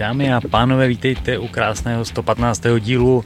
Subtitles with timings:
[0.00, 2.62] Dámy a pánové, vítejte u krásného 115.
[2.78, 3.24] dílu.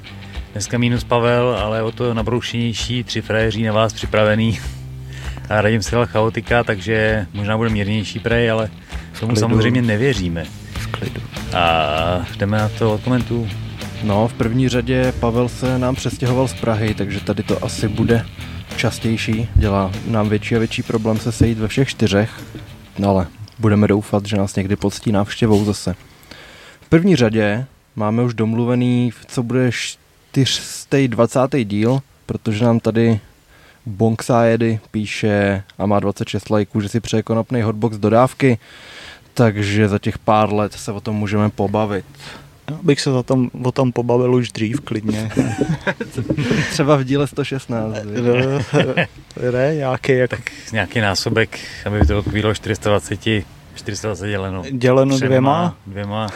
[0.53, 4.59] Dneska minus Pavel, ale o to nabroušenější, tři frajeří na vás připravený.
[5.49, 8.71] A radím si chaotika, takže možná bude mírnější prej, ale
[9.21, 10.45] tomu samozřejmě nevěříme.
[10.73, 11.21] V klidu.
[11.57, 13.49] A jdeme na to od komentů.
[14.03, 18.27] No, v první řadě Pavel se nám přestěhoval z Prahy, takže tady to asi bude
[18.77, 19.49] častější.
[19.55, 22.31] Dělá nám větší a větší problém se sejít ve všech čtyřech.
[22.99, 23.27] No ale
[23.59, 25.95] budeme doufat, že nás někdy poctí návštěvou zase.
[26.85, 27.67] V první řadě
[27.97, 31.65] máme už domluvený, co bude 420.
[31.65, 33.21] díl, protože nám tady
[33.87, 38.59] Bonksajedy píše a má 26 lajků, že si přeje konopný hotbox dodávky,
[39.35, 42.05] takže za těch pár let se o tom můžeme pobavit.
[42.71, 45.31] Já bych se za tom, o tom pobavil už dřív klidně.
[46.71, 47.95] Třeba v díle 116.
[49.53, 50.37] ne, nějaký, jako...
[50.37, 53.21] tak nějaký násobek, aby to bylo 420,
[53.75, 54.63] 420 děleno.
[54.71, 55.77] Děleno dvěma?
[55.87, 56.29] Dvěma.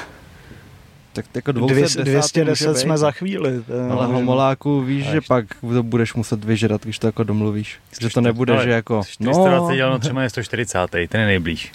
[1.33, 3.63] Tak jako 210, 210 jsme za chvíli.
[3.91, 7.79] Ale homoláku víš, že pak to budeš muset vyžrat, když to jako domluvíš.
[8.01, 9.03] Že to nebude, že jako...
[9.05, 11.73] 420 no, děleno třeba je 140, ten je nejblíž.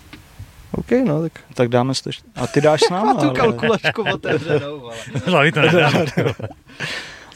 [0.72, 1.32] OK, no tak.
[1.54, 2.10] Tak dáme to.
[2.36, 3.14] A ty dáš s náma.
[3.22, 4.92] tu kalkulačku otevřenou,
[5.28, 5.52] ale.
[5.52, 5.94] to nedám.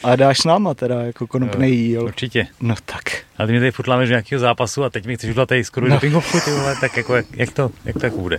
[0.02, 2.04] A dáš s náma teda, jako konopný jíl.
[2.04, 2.46] Určitě.
[2.60, 3.02] No tak.
[3.38, 5.88] Ale ty mi tady furt lámeš nějakého zápasu a teď mi chceš udělat tady skoro
[5.88, 5.94] no.
[5.94, 8.38] dopingovku, ty vole, tak jako, jak, jak, to, jak to jako bude?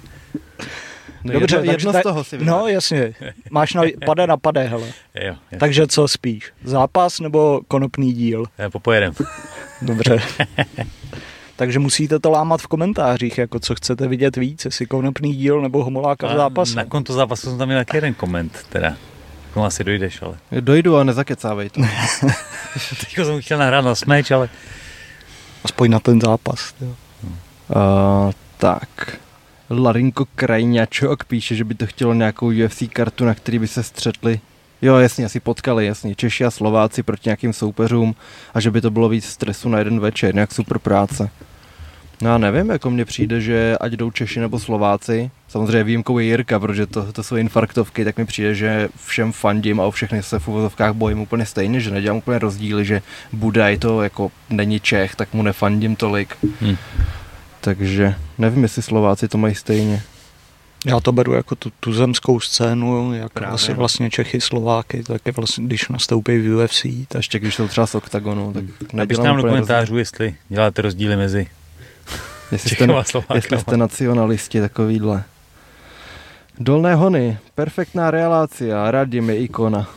[1.24, 2.58] No Dobře, jedno, jedno z toho si vybrát.
[2.58, 3.14] No jasně,
[3.50, 4.88] máš na, pade na pade, hele.
[5.22, 8.46] Jo, Takže co spíš, zápas nebo konopný díl?
[8.72, 9.14] Popojedem.
[9.82, 10.22] Dobře.
[11.56, 15.84] Takže musíte to lámat v komentářích, jako co chcete vidět víc, jestli konopný díl nebo
[15.84, 16.76] homoláka v zápase.
[16.76, 18.96] Na konto zápasu jsem tam měl taky jeden koment, teda.
[19.52, 20.38] K tomu asi dojdeš, ale.
[20.60, 21.82] Dojdu a nezakecávej to.
[23.00, 24.50] Teď jsem chtěl nahrát na smeč, ale...
[25.64, 26.74] Aspoň na ten zápas.
[26.82, 26.88] Jo.
[26.88, 29.20] Uh, tak.
[29.70, 34.40] Larinko Krajňačok píše, že by to chtělo nějakou UFC kartu, na který by se střetli
[34.82, 36.16] Jo, jasně, asi potkali, jasně.
[36.16, 38.16] Češi a Slováci proti nějakým soupeřům
[38.54, 41.30] a že by to bylo víc stresu na jeden večer, nějak super práce.
[42.22, 46.26] No já nevím, jako mně přijde, že ať jdou Češi nebo Slováci, samozřejmě výjimkou je
[46.26, 50.24] Jirka, protože to, to jsou infarktovky, tak mi přijde, že všem fandím a o všechny
[50.24, 53.02] se v uvozovkách bojím úplně stejně, že nedělám úplně rozdíly, že
[53.34, 56.38] Budaj to jako není Čech, tak mu nefandím tolik.
[56.62, 56.78] Hmm.
[57.62, 60.02] Takže nevím, jestli Slováci to mají stejně.
[60.86, 63.50] Já to beru jako tu, tu zemskou scénu, jak Právě.
[63.50, 66.82] vlastně, vlastně Čechy, Slováky, tak je vlastně, když nastoupí v UFC.
[66.82, 67.20] Tak...
[67.20, 71.48] Ještě když jsou třeba z OKTAGONu, tak Napište nám do komentářů, jestli děláte rozdíly mezi
[72.52, 72.88] jestli jste,
[73.34, 75.24] jestli jste nacionalisti takovýhle.
[76.60, 79.90] Dolné hony, perfektná relácia, radím je ikona.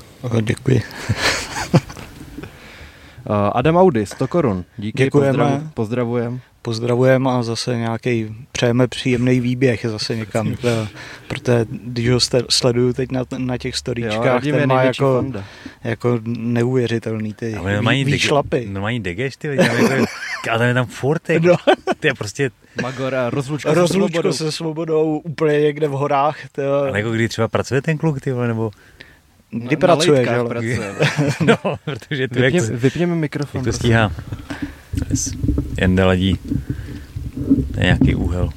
[0.42, 0.82] děkuji.
[3.52, 4.64] Adam Audi, 100 korun.
[4.76, 5.38] Díky, Děkujeme.
[5.38, 10.56] Pozdrav, pozdravujem pozdravujeme a zase nějaký přejeme příjemný výběh zase někam.
[11.28, 12.18] Protože když ho
[12.50, 15.24] sleduju teď na, na těch storíčkách, ten má jako,
[15.84, 18.68] jako neuvěřitelný ty mají výšlapy.
[18.70, 19.94] No mají degeš, ty jako,
[20.52, 21.56] a tam je tam furt, jako, no.
[22.00, 22.50] ty je prostě
[22.82, 24.32] Magora, rozlučka, rozlučka se, svobodou.
[24.32, 26.36] se svobodou úplně někde v horách.
[26.52, 28.70] Ty, ale jako kdy třeba pracuje ten kluk, ty nebo
[29.50, 30.44] Kdy pracuje, že?
[30.48, 30.94] Pracuje,
[31.40, 33.58] no, protože tu Vypně, jak, vypněme mikrofon.
[33.58, 34.12] Jak to stíhá.
[35.10, 35.34] Yes.
[35.80, 36.38] Jen ladí.
[37.74, 38.50] To je nějaký úhel.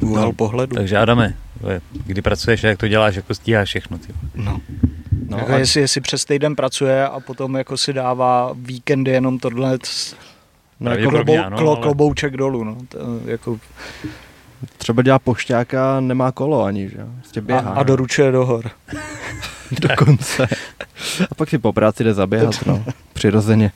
[0.00, 0.76] Úhel no, pohledu.
[0.76, 1.34] Takže Adame,
[2.06, 3.98] kdy pracuješ a jak to děláš, jako stíháš všechno.
[3.98, 4.12] Ty.
[4.34, 4.60] No.
[5.28, 5.58] No, jako a...
[5.58, 9.78] jestli, jestli přes týden pracuje a potom jako si dává víkendy jenom tohle
[10.80, 11.82] no, jako klobou, ano, klo, ale...
[11.82, 12.64] klobouček dolů.
[12.64, 12.76] No.
[12.88, 13.58] To, jako...
[14.78, 16.98] Třeba dělá pošťáka nemá kolo ani, že?
[17.18, 18.70] Prostě běhá, a, a doručuje do hor.
[19.80, 20.46] Dokonce.
[21.30, 22.84] a pak si po práci jde zaběhat, no.
[23.12, 23.72] Přirozeně.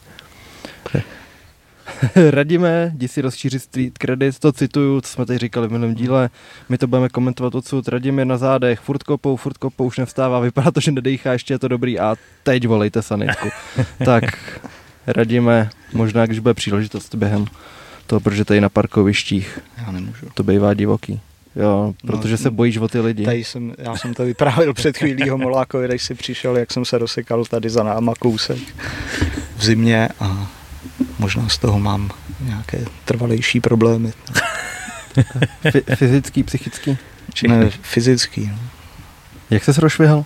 [2.31, 6.31] Radíme, jdi si rozšířit street credit, to cituju, co jsme tady říkali v minulém díle,
[6.69, 10.71] my to budeme komentovat odsud, radíme na zádech, furt kopou, furt kopou, už nevstává, vypadá
[10.71, 13.49] to, že nedejchá, ještě je to dobrý a teď volejte sanitku.
[14.05, 14.25] tak
[15.07, 17.45] radíme, možná když bude příležitost během
[18.07, 20.27] toho, protože tady na parkovištích Já nemůžu.
[20.34, 21.21] to bývá divoký.
[21.57, 23.25] Jo, no, protože no, se bojíš o ty lidi.
[23.25, 26.99] Tady jsem, já jsem to vyprávěl před chvílí Homolákovi, když si přišel, jak jsem se
[26.99, 28.59] rozsekal tady za náma kousek
[29.57, 30.51] v zimě a
[31.18, 32.10] možná z toho mám
[32.41, 34.13] nějaké trvalejší problémy.
[35.95, 36.98] fyzický, psychický?
[37.34, 38.51] Či ne, fyzický.
[38.53, 38.59] No.
[39.51, 40.24] Jak se rozšvihal?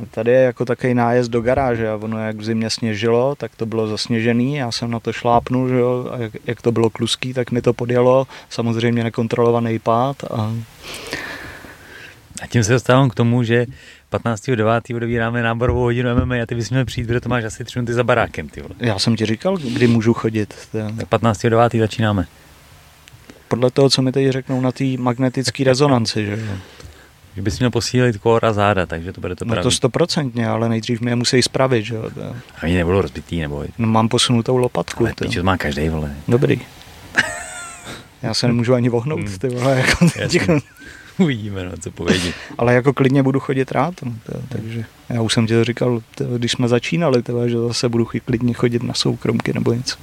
[0.00, 3.56] No tady je jako takový nájezd do garáže a ono jak v zimě sněžilo, tak
[3.56, 6.90] to bylo zasněžený, já jsem na to šlápnul, že jo, a jak, jak to bylo
[6.90, 10.52] kluský, tak mi to podjelo, samozřejmě nekontrolovaný pád a...
[12.42, 13.66] A tím se dostávám k tomu, že
[14.12, 14.96] 15.9.
[14.96, 17.92] odebíráme náborovou hodinu MMA a ty bys měl přijít, protože to máš asi tři minuty
[17.92, 18.48] za barákem.
[18.48, 18.74] Ty vole.
[18.78, 20.54] Já jsem ti říkal, kdy můžu chodit.
[20.72, 21.78] Tak 15.9.
[21.80, 22.26] začínáme.
[23.48, 26.56] Podle toho, co mi teď řeknou na té magnetické rezonanci, že jo.
[27.36, 29.62] Že bys měl posílit kor a záda, takže to bude to No pravý.
[29.62, 32.10] to stoprocentně, ale nejdřív mě je musí spravit, že jo.
[32.58, 33.64] A oni nebudou rozbitý, nebo...
[33.78, 35.04] No, mám posunutou lopatku.
[35.04, 36.14] Ale pičo, to má každý vole.
[36.28, 36.60] Dobrý.
[38.22, 39.38] Já se nemůžu ani vohnout, Hmm.
[39.38, 40.06] ty vole, jako.
[41.24, 42.32] Uvidíme, no, co povědí.
[42.58, 44.12] ale jako klidně budu chodit rád, no,
[44.48, 46.00] takže já už jsem ti to říkal,
[46.36, 49.96] když jsme začínali, že zase budu klidně chodit na soukromky nebo něco.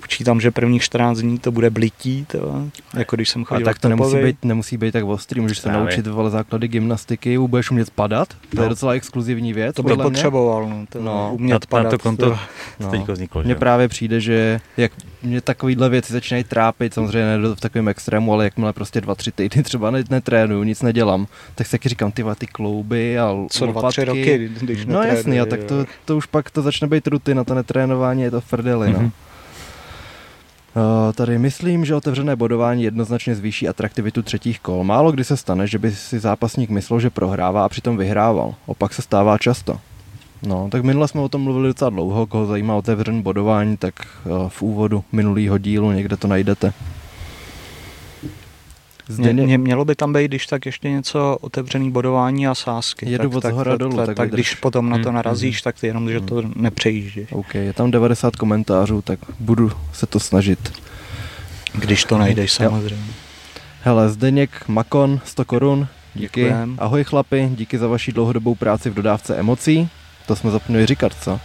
[0.00, 2.62] Počítám, že prvních 14 dní to bude blití, to,
[2.94, 5.58] jako když jsem A chodil tak k to nemusí být, nemusí být tak ostrý, můžeš
[5.58, 8.68] se naučit vole základy gymnastiky, budeš umět padat, to je No.
[8.68, 9.76] docela exkluzivní věc.
[9.76, 11.90] To bych potřeboval, no, to, No, Na, umět na padat.
[11.90, 12.38] to konto to.
[12.80, 13.04] No.
[13.14, 13.46] vzniklo, že?
[13.46, 17.88] Mně právě přijde, že jak mě takovýhle věci začínají trápit, samozřejmě ne do- v takovém
[17.88, 21.88] extrému, ale jakmile prostě dva, tři týdny třeba ne, netrénuju, nic nedělám, tak si taky
[21.88, 23.92] říkám, ty ty klouby a Co dva, lopatky.
[23.92, 27.44] tři roky, když No jasný, a tak to, to už pak to začne být rutina,
[27.44, 28.98] to netrénování je to v prdeli, no.
[28.98, 29.10] Mhm.
[30.76, 34.84] Uh, tady myslím, že otevřené bodování jednoznačně zvýší atraktivitu třetích kol.
[34.84, 38.54] Málo kdy se stane, že by si zápasník myslel, že prohrává a přitom vyhrával.
[38.66, 39.80] Opak se stává často.
[40.42, 43.94] No, tak minule jsme o tom mluvili docela dlouho, koho zajímá otevřené bodování, tak
[44.24, 46.72] uh, v úvodu minulého dílu někde to najdete.
[49.08, 53.10] Mě, Zdeně, mě, mělo by tam být, když tak ještě něco otevřený bodování a sásky.
[53.10, 55.14] Jedu tak, od tak, zhora tak, dolů, tak, tak tak když potom na to Hmm,
[55.14, 57.32] narazíš, tak ty jenom, že to nepřejíždíš.
[57.32, 60.72] OK, je tam 90 komentářů, tak budu se to snažit.
[61.74, 62.70] Když to najdeš Jo.
[62.70, 63.12] samozřejmě.
[63.82, 66.40] Hele, Zdeněk Makon, 100 korun, díky.
[66.40, 66.76] Děkujem.
[66.78, 69.88] Ahoj chlapi, díky za vaši dlouhodobou práci v dodávce emocí.
[70.26, 71.40] To jsme zapomněli říkat, co?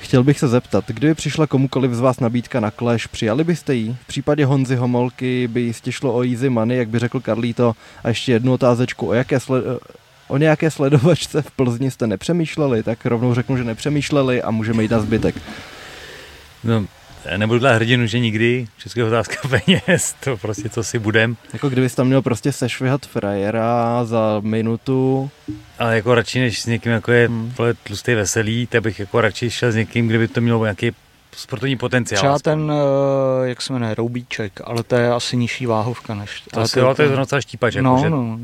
[0.00, 3.96] Chtěl bych se zeptat, kdyby přišla komukoliv z vás nabídka na Clash, přijali byste ji?
[4.02, 7.74] V případě Honzy Homolky by jistě šlo o easy money, jak by řekl Karlíto.
[8.04, 9.78] A ještě jednu otázečku, o, jaké sled-
[10.28, 12.82] o nějaké sledovačce v Plzni jste nepřemýšleli?
[12.82, 15.34] Tak rovnou řeknu, že nepřemýšleli a můžeme jít na zbytek.
[16.64, 16.84] No,
[17.36, 18.66] nebudu dla hrdinu, že nikdy.
[18.78, 21.36] Česká otázka peněz, to prostě co si budem.
[21.52, 25.30] Jako kdybys tam měl prostě sešvihat frajera za minutu,
[25.78, 27.52] Ale jako radši než s někým, jako je Hmm.
[27.82, 30.90] tlustý veselý, tak bych jako radši šel s někým, kdyby to mělo nějaký
[31.36, 32.18] sportovní potenciál.
[32.18, 32.52] Třeba aspoň.
[32.52, 36.40] ten, eh, jak se jmenuje, roubíček, ale to je asi nižší váhovka než...
[36.40, 38.38] To, ale si, ale to je docela štípač, jako, no, že no.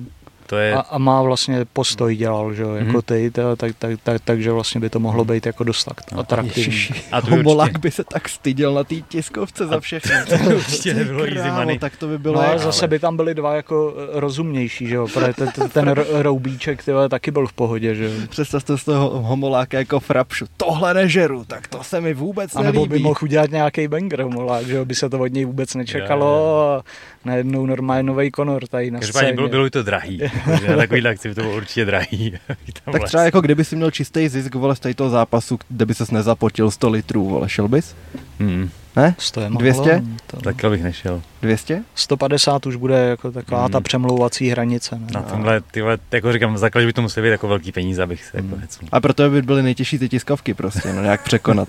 [0.50, 0.74] To je...
[0.74, 3.02] A, a má vlastně postoj dělal, že jo, jako Mhm.
[3.04, 6.18] ty, to, tak, tak, tak, takže vlastně by to mohlo být jako dost tak No,
[6.20, 6.88] atraktivní.
[7.12, 10.16] A to by Homolák určitě- by se tak styděl na té tiskovce za všechno.
[10.44, 11.78] to určitě nebylo Ty easy money.
[11.78, 14.94] Tak to by bylo No ale zase by tam byli dva jako eh, rozumnější, že
[14.94, 18.10] jo, protože ten, ten, roubíček ty vole, taky byl v pohodě, že jo.
[18.28, 20.44] Představte si toho homoláka jako frapšu.
[20.56, 23.04] Tohle nežeru, tak to se mi vůbec A nebo by nelíbí.
[23.04, 26.82] mohl udělat nějaký banger molák, že jo, by se to od něj vůbec nečekalo a
[27.24, 29.34] najednou normálně nový Conor tady na Každopádně scéně.
[29.36, 30.20] bylo, bylo by to drahý.
[30.44, 32.32] Takže na takovýhle akci by to bylo určitě drahý.
[32.84, 33.04] Tak les.
[33.04, 36.70] třeba jako kdyby si měl čistý zisk vole z toho zápasu, kde by ses nezapotil
[36.70, 37.94] 100 litrů, vole, šel bys?
[38.40, 39.14] Hmm, Ne?
[39.18, 40.02] 100 je málo, 200?
[40.26, 41.22] To, takhle bych nešel.
[41.42, 41.82] 200?
[41.94, 43.70] 150 už bude jako taková Hmm.
[43.72, 44.98] ta přemlouvací hranice.
[44.98, 45.06] Ne?
[45.14, 48.24] Na tomhle, ty vole, jako říkám, základ by to musely být jako velký peníze, abych
[48.24, 48.60] se jako Hmm.
[48.60, 48.84] hecl.
[48.92, 51.68] A proto by byly nejtěžší ty tiskovky prostě, no nějak překonat.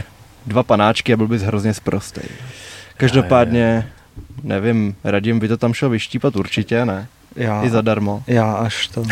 [0.46, 2.24] Dva panáčky a byl bys hrozně sprostej.
[2.96, 3.88] Každopádně,
[4.42, 7.06] nevím, Radim by to tam šel vyštípat určitě, ne?
[7.36, 8.22] Já, I zadarmo.
[8.26, 9.02] já až to,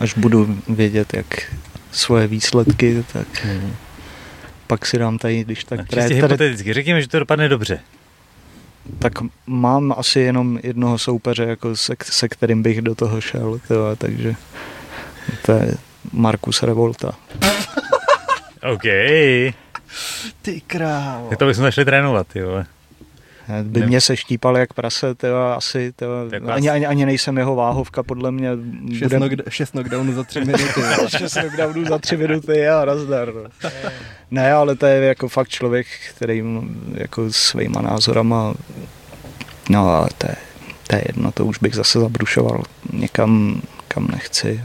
[0.00, 1.26] až budu vědět, jak
[1.92, 3.74] svoje výsledky, tak Hmm.
[4.66, 7.78] pak si dám tady, když tak, tady, čistě tady, hypoteticky, řekněme, že to dopadne dobře.
[8.98, 9.12] tak
[9.46, 14.34] mám asi jenom jednoho soupeře, jako se, se kterým bych do toho šel, tyhle, takže
[15.46, 15.74] to je
[16.12, 17.12] Markus Revolta.
[18.72, 18.82] OK.
[20.42, 21.26] Ty krávo.
[21.28, 22.66] Tak to bychom začali trénovat, ty vole.
[23.62, 25.92] By mě se štípal jak prase, tyhle, asi,
[26.32, 28.50] Jako ani, ani, ani nejsem jeho váhovka, podle mě.
[28.98, 30.64] Šest, Bude, knock, šest knockdownů za tři minuty.
[31.08, 33.32] šest knockdownů za tři minuty a nazdar.
[33.34, 33.70] No.
[34.30, 36.44] Ne, ale to je jako fakt člověk, který
[36.94, 38.54] jako svýma názorama,
[39.70, 40.36] no ale to je,
[40.86, 44.60] to je jedno, to už bych zase zabrušoval někam, kam nechci.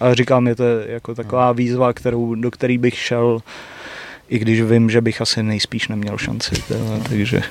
[0.00, 3.40] Ale říkám, je to jako taková výzva, kterou, do který bych šel,
[4.32, 6.50] i když vím, že bych asi nejspíš neměl šanci.
[6.68, 7.42] Teda, takže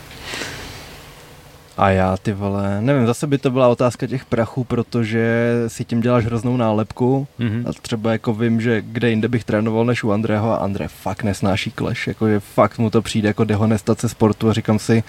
[1.77, 6.01] A já, ty vole, nevím, zase by to byla otázka těch prachů, protože si tím
[6.01, 7.65] děláš hroznou nálepku Mhm.
[7.69, 11.23] a třeba jako vím, že kde jinde bych trénoval než u Andreho a André fakt
[11.23, 15.03] nesnáší kleš, jakože fakt mu to přijde jako dehonestace sportu a říkám si,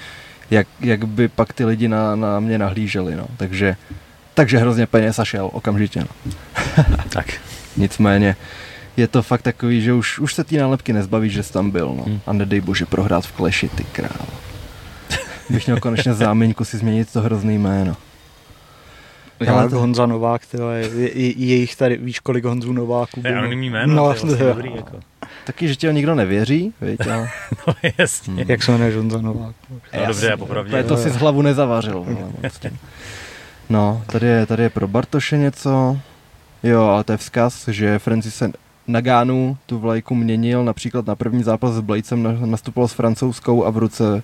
[0.51, 3.77] jak, jak by pak ty lidi na, na mě nahlíželi, no, takže,
[4.35, 6.35] takže hrozně peněz a šel okamžitě, no.
[7.09, 7.27] Tak.
[7.77, 8.37] Nicméně
[8.97, 11.95] je to fakt takový, že už, už se té nálepky nezbavíš, že jsi tam byl,
[11.97, 12.03] no.
[12.05, 12.21] Hmm.
[12.27, 14.33] A nedej bože prohrát v kleši, ty krávo.
[15.51, 17.97] Bych měl konečně záměňku si změnit to hrozný jméno.
[19.41, 19.71] Já Ale to...
[19.71, 23.39] to- Honza Novák, tyhle, je, je, je jich tady, víš kolik Honzů Nováků bylo?
[23.39, 25.01] anonymní jméno, No, to je vlastně dobrý, jako.
[25.47, 27.29] Taky, že ti ho nikdo nevěří, viď, ale...
[27.67, 28.45] No jasně.
[28.49, 29.55] Jak se jmenuje Honza Novák?
[29.71, 30.83] No dobře, já popravdě.
[30.83, 32.07] To si z hlavu nezavařil.
[32.61, 32.79] tím.
[33.71, 35.99] No, tady je, tady je pro Bartoše něco.
[36.63, 38.43] Jo, ale to je vzkaz, že Francis
[38.87, 43.79] Nagánu tu vlajku měnil, například na první zápas s Bladesem nastupoval s francouzskou a v
[43.79, 44.23] ruce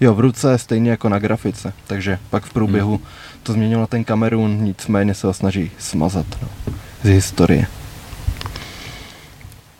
[0.00, 3.06] Jo, v ruce stejně jako na grafice, takže pak v průběhu hmm.
[3.42, 6.48] to změnilo na ten Kamerun, nicméně se ho snaží smazat no,
[7.02, 7.66] z historie.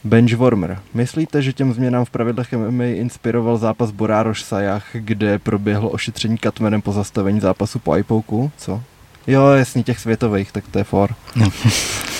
[0.04, 0.80] Benchwarmer.
[0.94, 6.82] Myslíte, že těm změnám v pravidlech MMA inspiroval zápas Borároš Sajach, kde proběhlo ošetření Katmenem
[6.82, 8.50] po zastavení zápasu po iPoku?
[8.56, 8.82] Co?
[9.26, 11.14] Jo, jasný, těch světových, tak to je for.
[11.36, 11.48] No.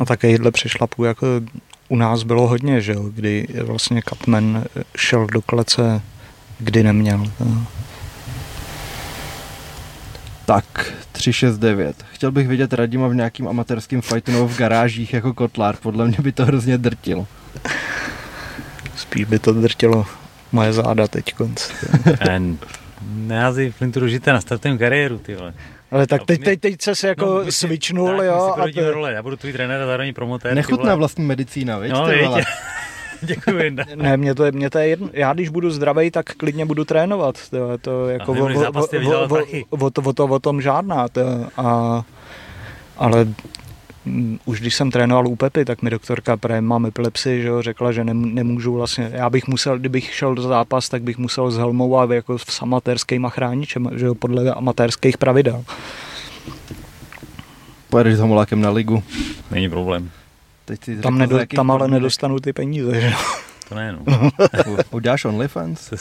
[0.00, 1.26] A takovýhle přešlapů jako
[1.88, 4.64] u nás bylo hodně, že jo, kdy vlastně Katmen
[4.96, 6.02] šel do klece,
[6.58, 7.32] kdy neměl.
[10.44, 12.04] Tak, 369.
[12.12, 15.76] Chtěl bych vidět Radima v nějakým amatérským fightu nebo v garážích jako kotlár.
[15.76, 17.26] Podle mě by to hrozně drtilo.
[18.96, 20.06] Spíš by to drtilo
[20.52, 21.70] moje záda teď konc.
[23.10, 25.54] Nehází Flintu na startovém kariéru, ty vole.
[25.90, 28.54] Ale tak teď, teď, teď se jako no, svičnul, tak, jo.
[28.58, 28.92] A to...
[28.92, 29.12] role.
[29.12, 30.54] Já budu tvůj trenér a zároveň promotér.
[30.54, 31.92] Nechutná vlastní medicína, víš?
[31.92, 32.06] No,
[33.20, 33.84] Děkuji, Jinda.
[33.94, 35.08] Ne, mě to, je, mě to je jedno.
[35.12, 37.50] Já když budu zdravý, tak klidně budu trénovat.
[37.50, 38.46] To, to jako o, o,
[39.70, 41.08] o, o, o, to, o tom žádná.
[41.08, 41.20] To,
[41.56, 42.04] a,
[42.96, 43.26] ale
[44.44, 47.92] už když jsem trénoval u Pepy, tak mi doktorka, protože mám epilepsii, že jo, řekla,
[47.92, 51.98] že nemůžu vlastně, já bych musel, kdybych šel do zápas, tak bych musel s helmou
[51.98, 55.64] a jako s amatérskýma chráničem, že jo, podle amatérských pravidel.
[57.90, 59.02] Pojedeš s homolákem na ligu.
[59.50, 60.10] Není problém.
[60.64, 63.47] Teď si tam, nedo, tam ale nedostanu ty peníze, že jo.
[63.68, 64.30] To ne, no.
[64.90, 65.92] Uděláš OnlyFans?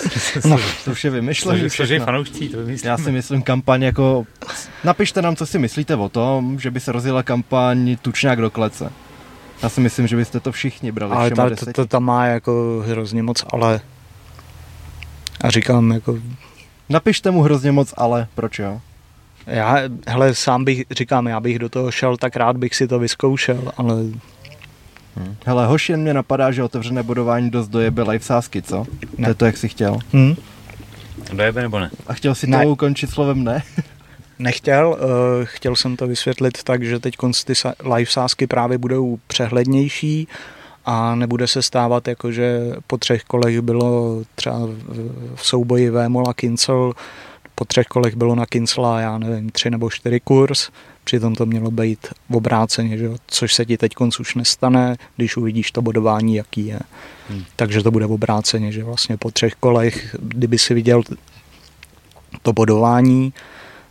[0.46, 1.70] no, to už je vymyšlené.
[1.70, 2.90] Složej fanoušcí, to vymyslím.
[2.90, 4.26] Já si myslím kampaň jako...
[4.84, 8.90] Napište nám, co si myslíte o tom, že by se rozjela kampaň Tučňák do klece.
[9.64, 11.14] Já si myslím, že byste to všichni brali.
[11.14, 13.82] Ale ta, to, to tam má jako hrozně moc, ale...
[15.42, 16.20] A říkám jako...
[16.90, 18.82] Napište mu hrozně moc, ale proč jo?
[19.48, 23.00] Já, hele, sám bych, říkám, já bych do toho šel, tak rád bych si to
[23.00, 23.96] vyzkoušel, ale
[25.18, 25.36] Hmm.
[25.46, 28.86] Hele, hoši, jen mě napadá, že otevřené bodování dost dojebe live sásky, co?
[29.18, 29.26] Ne.
[29.26, 30.00] To je to, jak jsi chtěl.
[30.14, 30.36] Hmm.
[31.34, 31.90] Dojebe nebo ne?
[32.08, 32.64] A chtěl si ne.
[32.64, 33.64] to ukončit slovem ne?
[34.40, 37.54] Nechtěl, uh, chtěl jsem to vysvětlit tak, že teď ty
[37.96, 40.28] live sásky právě budou přehlednější
[40.86, 44.60] a nebude se stávat jako, že po třech kolech bylo třeba
[45.36, 46.94] v souboji Vémola Kincel,
[47.56, 50.70] po třech kolech bylo na Kincela, já nevím, tři nebo čtyři kurz,
[51.08, 53.10] Přitom to mělo být v obráceně, že?
[53.28, 56.80] což se ti teď už nestane, když uvidíš to bodování, jaký je.
[57.30, 57.44] Hmm.
[57.56, 61.02] Takže to bude v obráceně, že vlastně po třech kolech, kdyby si viděl
[62.42, 63.34] to bodování,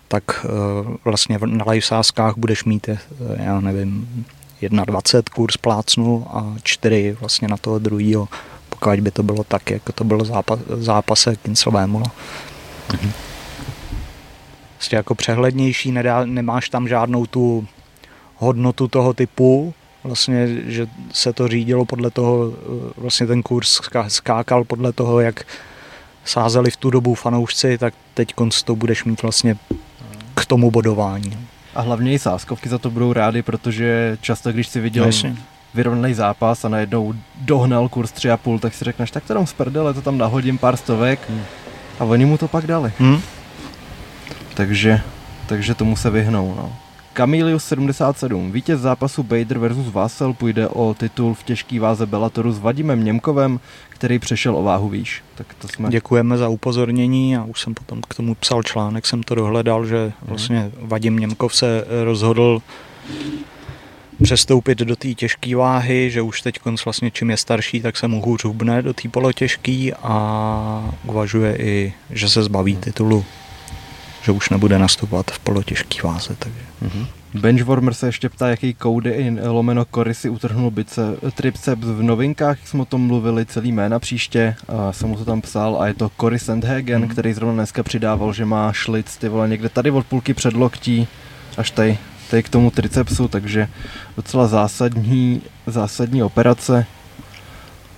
[0.09, 2.97] tak uh, vlastně na live sázkách budeš mít, uh,
[3.37, 4.25] já nevím,
[4.61, 8.29] 21 kurz plácnu a 4 vlastně na toho druhého,
[8.69, 13.25] pokud by to bylo tak, jako to bylo zápas, zápase Kincel Mm-hmm
[14.87, 17.66] prostě jako přehlednější, nedá, nemáš tam žádnou tu
[18.37, 19.75] hodnotu toho typu,
[20.05, 25.47] vlastně, že se to řídilo podle toho, eh, vlastně ten kurz skákal podle toho, jak
[26.25, 29.57] sázeli v tu dobu fanoušci, tak teď to budeš mít vlastně
[30.35, 31.38] k tomu bodování.
[31.75, 35.37] A hlavně i sáskovky za to budou rády, protože často, když si viděl no,
[35.75, 39.95] vyrovnaný zápas a najednou dohnal kurz 3,5, tak si řekneš, tak to dám z prdele,
[39.95, 41.43] to tam nahodím pár stovek hmm.
[41.99, 42.93] a oni mu to pak dali.
[42.99, 43.36] Hmm
[44.57, 45.01] takže,
[45.47, 46.55] takže tomu se vyhnou.
[46.57, 46.73] No.
[47.13, 48.53] Camilius 77.
[48.53, 53.61] Vítěz zápasu Bader versus Vassel půjde o titul v těžký váze Bellatoru s Vadimem Němkovem,
[53.89, 55.23] který přešel o váhu výš.
[55.35, 55.89] Tak to jsme...
[55.89, 60.05] Děkujeme za upozornění a už jsem potom k tomu psal článek, jsem to dohledal, že
[60.05, 60.15] mhm.
[60.23, 62.63] vlastně Vadim Němkov se rozhodl
[64.23, 68.23] přestoupit do té těžké váhy, že už teď vlastně čím je starší, tak se mu
[68.23, 73.25] hůř hubne do té polotěžký a uvažuje i, že se zbaví titulu
[74.26, 76.37] že už nebude nastupovat v polotěžký váze.
[76.38, 76.59] Takže.
[76.83, 77.06] Mm-hmm.
[77.35, 82.59] Benchwarmer se ještě ptá, jaký koudy i lomeno kory si utrhnul bice, triceps v novinkách,
[82.64, 85.95] jsme o tom mluvili celý jména příště, a jsem mu to tam psal a je
[85.95, 87.09] to Cory Sandhagen, mm.
[87.09, 91.09] který zrovna dneska přidával, že má šlic ty vole někde tady od půlky předloktí
[91.56, 91.99] až tady,
[92.30, 93.68] tady k tomu tricepsu, takže
[94.16, 96.87] docela zásadní, zásadní operace.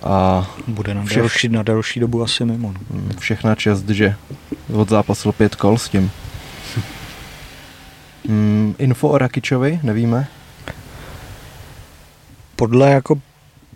[0.03, 2.73] A bude na, všech, delší, na delší dobu asi mimo.
[2.73, 2.79] No.
[2.89, 4.15] Mm, všechna čest, že
[4.87, 6.11] zápasu pět kol s tím.
[8.27, 10.27] Mm, info o Rakičovi, nevíme?
[12.55, 13.21] Podle jako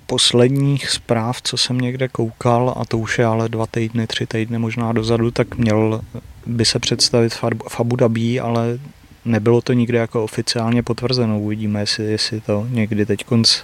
[0.06, 4.60] posledních zpráv, co jsem někde koukal, a to už je ale dva týdny, tři týdny
[4.60, 6.01] možná dozadu, tak měl
[6.46, 7.34] by se představit
[7.68, 8.80] v Abu Dhabi, ale
[9.25, 11.39] nebylo to nikde jako oficiálně potvrzeno.
[11.39, 13.62] Uvidíme, jestli, jestli to někdy teď konc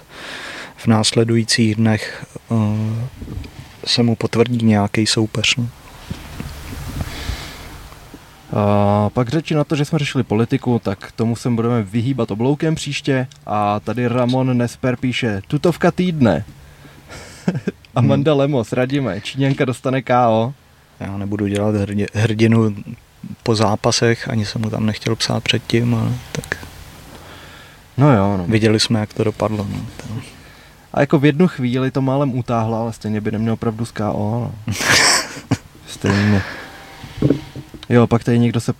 [0.80, 2.58] v následujících dnech uh,
[3.84, 5.56] se mu potvrdí nějaký soupeř.
[5.56, 5.68] No.
[8.52, 12.74] A pak řeči na to, že jsme řešili politiku, tak tomu se budeme vyhýbat obloukem
[12.74, 13.26] příště.
[13.46, 16.44] A tady Ramon Nesper píše, tutovka týdne.
[17.94, 18.38] Amanda hmm.
[18.40, 20.54] Lemos, radíme, Číňanka dostane KO.
[21.00, 22.74] Já nebudu dělat hrdě, hrdinu
[23.42, 26.66] po zápasech, ani jsem mu tam nechtěl psát předtím, ale tak
[27.96, 28.44] No jo, no.
[28.48, 29.66] viděli jsme, jak to dopadlo.
[29.70, 29.86] No.
[29.96, 30.39] To...
[30.94, 34.04] A jako v jednu chvíli to málem utáhla, ale stejně by neměl opravdu z KO.
[34.04, 34.52] No.
[35.86, 36.42] stejně.
[37.88, 38.72] Jo, pak tady někdo se,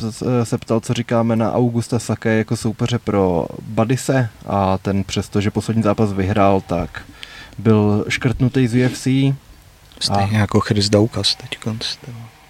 [0.44, 5.50] se ptal, co říkáme na Augusta Sake jako soupeře pro Badise a ten přesto, že
[5.50, 7.02] poslední zápas vyhrál, tak
[7.58, 9.06] byl škrtnutý z UFC.
[10.00, 10.40] Stejně a...
[10.40, 11.58] jako Chris Daukas teď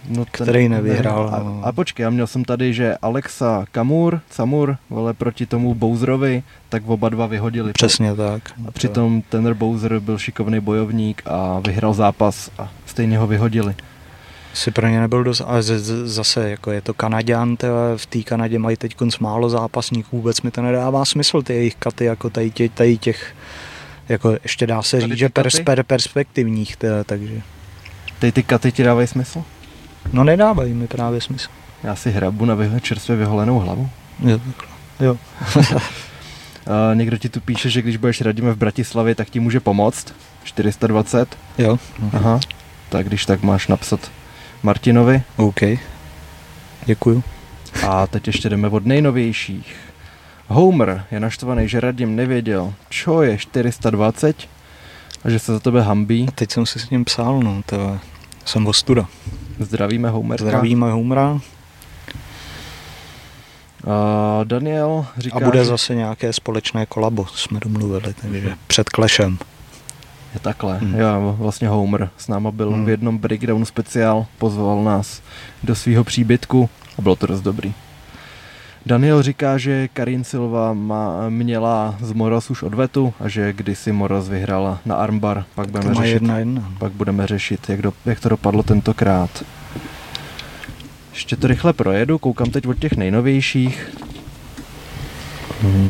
[0.08, 1.30] no který ten, nevyhrál.
[1.34, 1.60] A, no.
[1.64, 6.82] a počkej, já měl jsem tady, že Alexa Kamur, Samur, vole proti tomu Bowserovi, tak
[6.86, 7.72] oba dva vyhodili.
[7.72, 8.42] Přesně tak.
[8.68, 13.74] A přitom ten Bowser byl šikovný bojovník a vyhrál zápas a stejně ho vyhodili
[14.54, 15.62] si pro ně nebyl dost, ale
[16.04, 17.56] zase jako je to Kanaděn,
[17.96, 22.04] v té Kanadě mají teď málo zápasníků, vůbec mi to nedává smysl, ty jejich katy,
[22.04, 23.34] jako tady, tě, tady těch,
[24.08, 27.40] jako ještě dá se říct, že pers, per, perspektivních, teda, takže.
[28.18, 29.42] Tady ty katy ti dávají smysl?
[30.12, 31.48] No nedávají mi právě smysl.
[31.82, 33.90] Já si hrabu na vyho, čerstvě vyholenou hlavu.
[34.20, 34.40] Jo.
[35.00, 35.16] Jo.
[36.66, 40.14] A někdo ti tu píše, že když budeš radíme v Bratislavě, tak ti může pomoct.
[40.44, 41.38] 420.
[41.58, 41.78] Jo.
[42.12, 42.40] Aha.
[42.88, 44.10] Tak když tak máš napsat
[44.62, 45.22] Martinovi.
[45.36, 45.60] OK.
[46.86, 47.22] Děkuju.
[47.88, 49.76] A teď ještě jdeme od nejnovějších.
[50.48, 54.48] Homer je naštvaný, že Radim nevěděl, čo je 420
[55.24, 56.26] a že se za tebe hambí.
[56.28, 57.98] A teď jsem si s ním psal, no, to
[58.44, 59.08] jsem ostuda.
[59.60, 60.44] Zdravíme Homerka.
[60.44, 61.40] Zdravíme Homera.
[63.86, 69.38] A Daniel říká, A bude zase nějaké společné kolabo, jsme domluvili, takže před klešem.
[70.34, 70.78] Je takhle.
[70.78, 70.94] Hmm.
[70.94, 72.84] Já vlastně Homer s náma byl hmm.
[72.84, 75.22] v jednom breakdown speciál, pozval nás
[75.62, 77.74] do svého příbytku a bylo to dost dobrý.
[78.86, 84.28] Daniel říká, že Karin Silva má, měla z Moros už odvetu a že kdysi Moros
[84.28, 86.72] vyhrála na armbar, pak budeme, řešit, jedna jedna.
[86.78, 89.44] pak budeme řešit, jak, do, jak to dopadlo tentokrát.
[91.12, 93.98] Ještě to rychle projedu, koukám teď od těch nejnovějších.
[95.62, 95.88] Hmm.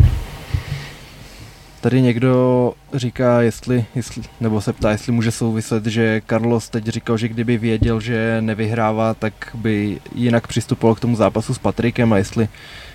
[1.80, 7.16] Tady někdo říká, jestli, jestli, nebo se ptá, jestli může souviset, že Carlos teď říkal,
[7.16, 12.16] že kdyby věděl, že nevyhrává, tak by jinak přistupoval k tomu zápasu s Patrikem a
[12.16, 12.48] jestli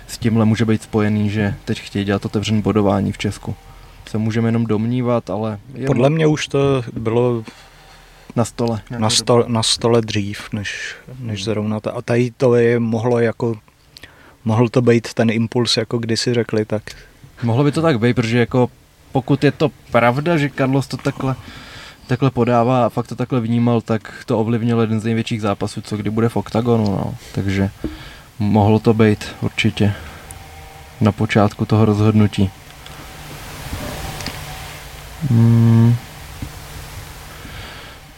[0.06, 3.54] s tímhle může být spojený, že teď chtějí dělat otevřený bodování v Česku.
[4.08, 5.58] Se můžeme jenom domnívat, ale...
[5.74, 5.86] Jenom...
[5.86, 7.44] Podle mě už to bylo
[8.36, 8.80] na stole.
[8.98, 11.90] Na, sto, na stole dřív, než, než zrovna ta.
[11.90, 13.58] A tady to je mohlo jako,
[14.44, 16.82] mohl to být ten impuls, jako kdysi řekli, tak
[17.42, 18.70] Mohlo by to tak být, protože jako
[19.12, 21.34] pokud je to pravda, že Carlos to takhle,
[22.06, 25.96] takhle podává a fakt to takhle vnímal, tak to ovlivnilo jeden z největších zápasů, co
[25.96, 27.14] kdy bude v OKTAGONu, no.
[27.34, 27.70] Takže
[28.38, 29.94] mohlo to být určitě
[31.00, 32.50] na počátku toho rozhodnutí.
[35.30, 35.94] Hmm.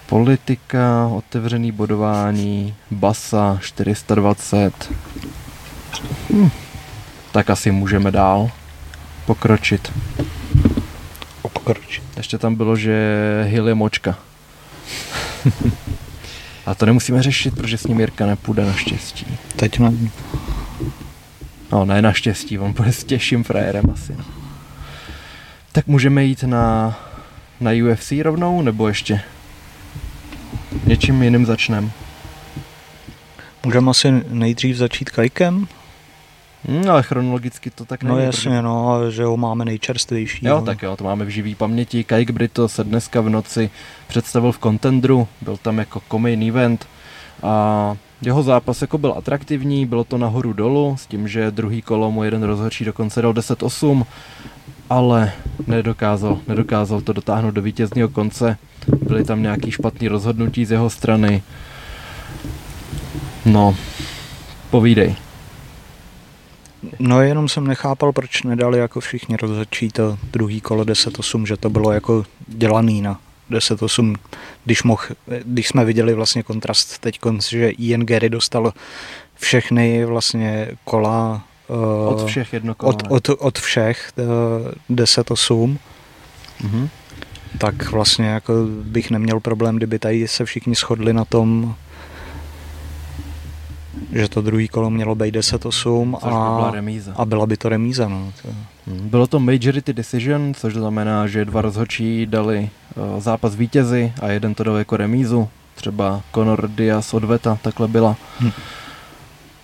[0.06, 4.92] Politika, otevřený bodování, basa 420.
[6.30, 6.50] Hmm.
[7.32, 8.50] Tak asi můžeme dál
[9.28, 9.92] pokročit.
[11.42, 12.04] Pokročit.
[12.16, 12.94] Ještě tam bylo, že
[13.48, 14.18] Hill je močka.
[16.66, 19.26] A to nemusíme řešit, protože s ním Jirka nepůjde naštěstí.
[19.56, 19.92] Teď ne.
[21.72, 24.14] No, ne naštěstí, on bude s těžším frajerem asi.
[24.18, 24.24] No.
[25.72, 26.96] Tak můžeme jít na,
[27.60, 29.20] na UFC rovnou, nebo ještě
[30.84, 31.90] něčím jiným začneme?
[33.64, 35.68] Můžeme asi nejdřív začít kajkem,
[36.66, 38.18] Hmm, ale chronologicky to tak no není.
[38.18, 38.62] No jasně, protože...
[38.62, 40.46] no, že ho máme nejčerstvější.
[40.46, 40.66] Jo, no.
[40.66, 42.04] tak jo, to máme v živý paměti.
[42.04, 43.70] Kajk Brito se dneska v noci
[44.08, 46.86] představil v Contendru, byl tam jako main event
[47.42, 52.10] a jeho zápas jako byl atraktivní, bylo to nahoru dolů, s tím, že druhý kolo
[52.10, 54.04] mu jeden rozhodčí dokonce dal 10-8,
[54.90, 55.32] ale
[55.66, 58.58] nedokázal, nedokázal to dotáhnout do vítězného konce.
[59.02, 61.42] Byly tam nějaký špatný rozhodnutí z jeho strany.
[63.46, 63.76] No,
[64.70, 65.16] povídej.
[66.98, 71.70] No jenom jsem nechápal, proč nedali jako všichni rozhodčí to druhý kolo 10-8, že to
[71.70, 74.16] bylo jako dělaný na 10-8,
[74.64, 75.10] když, moh,
[75.44, 78.72] když jsme viděli vlastně kontrast teď, že Ian Gary dostal
[79.34, 82.94] všechny vlastně kola uh, od všech jednokola.
[82.94, 84.12] Od, od, od všech
[84.88, 85.78] uh, 10-8.
[86.60, 86.88] Mm-hmm.
[87.58, 91.74] Tak vlastně jako bych neměl problém, kdyby tady se všichni shodli na tom,
[94.12, 97.12] že to druhý kolo mělo být 10-8 a, byla remíza.
[97.16, 98.08] a byla by to remíza.
[98.08, 98.32] No.
[98.86, 104.28] Hmm, bylo to majority decision, což znamená, že dva rozhodčí dali uh, zápas vítězi a
[104.28, 105.48] jeden to dal jako remízu.
[105.74, 108.16] Třeba Conor Diaz odveta, takhle byla.
[108.38, 108.52] Hmm.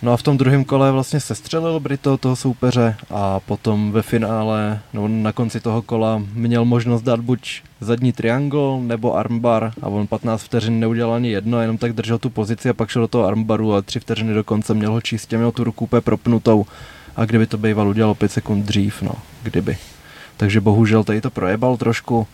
[0.02, 4.80] No a v tom druhém kole vlastně sestřelil Brito toho soupeře a potom ve finále,
[4.92, 10.06] no na konci toho kola měl možnost dát buď zadní triangle nebo armbar a on
[10.06, 13.24] 15 vteřin neudělal ani jedno, jenom tak držel tu pozici a pak šel do toho
[13.26, 16.66] armbaru a tři vteřiny do konce měl ho čistě, měl tu ruku úplně propnutou
[17.16, 19.76] a kdyby to býval udělalo 5 sekund dřív, no, kdyby.
[20.36, 22.26] Takže bohužel tady to projebal trošku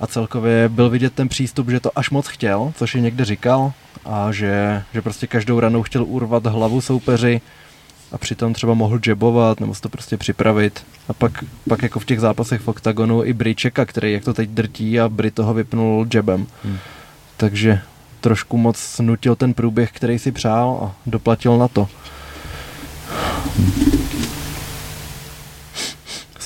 [0.00, 3.72] a celkově byl vidět ten přístup, že to až moc chtěl, což je někde říkal
[4.04, 7.40] a že, že prostě každou ranou chtěl urvat hlavu soupeři
[8.12, 10.86] a přitom třeba mohl jabovat nebo se to prostě připravit.
[11.08, 14.50] A pak, pak jako v těch zápasech v OKTAGONu i Bryčeka, který jak to teď
[14.50, 16.46] drtí a Bry toho vypnul jabem.
[16.64, 16.78] Hmm.
[17.36, 17.80] Takže
[18.20, 21.88] trošku moc nutil ten průběh, který si přál a doplatil na to.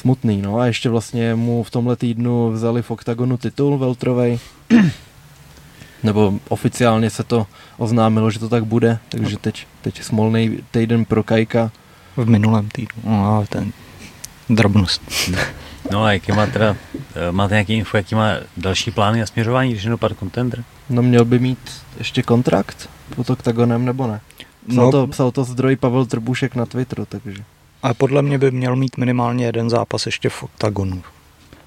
[0.08, 4.38] Smutný, no a ještě vlastně mu v tomhle týdnu vzali v OKTAGONu titul Veltrovej,
[6.02, 11.22] nebo oficiálně se to oznámilo, že to tak bude, takže teď, teď smolný týden pro
[11.22, 11.70] Kajka.
[12.16, 13.72] V minulém týdnu, no ale ten
[14.50, 15.02] drobnost.
[15.90, 16.76] No a jaký má teda,
[17.14, 20.64] eh, máte nějaký info, jaký má další plány a směřování, když dopad contender?
[20.90, 21.58] No měl by mít
[21.98, 24.20] ještě kontrakt pod OKTAGONem, nebo ne?
[24.68, 27.44] Psal, no, to, psal to zdroj Pavel Trbušek na Twitteru, takže...
[27.82, 31.02] Ale podle mě by měl mít minimálně jeden zápas ještě v oktagonu.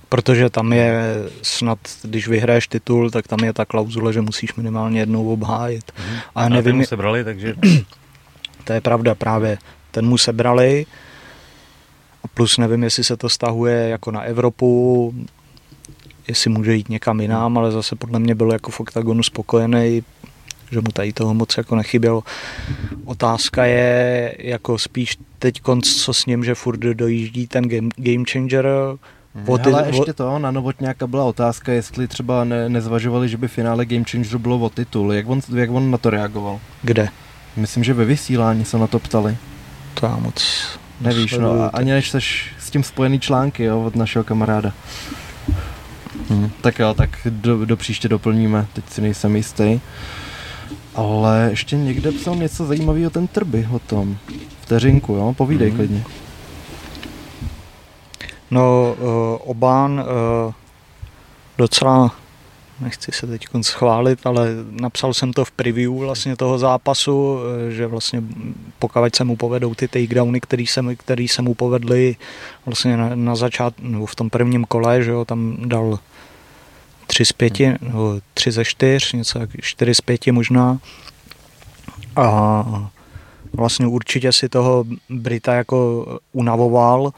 [0.09, 4.99] Protože tam je snad, když vyhraješ titul, tak tam je ta klauzule, že musíš minimálně
[4.99, 5.91] jednou obhájit.
[5.91, 6.19] Mm-hmm.
[6.35, 7.55] A nevím, mu sebrali, takže...
[8.63, 9.57] To je pravda, právě.
[9.91, 10.85] Ten mu sebrali,
[12.23, 15.13] a plus nevím, jestli se to stahuje jako na Evropu,
[16.27, 20.03] jestli může jít někam jinam, ale zase podle mě byl jako v oktagonu spokojený,
[20.71, 22.23] že mu tady toho moc jako nechybělo.
[23.05, 28.25] Otázka je jako spíš teď konc, co s ním, že furt dojíždí ten game, game
[28.31, 28.67] changer,
[29.45, 33.47] O ty, Ale ještě to, na Novotňáka byla otázka, jestli třeba ne, nezvažovali, že by
[33.47, 35.13] finále Game Changer bylo o titul.
[35.13, 36.59] Jak on, jak on na to reagoval?
[36.81, 37.09] Kde?
[37.55, 39.37] Myslím, že ve vysílání se na to ptali.
[39.93, 40.43] To já moc
[41.01, 44.73] Nevíš, no, a ani než seš s tím spojený články, jo, od našeho kamaráda.
[46.29, 49.79] Hm, tak jo, tak do, do příště doplníme, teď si nejsem jistý.
[50.95, 54.17] Ale ještě někde psal něco zajímavého ten Trby o tom.
[54.61, 55.33] Vteřinku, jo?
[55.37, 55.77] Povídej mm.
[55.77, 56.03] klidně.
[58.51, 60.53] No, uh, Obán uh,
[61.57, 62.15] docela,
[62.79, 67.87] nechci se teď schválit, ale napsal jsem to v preview vlastně toho zápasu, uh, že
[67.87, 68.23] vlastně
[68.79, 72.15] pokud se mu povedou ty takedowny, který se, který se mu povedly
[72.65, 75.99] vlastně na, na začátku, nebo v tom prvním kole, že jo, tam dal
[77.11, 77.77] 3 z 5, hmm.
[77.81, 80.79] nebo 3 ze 4, něco jak 4 z 5 možná.
[82.15, 82.89] A
[83.53, 87.13] vlastně určitě si toho Brita jako unavoval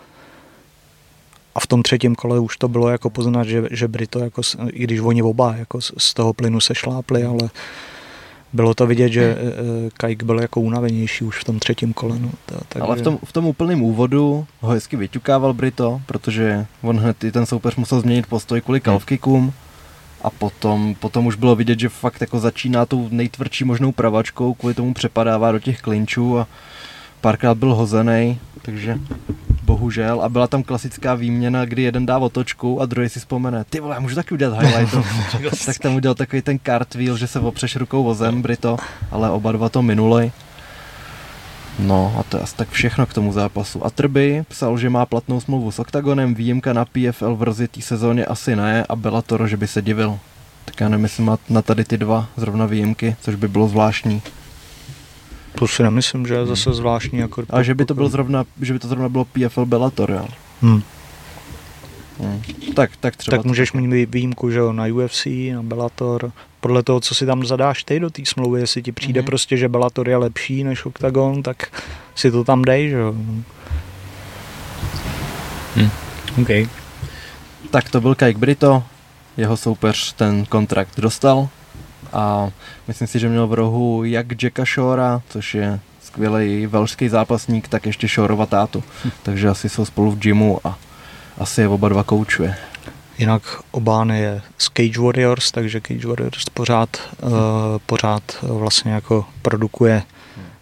[1.55, 4.83] a v tom třetím kole už to bylo jako poznat, že, že Brito, jako, i
[4.83, 7.49] když oni oba jako z toho plynu se šlápli, ale
[8.53, 9.51] bylo to vidět, že hmm.
[9.87, 12.19] Eh, Kajk byl jako unavenější už v tom třetím kole.
[12.19, 16.99] No, tak, Ale v tom, v tom úplném úvodu ho hezky vyťukával Brito, protože on
[16.99, 18.97] hned i ten soupeř musel změnit postoj kvůli hmm.
[20.23, 24.73] A potom, potom už bylo vidět, že fakt jako začíná tou nejtvrdší možnou pravačkou, kvůli
[24.73, 26.47] tomu přepadává do těch klinčů a
[27.21, 28.99] párkrát byl hozený, takže
[29.63, 30.21] bohužel.
[30.21, 33.95] A byla tam klasická výměna, kdy jeden dá otočku a druhý si vzpomene, ty vole,
[33.95, 34.95] já můžu taky udělat highlight.
[35.65, 38.77] tak tam udělal takový ten cartwheel, že se opřeš rukou o zem, Brito,
[39.11, 40.31] ale oba dva to minuli.
[41.79, 43.85] No a to je asi tak všechno k tomu zápasu.
[43.85, 48.25] A Trby psal, že má platnou smlouvu s Octagonem, výjimka na PFL v rozjetý sezóně
[48.25, 50.19] asi ne a byla to, že by se divil.
[50.65, 54.21] Tak já nemyslím na tady ty dva zrovna výjimky, což by bylo zvláštní.
[55.55, 57.19] To si nemyslím, že je zase zvláštní.
[57.19, 60.27] Jako a že by to bylo zrovna, že by to zrovna bylo PFL Bellator, jo?
[60.61, 60.81] Hmm.
[62.19, 62.41] Hmm.
[62.75, 63.37] Tak, tak třeba.
[63.37, 66.31] Tak můžeš mít výjimku, že jo, na UFC, na Bellator,
[66.63, 69.25] podle toho, co si tam zadáš ty do té smlouvy, jestli ti přijde mm-hmm.
[69.25, 71.81] prostě, že Bellator je lepší než Octagon, tak
[72.15, 73.13] si to tam dej, že jo.
[75.75, 75.89] Hmm.
[76.41, 76.69] OK.
[77.71, 78.83] Tak to byl Kajk Brito,
[79.37, 81.49] jeho soupeř ten kontrakt dostal
[82.13, 82.49] a
[82.87, 87.85] myslím si, že měl v rohu jak Jacka Shora, což je skvělý velšský zápasník, tak
[87.85, 88.83] ještě Shorova tátu.
[89.05, 89.11] Hm.
[89.23, 90.77] Takže asi jsou spolu v gymu a
[91.37, 92.55] asi je oba dva koučuje.
[93.17, 97.31] Jinak Obán je z Cage Warriors, takže Cage Warriors pořád, uh,
[97.85, 100.03] pořád vlastně jako produkuje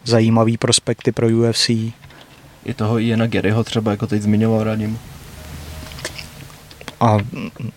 [0.04, 1.70] zajímavý prospekty pro UFC.
[1.70, 5.00] I toho Iena Garyho třeba, jako teď zmiňoval Radim.
[7.00, 7.18] A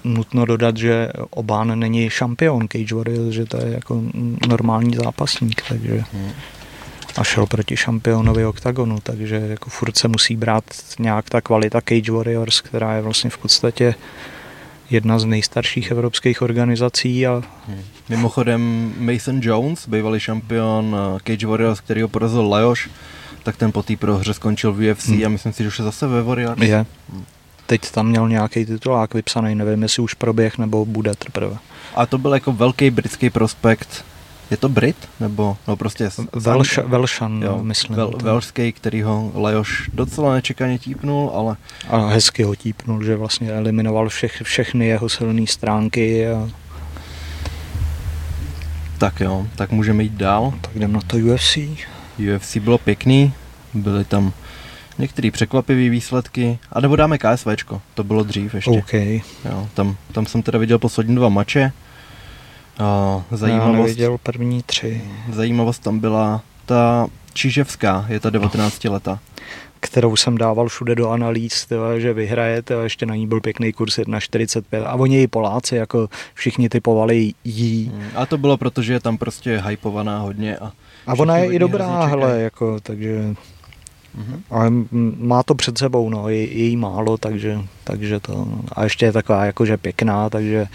[0.04, 4.02] nutno dodat, že Obán není šampion Cage Warriors, že to je jako
[4.48, 6.04] normální zápasník, takže
[7.16, 10.64] a šel proti šampionovi OKTAGONu, takže jako furt se musí brát
[10.98, 13.94] nějak ta kvalita Cage Warriors, která je vlastně v podstatě
[14.90, 17.26] jedna z nejstarších evropských organizací.
[17.26, 17.42] A...
[17.68, 17.80] Hmm.
[18.08, 22.90] Mimochodem Mason Jones, bývalý šampion eh, Cage Warriors, který ho porazil Lajoš,
[23.42, 25.26] tak ten po té prohře skončil v UFC hmm.
[25.26, 26.62] a myslím si, že už je zase ve Warriors.
[26.62, 26.86] Je.
[27.66, 31.56] Teď tam měl nějaký titulák vypsaný, nevím, jestli už proběh nebo bude teprve.
[31.94, 34.04] A to byl jako velký britský prospekt.
[34.54, 34.96] Je to Brit?
[35.20, 36.10] Nebo no prostě...
[36.32, 37.96] Velš, Velšan, jo, myslím.
[37.96, 41.56] Vel, velšský, který ho Lejoš docela nečekaně típnul, ale...
[41.88, 46.28] A hezky ho típnul, že vlastně eliminoval všech, všechny jeho silné stránky.
[46.28, 46.48] A...
[48.98, 50.54] Tak jo, tak můžeme jít dál.
[50.60, 51.58] Tak jdem na to UFC.
[52.34, 53.32] UFC bylo pěkný,
[53.74, 54.32] byly tam
[54.98, 58.70] některé překvapivé výsledky, a nebo dáme KSVčko, to bylo dřív ještě.
[58.70, 59.20] Okay.
[59.44, 61.72] Jo, tam, tam jsem teda viděl poslední dva mače.
[62.78, 65.02] A zajímavost, Já neviděl první tři.
[65.32, 69.18] Zajímavost tam byla ta Čiževská, je ta 19 leta.
[69.80, 73.72] Kterou jsem dával všude do analýz, tyhle, že vyhraje, tyhle, ještě na ní byl pěkný
[73.72, 77.92] kurz 1,45 a oni i Poláci, jako všichni typovali jí.
[77.94, 80.56] Hmm, a to bylo proto, že je tam prostě hypovaná hodně.
[80.56, 80.72] A,
[81.06, 83.34] a ona je i dobrá, hele, jako, takže
[84.18, 84.40] Mm-hmm.
[84.50, 84.70] Ale
[85.18, 89.12] má to před sebou, no, je, je jí málo, takže, takže to, a ještě je
[89.12, 90.66] taková jakože pěkná, takže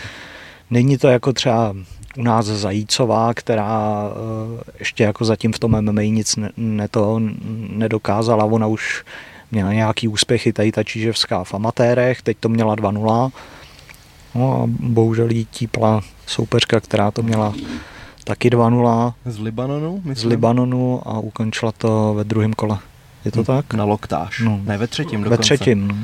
[0.72, 1.76] není to jako třeba
[2.18, 7.22] u nás Zajícová, která uh, ještě jako zatím v tom MMA nic ne, ne to
[7.70, 9.04] nedokázala, ona už
[9.52, 13.32] měla nějaký úspěchy, tady ta Číževská v amatérech, teď to měla 2-0,
[14.36, 17.54] no a bohužel jí típla soupeřka, která to měla
[18.24, 19.14] taky 2-0.
[19.26, 20.02] Z Libanonu?
[20.06, 20.30] Myslím?
[20.30, 22.78] Z Libanonu a ukončila to ve druhém kole.
[23.26, 23.74] Je to tak?
[23.74, 24.40] Na loktáž.
[24.40, 24.60] No.
[24.64, 25.38] Ne, ve třetím dokonce.
[25.38, 25.96] Ve třetím, no.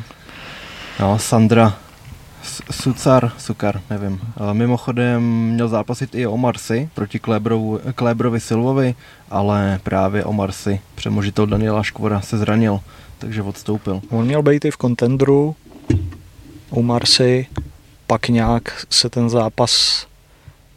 [0.99, 1.78] No, Sandra
[2.71, 4.19] Sucar, Sukar, nevím.
[4.53, 8.95] Mimochodem měl zápasit i Omarsy proti Klébrovu, Klébrovi Silvovi,
[9.29, 12.79] ale právě Omarsy, přemožitel Daniela Škvora, se zranil,
[13.19, 14.01] takže odstoupil.
[14.10, 15.55] On měl být i v kontendru
[16.69, 17.47] Omarsy,
[18.08, 20.05] pak nějak se ten zápas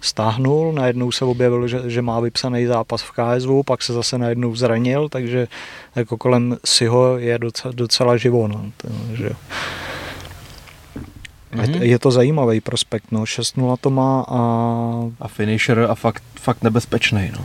[0.01, 4.57] stáhnul, najednou se objevil, že, že má vypsaný zápas v KSV, pak se zase najednou
[4.57, 5.49] zranil, takže
[5.97, 8.49] jako kolem Siho je docela, docela živo.
[8.49, 9.31] No, takže...
[11.53, 11.83] Mm-hmm.
[11.83, 14.41] Je to zajímavý prospekt, no, 6-0 to má a...
[15.21, 17.45] A finisher a fakt, fakt nebezpečný, no.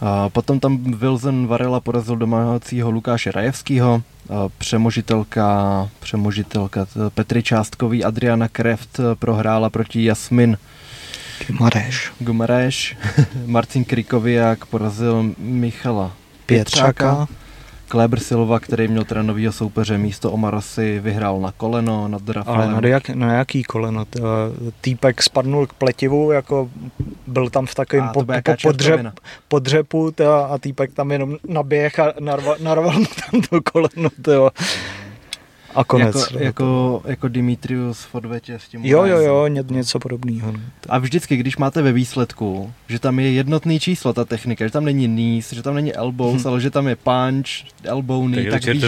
[0.00, 4.02] A potom tam Wilson Varela porazil domácího Lukáše Rajevského,
[4.58, 10.58] přemožitelka, přemožitelka Petry Částkový, Adriana Kreft prohrála proti Jasmin
[11.46, 12.12] Gumareš.
[12.18, 12.96] Gumareš.
[13.46, 16.12] Marcin Krikoviak porazil Michala
[16.46, 16.92] Pětřáka.
[16.92, 17.45] Pětřáka.
[17.88, 22.70] Kleber Silva, který měl teda novýho soupeře místo Omarasy, vyhrál na koleno nad Rafaelem.
[22.70, 24.04] Ale na, jak, na jaký koleno?
[24.80, 26.70] Týpek spadnul k pletivu, jako
[27.26, 30.14] byl tam v takovém po, po, podřep, podřepu
[30.48, 34.10] a týpek tam jenom naběh a narval, narval mu tam to koleno.
[34.22, 34.50] Tjo.
[35.76, 36.16] A konec.
[36.16, 40.52] Jako, jako, jako Dimitrius v odvetě s tím Jo, jo, jo, ně, něco podobného.
[40.52, 40.60] No.
[40.88, 44.84] A vždycky, když máte ve výsledku, že tam je jednotný číslo, ta technika, že tam
[44.84, 46.52] není knees, že tam není elbows, hmm.
[46.52, 47.48] ale že tam je punch,
[47.84, 48.84] elbow knee, tak, tak víš,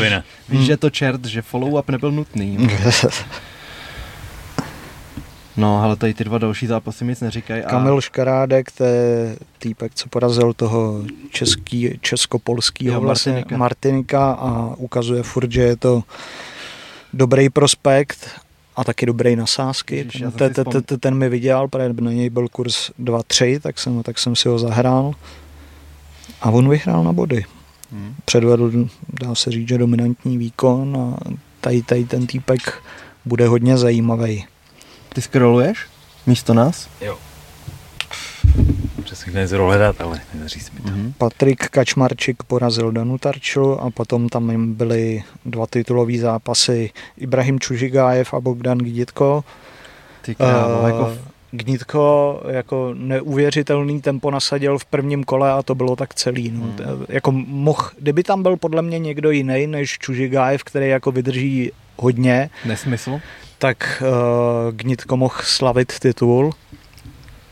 [0.49, 0.65] víš hmm.
[0.65, 2.69] že to čert, že follow-up nebyl nutný.
[5.59, 7.63] No, ale tady ty dva další zápasy nic neříkají.
[7.63, 7.69] A...
[7.69, 13.57] Kamil Škarádek, to je týpek, co porazil toho český, českopolského vlastně Martinika.
[13.57, 16.03] Martinika a ukazuje furt, že je to
[17.13, 18.29] dobrý prospekt
[18.77, 20.09] a taky dobrý nasázky.
[20.37, 24.19] Ten, ten, ten, ten mi vydělal, protože na něj byl kurz 2-3, tak jsem, tak
[24.19, 25.13] jsem si ho zahrál
[26.41, 27.45] a on vyhrál na body.
[27.93, 28.15] Hmm.
[28.25, 28.89] Předvedl,
[29.21, 32.83] dá se říct, že dominantní výkon a tady, tady ten týpek
[33.25, 34.47] bude hodně zajímavý.
[35.15, 35.87] Ty scrolluješ
[36.27, 36.89] místo nás?
[37.01, 37.28] Jo
[39.05, 40.89] přesně nezro hledat, ale nedaří se mi to.
[40.89, 41.13] Mm-hmm.
[41.19, 48.41] Patrik Kačmarčik porazil Danu Tarču a potom tam byly dva titulové zápasy Ibrahim Čužigájev a
[48.41, 49.45] Bogdan Gditko.
[50.23, 51.13] Ty krávo, uh, jako
[51.51, 56.51] Gnitko jako neuvěřitelný tempo nasadil v prvním kole a to bylo tak celý.
[56.51, 56.61] No.
[56.61, 57.07] Hmm.
[57.09, 62.51] Jako moh, kdyby tam byl podle mě někdo jiný než Čužigájev, který jako vydrží hodně.
[62.65, 63.21] Nesmysl.
[63.59, 66.53] Tak uh, Gnitko mohl slavit titul.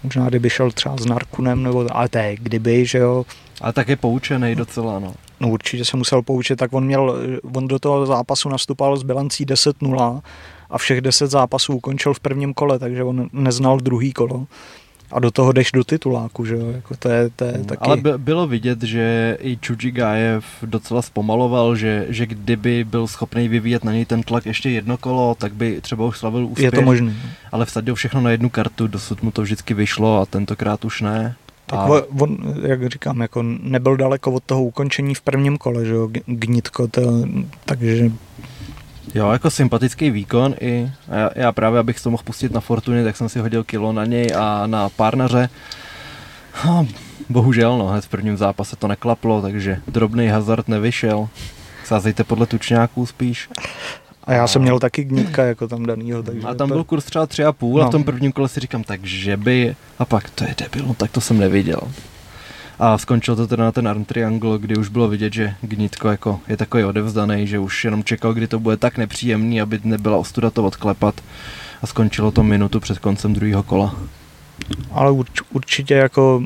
[0.07, 3.27] Možná kdyby šel třeba s Narkunem, nebo, ale to je kdyby, že jo.
[3.61, 5.15] Ale tak je poučený docela, no.
[5.41, 7.17] No určitě se musel poučit, tak on měl,
[7.55, 10.23] on do toho zápasu nastupoval s bilancí 10-0
[10.71, 14.47] a všech 10 zápasů ukončil v prvním kole, takže on neznal druhý kolo
[15.13, 17.81] a do toho jdeš do tituláku, že jo, jako to je, to je taky...
[17.81, 23.85] Ale by, bylo vidět, že i Chujigajev docela zpomaloval, že, že kdyby byl schopný vyvíjet
[23.85, 26.65] na něj ten tlak ještě jedno kolo, tak by třeba už slavil úspěch.
[26.65, 27.15] Je to možné.
[27.53, 31.37] Ale vsadil všechno na jednu kartu, dosud mu to vždycky vyšlo a tentokrát už ne.
[31.67, 32.03] Tak a...
[32.21, 36.89] on, jak říkám, jako nebyl daleko od toho ukončení v prvním kole, že jo, Gnitko,
[36.89, 37.03] to,
[37.65, 38.11] takže
[39.15, 43.17] Jo, jako sympatický výkon i já, já právě, abych to mohl pustit na Fortuny, tak
[43.17, 45.49] jsem si hodil kilo na něj a na párnaře.
[46.65, 46.87] No,
[47.29, 51.29] bohužel, no, hned v prvním zápase to neklaplo, takže drobný hazard nevyšel.
[51.85, 53.49] Sázejte podle tučňáků spíš.
[54.25, 56.23] A já jsem měl taky gnítka jako tam danýho.
[56.23, 56.75] Takže A tam to...
[56.75, 57.89] byl kurz třeba tři a půl a No.
[57.91, 59.77] v tom prvním kole si říkám, takže by...
[59.99, 61.81] A pak to je debil, no, tak to jsem neviděl.
[62.79, 66.41] A skončilo to teda na ten arm triangle, kdy už bylo vidět, že Gnitko jako
[66.49, 70.51] je takový odevzdaný, že už jenom čekal, kdy to bude tak nepříjemný, aby nebyla ostuda
[70.51, 71.21] to odklepat.
[71.83, 73.95] A skončilo to minutu před koncem druhého kola.
[74.91, 76.43] Ale urč, určitě jako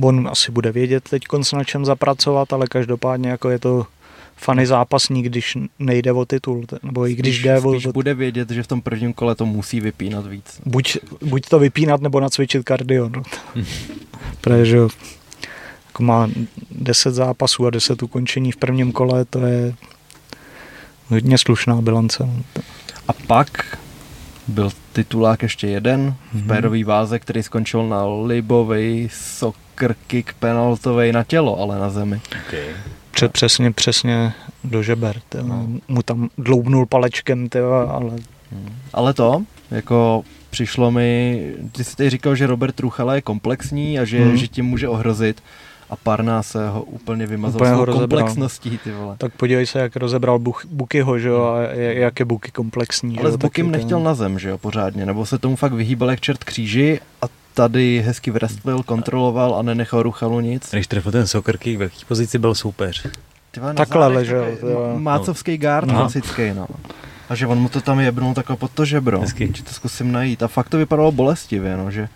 [0.00, 1.22] on asi bude vědět teď
[1.56, 3.86] na čem zapracovat, ale každopádně jako je to
[4.36, 8.50] fany zápasník, když nejde o titul, nebo i když spíš, jde o, spíš bude vědět,
[8.50, 10.60] že v tom prvním kole to musí vypínat víc.
[10.66, 13.08] buď, buď to vypínat, nebo nacvičit kardio.
[13.08, 13.22] No.
[14.40, 14.76] Protože
[15.86, 16.30] jako má
[16.70, 19.74] 10 zápasů a 10 ukončení v prvním kole, to je
[21.08, 22.26] hodně slušná bilance.
[22.26, 22.42] No.
[23.08, 23.78] A pak
[24.48, 26.46] byl titulák ještě jeden v Mhm.
[26.46, 32.20] pérový váze, který skončil na libovej soccer kick penaltovej na tělo, ale na zemi.
[32.46, 32.64] Okay.
[33.14, 34.32] Před, přesně, přesně
[34.64, 35.20] do žeber.
[35.28, 35.44] Tyjo.
[35.46, 35.66] No.
[35.88, 38.12] Mu tam dloubnul palečkem, tyjo, ale
[38.92, 41.40] Ale to, jako přišlo mi,
[41.72, 44.36] ty jsi tady říkal, že Robert Truchala je komplexní a že, Mhm.
[44.36, 45.42] že tím může ohrozit
[45.90, 49.14] a Parná se ho úplně vymazal Úplně ho komplexností, ty vole.
[49.18, 53.18] tak podívej se, jak rozebral Buch, Bukyho, že jo, a jak je Buky komplexní.
[53.18, 55.72] Ale jo, s taky nechtěl ten- na zem, že jo, pořádně, nebo se tomu fakt
[55.72, 60.70] vyhýbal jak čert kříži a tady hezky wrestlil, kontroloval a nenechal Ruchalu nic.
[60.70, 63.06] Když trefil ten soccer kick, v jaký pozici byl soupeř?
[63.50, 64.94] Ty vole, na Takhle zádech ležel, jo.
[64.98, 65.94] Mácovský guard No.
[65.94, 66.66] klasický, no.
[67.28, 69.20] A že on mu to tam jebnul takhle pod to žebro.
[69.20, 69.52] Hezky.
[69.54, 70.42] Že to zkusím najít.
[70.42, 72.08] A fakt to vypadalo bolestivě, no, že,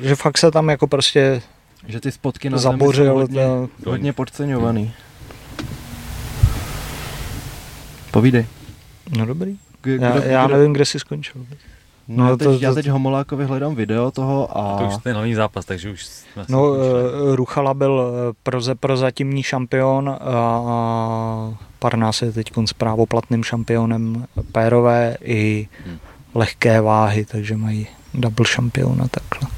[0.00, 1.42] Že fakt se tam jako prostě
[1.88, 3.12] že ty spotky na zemi jsou zabořil.
[3.14, 3.44] hodně,
[3.84, 4.92] to- hodně podceňovaný.
[8.10, 8.46] Povídej.
[9.18, 9.56] No dobrý.
[9.80, 11.46] K- Já, kdo- já kdo- nevím, kde jsi skončil.
[12.08, 14.78] No, No, já, teď, to- já teď Homolákovi hledám video toho a...
[14.78, 19.42] To už ten hlavní zápas, takže už jsme No, eh, Ruchala byl eh, proze, prozatímní
[19.42, 25.98] šampion a, a Parnás je teď s právoplatným šampionem pérové i Hmm.
[26.34, 29.48] lehké váhy, takže mají double šampiona takhle.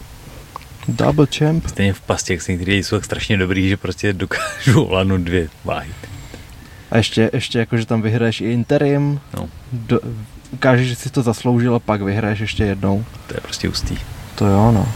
[0.88, 1.66] Double champ.
[1.66, 5.48] Stejně v pastě, jak se některý jsou tak strašně dobrý, že prostě dokážu ovládnout dvě
[5.64, 5.90] váhy.
[6.90, 9.20] A ještě, ještě jako, že tam vyhraješ i interim.
[9.36, 9.48] No.
[9.72, 10.00] Do,
[10.52, 13.04] ukážeš, že si to zasloužil a pak vyhraješ ještě jednou.
[13.26, 13.98] To je prostě hustý.
[14.34, 14.88] To jo, no.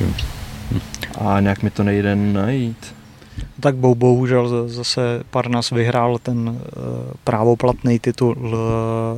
[0.00, 0.14] Hm.
[1.18, 2.96] A nějak mi to nejde najít.
[3.60, 6.56] Tak bou, bohužel zase Parnas vyhrál ten uh,
[7.24, 8.52] právoplatný titul uh,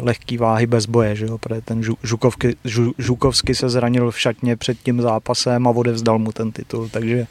[0.01, 1.39] lehký váhy bez boje, že jo?
[1.39, 6.19] protože ten Žu, Žukovky, Žu, Žukovsky se zranil v šatně před tím zápasem a odevzdal
[6.19, 7.27] mu ten titul, takže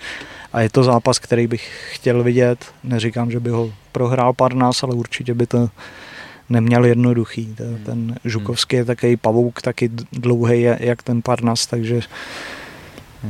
[0.53, 4.95] a je to zápas, který bych chtěl vidět, neříkám, že by ho prohrál Parnas, ale
[4.95, 5.69] určitě by to
[6.49, 7.45] neměl jednoduchý.
[7.55, 11.99] Ten, ten Žukovský je takový pavouk, taky dlouhý jak ten Parnas, takže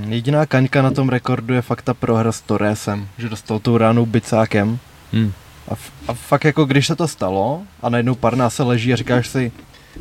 [0.08, 4.06] Jediná kaňka na tom rekordu je fakt ta prohra s Torresem, že dostal tou ránou
[4.06, 4.80] bicákem.
[5.14, 5.32] Hm.
[5.68, 8.96] A, f- a fakt jako když se to stalo a najednou Parná se leží a
[8.96, 9.52] říkáš si,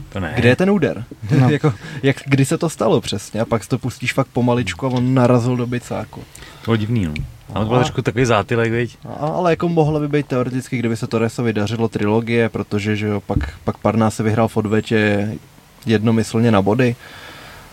[0.09, 0.33] To ne.
[0.37, 1.05] kde je ten úder?
[1.41, 1.51] No.
[1.51, 4.89] jako, jak, kdy se to stalo přesně a pak si to pustíš fakt pomaličku a
[4.91, 6.21] on narazil do bicáku.
[6.21, 7.15] To bylo divný, no.
[7.55, 8.99] Ale to byl trošku takový zátylek, viď?
[9.09, 13.21] A, ale jako mohlo by být teoreticky, kdyby se Torresovi dařilo trilogie, protože že jo,
[13.27, 15.31] pak, pak Parná se vyhrál v odvetě
[15.87, 16.97] jednomyslně na body.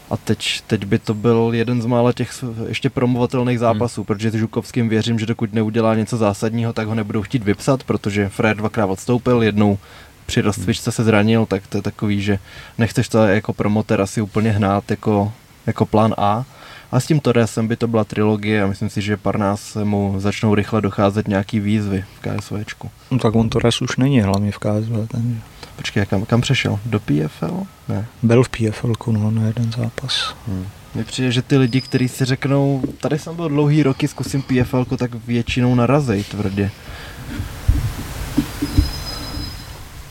[0.10, 4.06] A teď, teď by to byl jeden z mála těch s- ještě promovatelných zápasů, hmm.
[4.06, 8.58] protože Žukovským věřím, že dokud neudělá něco zásadního, tak ho nebudou chtít vypsat, protože Fred
[8.58, 9.78] dvakrát odstoupil, jednou
[10.26, 12.40] při rozcvičce se zranil, tak to je takový, že
[12.78, 15.32] nechceš to jako promoter asi úplně hnát jako,
[15.68, 16.46] jako plán A.
[16.94, 20.56] A s tím Torresem by to byla trilogie a myslím si, že Parnás mu začnou
[20.56, 22.92] rychle docházet nějaký výzvy v KSVčku.
[23.12, 25.42] no, tak on to res už není hlavně v KSV, ten
[25.76, 26.80] Počkej, kam, kam přešel?
[26.86, 27.64] Do PFL?
[27.90, 28.06] Ne.
[28.24, 30.36] byl v PFL no, na jeden zápas.
[30.48, 30.68] Hmm.
[30.96, 34.86] Mně přijde, že ty lidi, kteří si řeknou, tady jsem byl dlouhý roky, zkusím PFL,
[34.86, 36.72] tak většinou narazej tvrdě.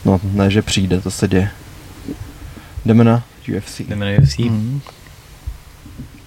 [0.05, 1.51] No, ne, že přijde, to se děje.
[2.85, 3.24] Jdeme na
[3.57, 3.80] UFC.
[3.80, 4.39] Jdeme na UFC.
[4.39, 4.80] Mm.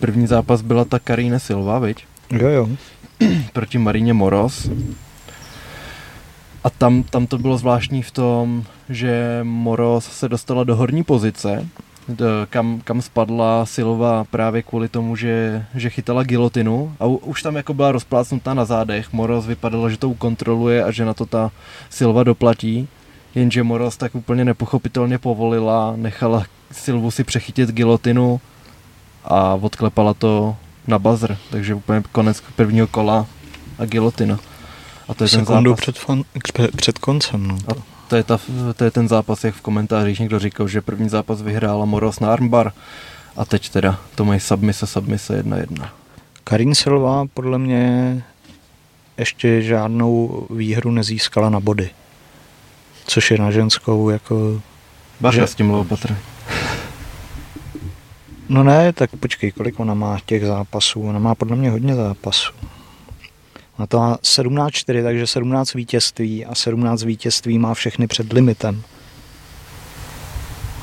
[0.06, 2.06] První zápas byla ta Karine Silva, viď?
[2.32, 2.70] Jo, jo.
[3.54, 4.70] proti Marině Moros.
[6.64, 11.68] A tam, tam to bylo zvláštní v tom, že Moros se dostala do horní pozice,
[12.50, 17.56] kam, kam spadla Silva právě kvůli tomu, že, že chytala gilotinu a u, už tam
[17.56, 19.14] jako byla rozplácnutá na zádech.
[19.14, 21.52] Moros vypadalo, že to ukontroluje a že na to ta
[21.90, 22.88] Silva doplatí.
[23.36, 28.42] Jenže Moros tak úplně nepochopitelně povolila, nechala Silvu si přechytit gilotinu
[29.28, 30.56] a odklepala to
[30.88, 33.26] na buzzer, takže úplně konec prvního kola
[33.80, 34.40] a gilotina.
[35.08, 35.80] A to je ten zápas.
[35.80, 36.24] před, fan,
[36.76, 37.48] před, koncem.
[37.48, 37.58] No.
[37.68, 38.40] A to je, ta,
[38.76, 42.34] to je ten zápas, jak v komentářích někdo říkal, že první zápas vyhrála Moros na
[42.34, 42.72] armbar
[43.36, 45.90] a teď teda to mají submise, submise 1-1.
[46.44, 48.24] Karin Silva podle mě
[49.18, 51.90] ještě žádnou výhru nezískala na body.
[53.08, 54.62] Což je na ženskou jako...
[55.22, 55.48] Baša že...
[55.48, 56.18] s tím Petr.
[58.50, 61.02] No ne, tak počkej, kolik ona má těch zápasů?
[61.02, 62.54] Ona má podle mě hodně zápasů.
[63.78, 68.84] Ona to má 17-4, takže 17 vítězství a 17 vítězství má všechny před limitem.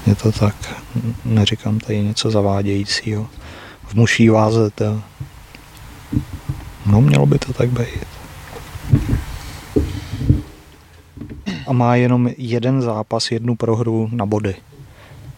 [0.07, 0.83] Je to tak,
[1.25, 3.27] neříkám tady něco zavádějícího.
[3.87, 5.03] V muší váze to...
[6.87, 8.07] No, mělo by to tak být.
[11.67, 14.55] A má jenom jeden zápas, jednu prohru na body.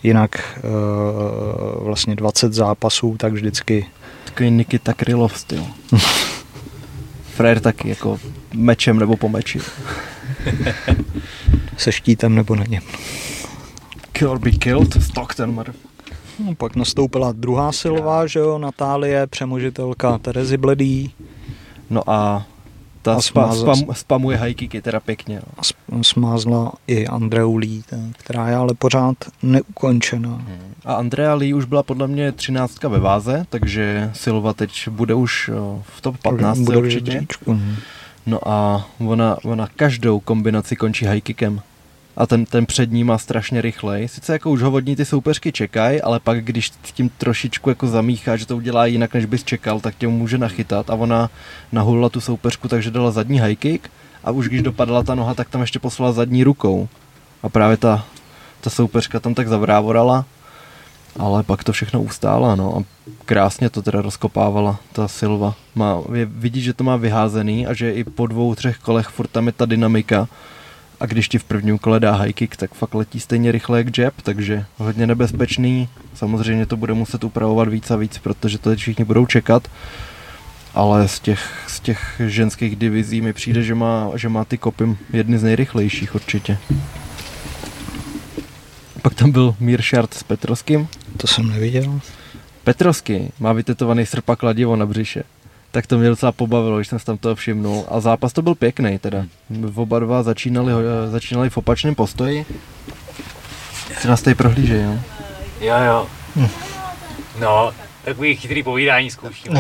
[0.04, 0.60] Jinak e,
[1.84, 3.86] vlastně 20 zápasů, tak vždycky...
[4.24, 5.66] Takový Nikita Krylov styl.
[7.34, 8.18] Frér taky, jako
[8.54, 9.60] mečem nebo po meči.
[11.76, 12.82] Se štítem nebo na něm.
[14.12, 15.74] Kill be killed, Stockton, mother.
[16.38, 21.12] No, pak nastoupila druhá silová, že jo, Natálie, přemožitelka Terezy Bledý.
[21.90, 22.46] No a
[23.04, 25.40] ta a spa, spam, spamuje hajkiky teda pěkně.
[25.88, 26.04] No.
[26.04, 27.82] Smázla i Andreu Lee,
[28.12, 30.28] která je ale pořád neukončená.
[30.28, 30.74] Hmm.
[30.84, 35.50] A Andrea Lee už byla podle mě třináctka ve váze, takže Silva teď bude už
[35.82, 37.26] v top 15 bude určitě.
[37.46, 37.76] Hmm.
[38.26, 41.60] No a ona, ona každou kombinaci končí hajkikem
[42.16, 44.08] a ten, ten před ním má strašně rychlej.
[44.08, 47.86] Sice jako už ho vodní ty soupeřky čekají, ale pak když s tím trošičku jako
[47.86, 51.30] zamíchá, že to udělá jinak, než bys čekal, tak tě může nachytat a ona
[51.72, 53.90] nahulila tu soupeřku, takže dala zadní high kick
[54.24, 56.88] a už když dopadla ta noha, tak tam ještě poslala zadní rukou.
[57.42, 58.04] A právě ta,
[58.60, 60.24] ta soupeřka tam tak zavrávorala,
[61.18, 62.82] ale pak to všechno ustála, no a
[63.24, 65.54] krásně to teda rozkopávala ta Silva.
[65.74, 69.30] Má, je, vidí, že to má vyházený a že i po dvou, třech kolech furt
[69.30, 70.28] tam je ta dynamika,
[71.00, 73.98] a když ti v prvním kole dá high kick, tak fakt letí stejně rychle jak
[73.98, 75.88] jab, takže hodně nebezpečný.
[76.14, 79.68] Samozřejmě to bude muset upravovat víc a víc, protože to teď všichni budou čekat.
[80.74, 84.96] Ale z těch, z těch ženských divizí mi přijde, že má, že má ty kopy
[85.12, 86.58] jedny z nejrychlejších určitě.
[89.02, 90.88] Pak tam byl Miršart s Petrovským.
[91.16, 92.00] To jsem neviděl.
[92.64, 95.24] Petrovský má vytetovaný srpa kladivo na břiše
[95.74, 97.84] tak to mě docela pobavilo, když jsem si tam toho všimnul.
[97.88, 99.24] A zápas to byl pěkný teda.
[99.50, 100.72] V oba dva začínali,
[101.10, 102.46] začínali v opačném postoji.
[104.00, 104.98] Se nás tady prohlížej, jo?
[105.60, 106.06] Jo, jo.
[106.36, 106.48] Hm.
[107.40, 107.72] No,
[108.04, 109.52] takový chytrý povídání zkouším.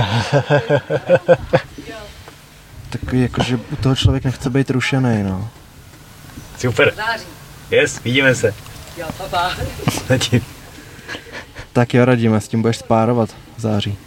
[2.90, 5.48] takový jako, že u toho člověk nechce být rušený, no.
[6.58, 6.94] Super.
[7.70, 8.54] Yes, vidíme se.
[8.96, 9.52] Jo, papa.
[11.72, 13.98] tak jo, radíme, s tím budeš spárovat v září.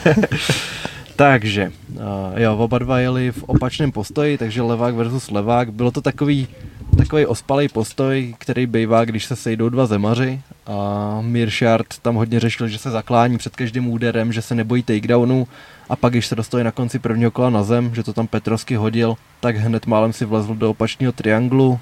[1.16, 2.00] takže, uh,
[2.36, 5.72] jo, oba dva jeli v opačném postoji, takže levák versus levák.
[5.72, 6.48] Bylo to takový,
[6.96, 12.68] takový ospalý postoj, který bývá, když se sejdou dva zemaři a Miršard tam hodně řešil,
[12.68, 15.48] že se zaklání před každým úderem, že se nebojí takedownu
[15.88, 18.74] a pak, když se dostali na konci prvního kola na zem, že to tam Petrovsky
[18.74, 21.80] hodil, tak hned málem si vlezl do opačného trianglu,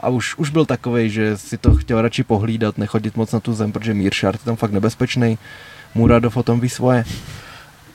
[0.00, 3.54] a už, už byl takový, že si to chtěl radši pohlídat, nechodit moc na tu
[3.54, 5.38] zem, protože Miršard je tam fakt nebezpečný.
[5.94, 7.04] Muradov o tom ví svoje.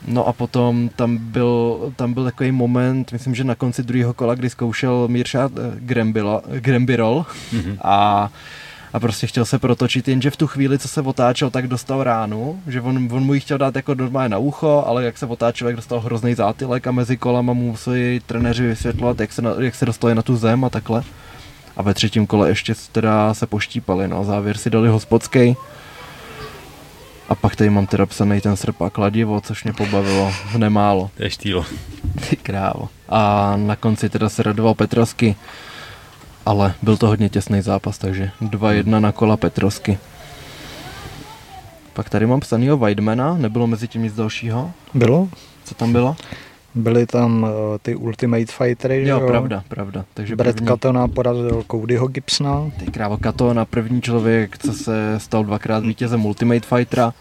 [0.08, 4.36] No a potom tam byl, tam byl takový moment, myslím, že na konci druhého kola,
[4.36, 5.80] kdy zkoušel Miršat eh,
[6.60, 7.78] Grembirol mm-hmm.
[7.82, 8.30] a
[8.94, 12.60] a prostě chtěl se protočit, jenže v tu chvíli, co se otáčel, tak dostal ránu,
[12.68, 15.68] že on, on mu ji chtěl dát jako normálně na ucho, ale jak se otáčel,
[15.68, 19.76] jak dostal hrozný zátylek a mezi kolama mu museli trenéři vysvětlovat, jak se, na, jak
[19.76, 21.04] se dostali na tu zem a takhle.
[21.78, 25.56] A ve třetím kole ještě teda se poštípali, no závěr si dali hospodský
[27.30, 31.12] a pak tady mám teda psaný ten srp a kladivo, což mě pobavilo nemálo.
[31.18, 31.66] To je štýlo.
[32.30, 32.90] Ty krávo.
[33.10, 35.36] A na konci teda se radoval Petrovsky,
[36.46, 39.98] ale byl to hodně těsný zápas, takže 2-1 na kola Petrovsky.
[41.94, 44.72] Pak tady mám psanýho Weidmana, nebylo mezi tím nic dalšího?
[44.94, 45.30] Bylo.
[45.66, 46.16] Co tam bylo?
[46.76, 47.50] Byly tam uh,
[47.82, 49.20] ty Ultimate Fightery, jo?
[49.20, 50.06] Jo, pravda, pravda.
[50.14, 50.68] Takže Brett první...
[50.68, 52.72] Katona porazil Codyho Gibsona.
[52.80, 57.14] Ty krávo Katona, první člověk, co se stal dvakrát vítězem Ultimate Fightera.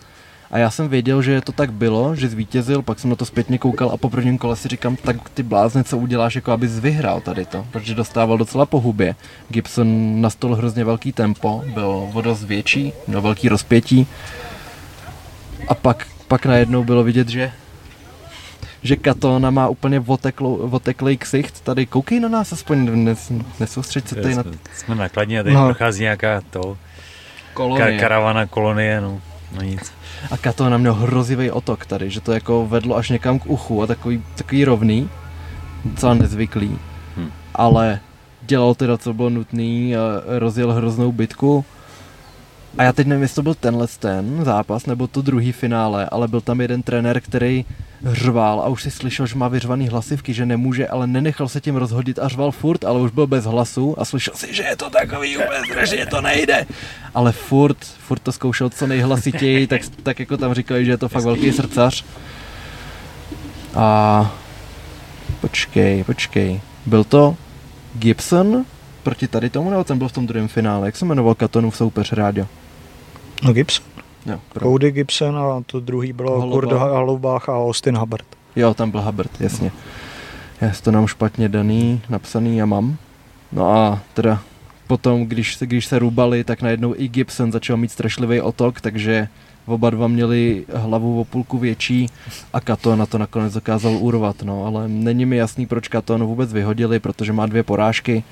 [0.50, 3.58] A já jsem věděl, že to tak bylo, že zvítězil, pak jsem na to zpětně
[3.58, 7.20] koukal a po prvním kole si říkám, tak ty blázne, co uděláš, jako abys vyhrál
[7.20, 9.14] tady to, protože dostával docela po hubě.
[9.48, 14.06] Gibson nastol hrozně velký tempo, byl vodost větší, měl velký rozpětí
[15.68, 17.52] a pak, pak najednou bylo vidět, že
[18.82, 21.60] že Katona má úplně oteklou, oteklej ksicht.
[21.60, 24.44] Tady koukej na nás aspoň, nes, nesoustřeď se tady na...
[24.74, 25.64] Jsme nakladní a tady no.
[25.64, 26.76] prochází nějaká to...
[27.54, 27.86] Kolonie.
[27.86, 29.20] Kar- karavana kolonie, no.
[29.52, 29.92] No nic.
[30.30, 33.86] A Katona měl hrozivý otok tady, že to jako vedlo až někam k uchu a
[33.86, 35.10] takový, takový rovný,
[35.84, 36.78] docela nezvyklý.
[37.16, 37.30] Hmm.
[37.54, 38.00] Ale
[38.42, 40.00] dělal teda, co bylo nutný a
[40.38, 41.64] rozjel hroznou bitku
[42.78, 46.28] A já teď nevím, jestli to byl tenhle ten zápas, nebo to druhý finále, ale
[46.28, 47.64] byl tam jeden trenér, který
[48.04, 51.76] řval a už si slyšel, že má vyřvaný hlasivky, že nemůže, ale nenechal se tím
[51.76, 54.90] rozhodit a řval furt, ale už byl bez hlasu a slyšel si, že je to
[54.90, 56.66] takový úplně, že to nejde.
[57.14, 61.08] Ale furt, furt to zkoušel co nejhlasitěji, tak, tak jako tam říkali, že je to
[61.08, 62.04] fakt velký srdcař.
[63.74, 64.36] A
[65.40, 66.60] počkej, počkej.
[66.86, 67.36] Byl to
[67.94, 68.64] Gibson
[69.02, 70.86] proti tady tomu, nebo ten byl v tom druhém finále?
[70.86, 72.46] Jak se jmenoval Katonův soupeř Rádio?
[73.42, 73.86] No Gibson.
[74.26, 74.70] Jo, pro...
[74.70, 76.52] Cody Gibson a to druhý bylo Holubach.
[76.52, 78.26] Kurt Halubach a Austin Hubbard.
[78.56, 79.70] jo, tam byl Hubbard, jasně.
[80.60, 82.96] Já si to nám špatně daný, napsaný já mám.
[83.52, 84.40] No a teda
[84.86, 89.28] potom, když se, když se rubali, tak najednou i Gibson začal mít strašlivý otok, takže
[89.66, 92.06] oba dva měli hlavu o půlku větší
[92.52, 96.52] a Kato na to nakonec dokázal urvat, no, ale není mi jasný, proč Kato vůbec
[96.52, 98.24] vyhodili, protože má dvě porážky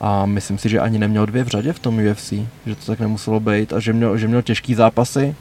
[0.00, 2.32] a myslím si, že ani neměl dvě v řadě v tom UFC,
[2.66, 5.34] že to tak nemuselo být a že měl, že měl těžký zápasy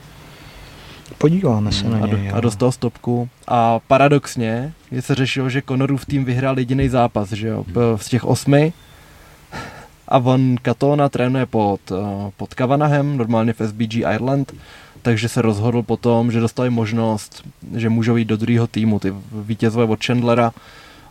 [1.18, 2.32] Podíváme se na a, do, něj.
[2.34, 3.30] a dostal stopku.
[3.48, 8.26] A paradoxně je se řešilo, že Conorův tým vyhrál jediný zápas, že jo, z těch
[8.26, 8.74] osmi.
[10.08, 14.54] A on Katona trénuje pod, eh, pod Kavanahem, normálně v SBG Ireland,
[15.02, 17.44] takže se rozhodl potom, že dostali možnost,
[17.76, 20.52] že můžou jít do druhého týmu, ty vítězové od Chandlera.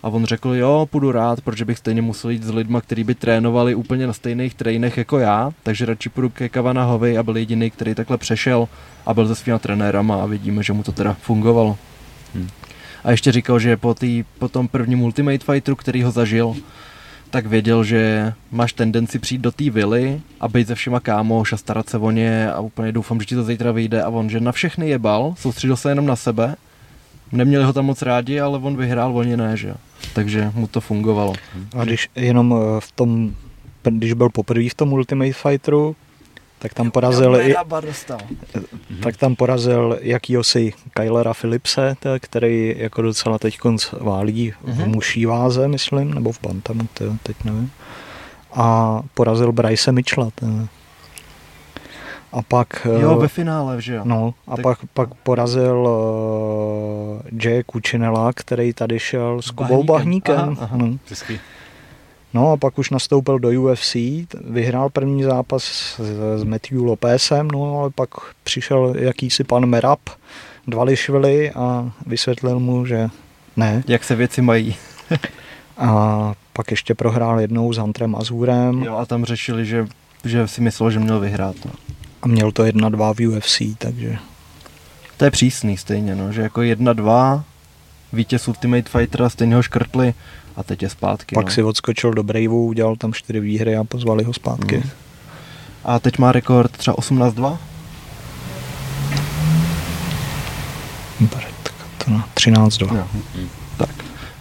[0.02, 3.14] A on řekl, jo, půjdu rád, protože bych stejně musel jít s lidma, kteří by
[3.14, 7.70] trénovali úplně na stejných trejnech jako já, takže radši půjdu ke Kavanahovi a byl jediný,
[7.70, 8.68] který takhle přešel
[9.06, 11.76] a byl se svýma trenérama a vidíme, že mu to teda fungovalo.
[12.34, 12.48] Hmm.
[13.04, 16.54] A ještě říkal, že po, tý, po tom prvním Ultimate Fighteru, který ho zažil,
[17.30, 21.56] tak věděl, že máš tendenci přijít do té vily a být se všema kámoš a
[21.56, 24.40] starat se o ně a úplně doufám, že ti to zítra vyjde a on, že
[24.40, 26.56] na všechny jebal, soustředil se jenom na sebe,
[27.32, 29.74] neměli ho tam moc rádi, ale on vyhrál, oni ne, že jo.
[30.14, 31.32] Takže mu to fungovalo.
[31.78, 33.34] A když jenom eh, v tom,
[33.82, 35.96] když byl poprvé v tom Ultimate Fighteru,
[36.58, 37.54] tak tam porazil i,
[37.86, 38.18] dostal.
[39.02, 43.58] tak tam porazil jakýhosi Kylera Philipse, který jako docela teď
[44.00, 44.90] válí v Mhm.
[44.90, 46.80] muší váze, myslím, nebo v bantamu,
[47.22, 47.70] teď nevím.
[48.52, 50.30] A porazil Bryce Mitchella.
[52.32, 52.86] A pak...
[53.00, 54.00] Jo, eh, ve finále, že jo.
[54.04, 60.36] No, a Tak- pak, pak porazil uh, Jay Kučinela, který tady šel s Kubou Bahníkem.
[60.36, 60.64] Bahníkem.
[60.64, 60.76] Aha, aha.
[60.76, 61.38] No.
[62.34, 63.96] No a pak už nastoupil do UFC,
[64.44, 66.00] vyhrál první zápas s,
[66.36, 68.10] s Matthew Lopezem, no ale pak
[68.44, 70.00] přišel jakýsi pan Merab,
[70.66, 73.08] Dvališvili a vysvětlil mu, že
[73.56, 73.82] ne.
[73.88, 74.76] Jak se věci mají.
[75.78, 79.86] A pak ještě prohrál jednou s Hunterem Azurem Jo, a tam řešili, že,
[80.24, 81.56] že si myslel, že měl vyhrát.
[81.64, 81.70] No.
[82.22, 84.16] A měl to 1-2 v UFC, takže
[85.16, 87.44] To je přísný stejně, no, že jako jedna, dva,
[88.12, 90.14] vítěz Ultimate Fightera, stejně ho škrtli
[90.56, 91.34] a teď je zpátky.
[91.34, 91.50] pak no.
[91.52, 94.76] si odskočil do Braveu, udělal tam čtyři výhry a pozvali ho zpátky.
[94.76, 94.90] Mm.
[95.84, 97.58] A teď má rekord třeba 18-2?
[101.20, 101.72] Beretka,
[102.04, 102.96] to na 13-2.
[102.96, 103.06] Jo.
[103.76, 103.90] Tak,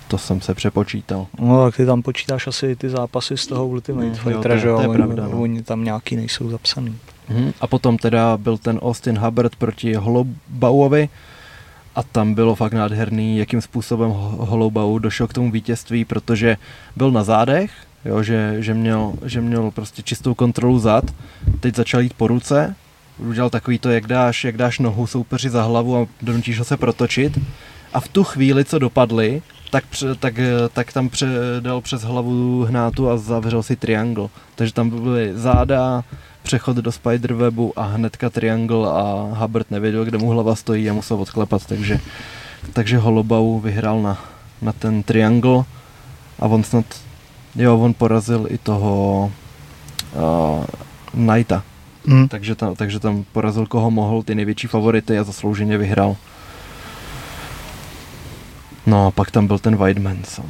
[0.07, 1.27] to jsem se přepočítal.
[1.39, 4.75] No tak ty tam počítáš asi ty zápasy z toho Ultimate Mm, Fightera, že jo?
[4.75, 5.41] to je Oni- pravda, no.
[5.41, 6.95] Oni tam nějaký nejsou zapsaný.
[7.29, 7.53] Mhm.
[7.61, 11.09] A potom teda byl ten Austin Hubbard proti Holobauovi
[11.95, 16.57] a tam bylo fakt nádherný, jakým způsobem Ho- Holobau došel k tomu vítězství, protože
[16.95, 17.71] byl na zádech,
[18.05, 21.03] jo, že, že, měl, že měl prostě čistou kontrolu zad,
[21.59, 22.75] teď začal jít po ruce,
[23.17, 26.77] udělal takový to, jak dáš, jak dáš nohu soupeři za hlavu a donutíš ho se
[26.77, 27.39] protočit
[27.93, 30.33] a v tu chvíli, co dopadli, tak, pře, tak,
[30.73, 31.27] tak tam pře,
[31.59, 34.27] dal přes hlavu hnátu a zavřel si triangle.
[34.55, 36.03] Takže tam byly záda,
[36.47, 41.21] přechod do Spiderwebu a hnedka triangle a Hubbard nevěděl, kde mu hlava stojí a musel
[41.21, 41.99] odklepat, takže,
[42.73, 44.17] takže Holobau vyhrál na,
[44.61, 45.63] na ten triangle
[46.39, 46.85] a on snad,
[47.55, 49.31] jo, on porazil i toho
[50.15, 50.65] uh,
[51.11, 51.63] Knighta,
[52.07, 52.27] Mm.
[52.27, 56.15] takže tam, takže tam porazil koho mohl, ty největší favority a zaslouženě vyhrál.
[58.85, 60.23] No a pak tam byl ten Weidman.
[60.23, 60.49] So.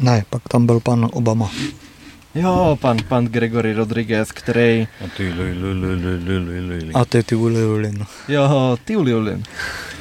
[0.00, 1.50] Ne, pak tam byl pan Obama.
[2.34, 6.78] Jo, pan, pan Gregory Rodriguez, který, A ty li, li, li, li, li, li, li,
[6.84, 6.92] li.
[6.94, 8.06] A ty ty Uli Ulin.
[8.28, 9.42] jo, ty Uliulin.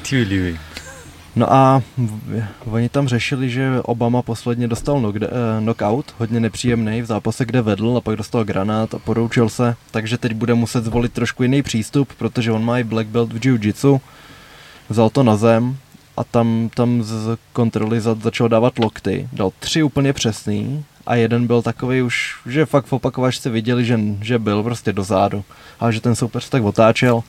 [0.10, 0.60] Ty li, li.
[1.36, 5.28] No a v- oni tam řešili, že Obama posledně dostal knock, eh,
[5.62, 10.18] knockout, hodně nepříjemný v zápase, kde vedl a pak dostal granát a poroučil se, takže
[10.18, 14.02] teď bude muset zvolit trošku jiný přístup, protože on má i black belt v jiu-jitsu,
[14.90, 15.78] vzal to na zem
[16.18, 21.62] a tam, tam z kontroly začal dávat lokty, dal tři úplně přesný a jeden byl
[21.62, 25.44] takový už, že fakt v opakovačce viděli, že, že byl prostě do zádu,
[25.80, 27.24] ale že ten soupeř tak otáčel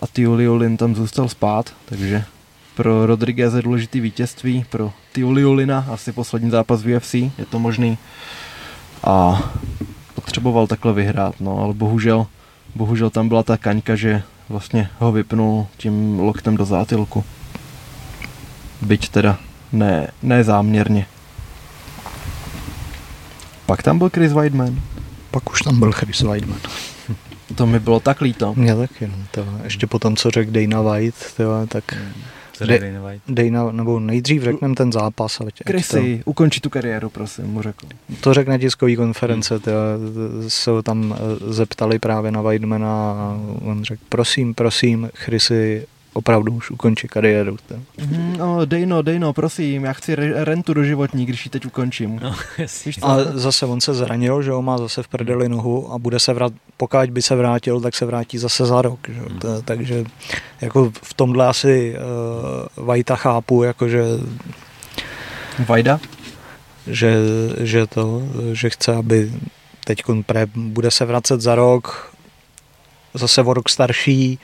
[0.00, 2.24] a Tiuliulin tam zůstal spát, takže
[2.74, 7.98] pro Rodriguez je důležitý vítězství, pro Tiuliulina asi poslední zápas v UFC, je to možný.
[9.04, 9.42] A
[10.14, 12.26] potřeboval takhle vyhrát, no, ale bohužel
[12.74, 17.24] bohužel tam byla ta kaňka, že vlastně ho vypnul tím loktem do zátilku.
[18.82, 19.38] Byť teda
[19.72, 21.06] ne, ne záměrně.
[23.72, 24.80] Pak tam byl Chris Weidman.
[25.30, 26.58] Pak už tam byl Chris Weidman.
[27.54, 28.54] To mi bylo tak líto.
[28.54, 31.84] Mě taky, no, to, ještě potom, co řekl Dana White, to, tak
[32.52, 33.22] Co De- Dana White?
[33.28, 37.86] Dana, nebo nejdřív řekneme ten zápas, ať, ať Chrissy, ukonči tu kariéru, prosím, mu řekl.
[37.86, 39.70] to, to řekne tiskový konference, to,
[40.48, 46.52] se ho tam eh, zeptali právě na Weidmana a on řekl, prosím, prosím, Chrissy, opravdu
[46.52, 47.56] už ukončí kariéru.
[47.98, 52.20] Mhm, no, Dejno, Dejno, prosím, já chci re- rentu do životní, když ji teď ukončím.
[52.22, 52.34] No.
[52.86, 52.98] Víš?
[53.02, 56.32] A zase on se zranil, že jo, má zase v prdeli nohu a bude se
[56.32, 59.20] vrát, pokud by se vrátil, tak se vrátí zase za rok, že.
[59.38, 60.04] To, takže
[60.60, 61.94] jako v tomhle asi
[62.76, 64.04] uh, Vajta chápu, jakože
[65.68, 66.00] Vajda?
[66.86, 67.14] že,
[67.60, 69.32] že to, že chce, aby
[69.84, 72.14] teď pre, bude se vracet za rok,
[73.14, 74.38] zase o rok starší,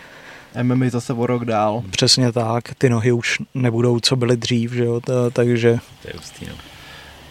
[0.62, 1.82] MMA zase o rok dál.
[1.90, 6.14] přesně tak, ty nohy už nebudou, co byly dřív, že jo, to, takže To je
[6.16, 6.54] hustý, no.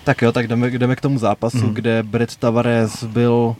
[0.04, 1.74] Tak jo, tak jdeme, jdeme k tomu zápasu, mm.
[1.74, 3.56] kde Brett Tavares byl,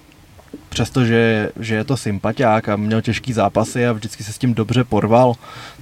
[0.70, 4.84] přestože že je to sympatiák a měl těžký zápasy a vždycky se s tím dobře
[4.84, 5.34] porval,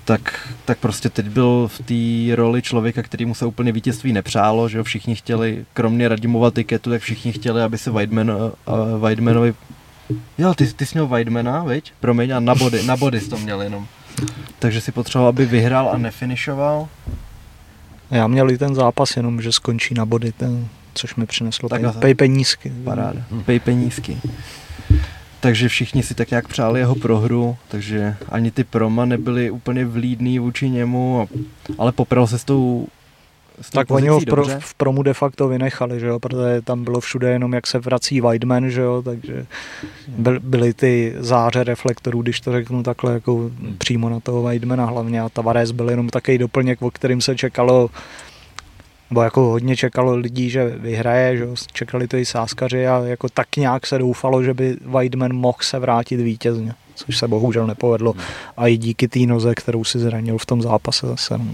[0.05, 4.69] tak, tak prostě teď byl v té roli člověka, který mu se úplně vítězství nepřálo,
[4.69, 9.53] že jo, všichni chtěli, kromě Radimova tiketu, tak všichni chtěli, aby se Weidman, uh, Weidmanovi
[10.37, 11.93] Jo, ty, ty jsi měl Weidmana, viď?
[11.99, 13.87] Promiň, a na body, na body jsi to měl jenom.
[14.59, 16.87] Takže si potřeboval, aby vyhrál a nefinišoval.
[18.11, 21.81] já měl i ten zápas jenom, že skončí na body, ten, což mi přineslo Tak
[21.99, 22.71] pej, penízky.
[22.83, 23.21] Paráda.
[23.45, 24.17] Pej penízky.
[25.39, 30.39] Takže všichni si tak nějak přáli jeho prohru, takže ani ty proma nebyly úplně vlídný
[30.39, 31.29] vůči němu,
[31.77, 32.87] ale popral se s tou,
[33.71, 34.57] Tak oni ho v, pro, dobře.
[34.61, 38.21] v promu de facto vynechali, že jo, protože tam bylo všude jenom, jak se vrací
[38.21, 39.45] Weidman, že jo, takže
[40.07, 45.21] byl, byly ty záře reflektorů, když to řeknu takhle, jako přímo na toho Weidmana hlavně
[45.21, 47.89] a Tavares byl jenom takový doplněk, o kterým se čekalo
[49.09, 53.29] nebo jako hodně čekalo lidí, že vyhraje, že jo, čekali to i sáskaři a jako
[53.29, 58.13] tak nějak se doufalo, že by Weidman mohl se vrátit vítězně, což se bohužel nepovedlo
[58.57, 61.37] a i díky té noze, kterou si zranil v tom zápase zase.
[61.37, 61.45] No.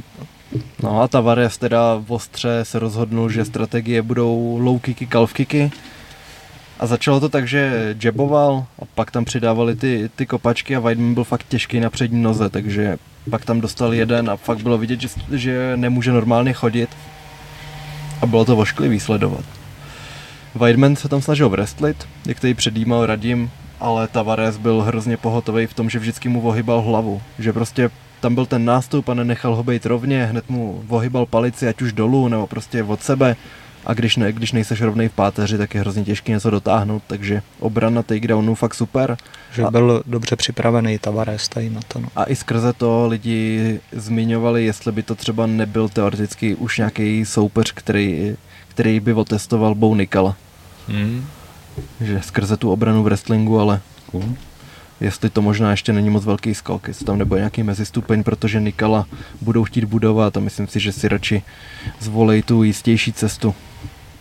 [0.84, 5.72] No a Tavares teda v ostře se rozhodnul, že strategie budou low kicky, calf kicky.
[6.80, 11.14] A začalo to tak, že jaboval a pak tam přidávali ty, ty kopačky a Weidman
[11.14, 12.98] byl fakt těžký na přední noze, takže
[13.30, 16.90] pak tam dostal jeden a fakt bylo vidět, že, že nemůže normálně chodit.
[18.22, 19.46] A bylo to vošklivý sledovat.
[20.56, 23.50] Weidman se tam snažil wrestlit, jak tady předjímal Radim,
[23.80, 27.22] ale Tavares byl hrozně pohotový v tom, že vždycky mu ohybal hlavu.
[27.40, 27.90] Že prostě
[28.22, 31.94] tam byl ten nástup a nenechal ho být rovně, hned mu ohybal palici ať už
[31.94, 33.36] dolů nebo prostě od sebe.
[33.86, 37.42] A když, ne, když nejseš rovnej v páteři, tak je hrozně těžké něco dotáhnout, takže
[37.60, 39.18] obrana takedownu fakt super.
[39.54, 42.00] Že A- byl dobře připravený Tavares tady na to.
[42.00, 42.08] No.
[42.16, 47.72] A i skrze to lidi zmiňovali, jestli by to třeba nebyl teoreticky už nějaký soupeř,
[47.72, 48.36] který,
[48.68, 50.36] který by otestoval Bo Nikala.
[50.88, 51.26] Hmm.
[52.02, 54.24] Že skrze tu obranu v wrestlingu, ale Cool.
[55.02, 59.06] Jestli to možná ještě není moc velký skok, jestli tam nebude nějaký mezistupeň, protože Nikala
[59.42, 61.44] budou chtít budovat a myslím si, že si radši
[62.00, 63.56] zvolej tu jistější cestu,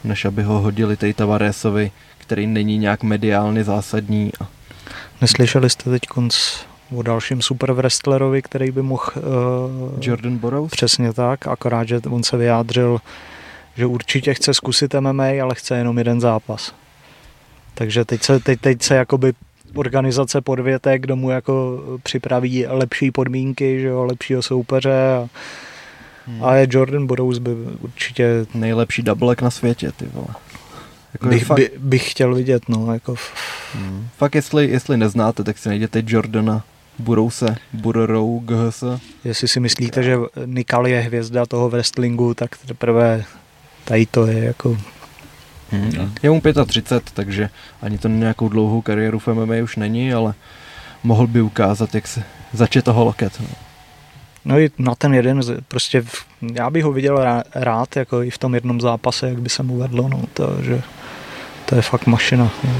[0.04, 4.32] než aby ho hodili tej Tavaresovi, který není nějak mediálně zásadní.
[5.20, 6.36] Neslyšeli jste teď konc
[6.96, 9.06] o dalším super wrestlerovi, který by mohl...
[9.16, 10.70] Uh, Jordan Burroughs?
[10.70, 12.98] Přesně tak, akorát, že on se vyjádřil,
[13.76, 16.74] že určitě chce zkusit MMA, ale chce jenom jeden zápas.
[17.74, 19.32] Takže teď se, teď, teď se jakoby
[19.74, 25.28] organizace podvěte, kdo mu jako připraví lepší podmínky, že jo, lepšího soupeře a,
[26.26, 26.44] Hmm.
[26.44, 27.50] a je Jordan Burroughs by
[27.80, 30.34] určitě Nejlepší doublek na světě, ty vole.
[31.12, 33.14] Jako bych, fakt, by, bych chtěl vidět, no, jako
[33.74, 34.08] hmm.
[34.16, 36.64] fakt jestli, jestli neznáte, tak si najděte Jordana
[36.98, 38.84] Burrouse, Burrow, GHS.
[39.24, 40.16] jestli si myslíte, že
[40.46, 43.24] Nikal je hvězda toho wrestlingu, tak teprve
[43.84, 44.78] tady to je jako
[45.70, 46.14] Hmm.
[46.22, 47.50] Je mu 35, takže
[47.82, 50.34] ani to nějakou dlouhou kariéru v MMA už není, ale
[51.02, 53.32] mohl by ukázat, jak se začne toho loket.
[53.40, 53.46] No.
[54.44, 58.30] No i na ten jeden, prostě v- já bych ho viděl rá- rád, jako i
[58.30, 60.82] v tom jednom zápase, jak by se mu vedlo, no, to, že
[61.64, 62.50] to je fakt mašina.
[62.64, 62.70] No.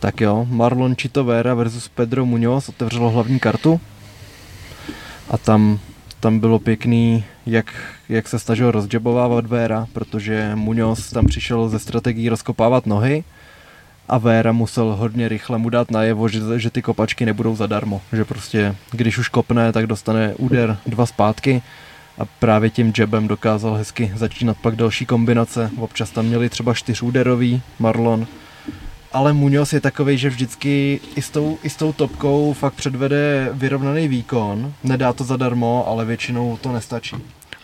[0.00, 3.80] Tak jo, Marlon Chito Vera versus Pedro Muñoz otevřelo hlavní kartu
[5.30, 5.78] a tam,
[6.26, 7.74] tam bylo pěkný, jak,
[8.08, 13.24] jak se snažil rozjabovávat Vera, protože Muñoz tam přišel ze strategií rozkopávat nohy
[14.08, 18.24] a Vera musel hodně rychle mu dát najevo, že, že ty kopačky nebudou zadarmo, že
[18.24, 21.62] prostě když už kopne, tak dostane úder dva zpátky
[22.18, 25.70] a právě tím jabem dokázal hezky začínat pak další kombinace.
[25.78, 28.26] Občas tam měli třeba čtyřúderový Marlon,
[29.12, 33.48] ale Muñoz je takový, že vždycky i s, tou, i s tou topkou fakt předvede
[33.52, 34.72] vyrovnaný výkon.
[34.84, 37.16] Nedá to zadarmo, ale většinou to nestačí.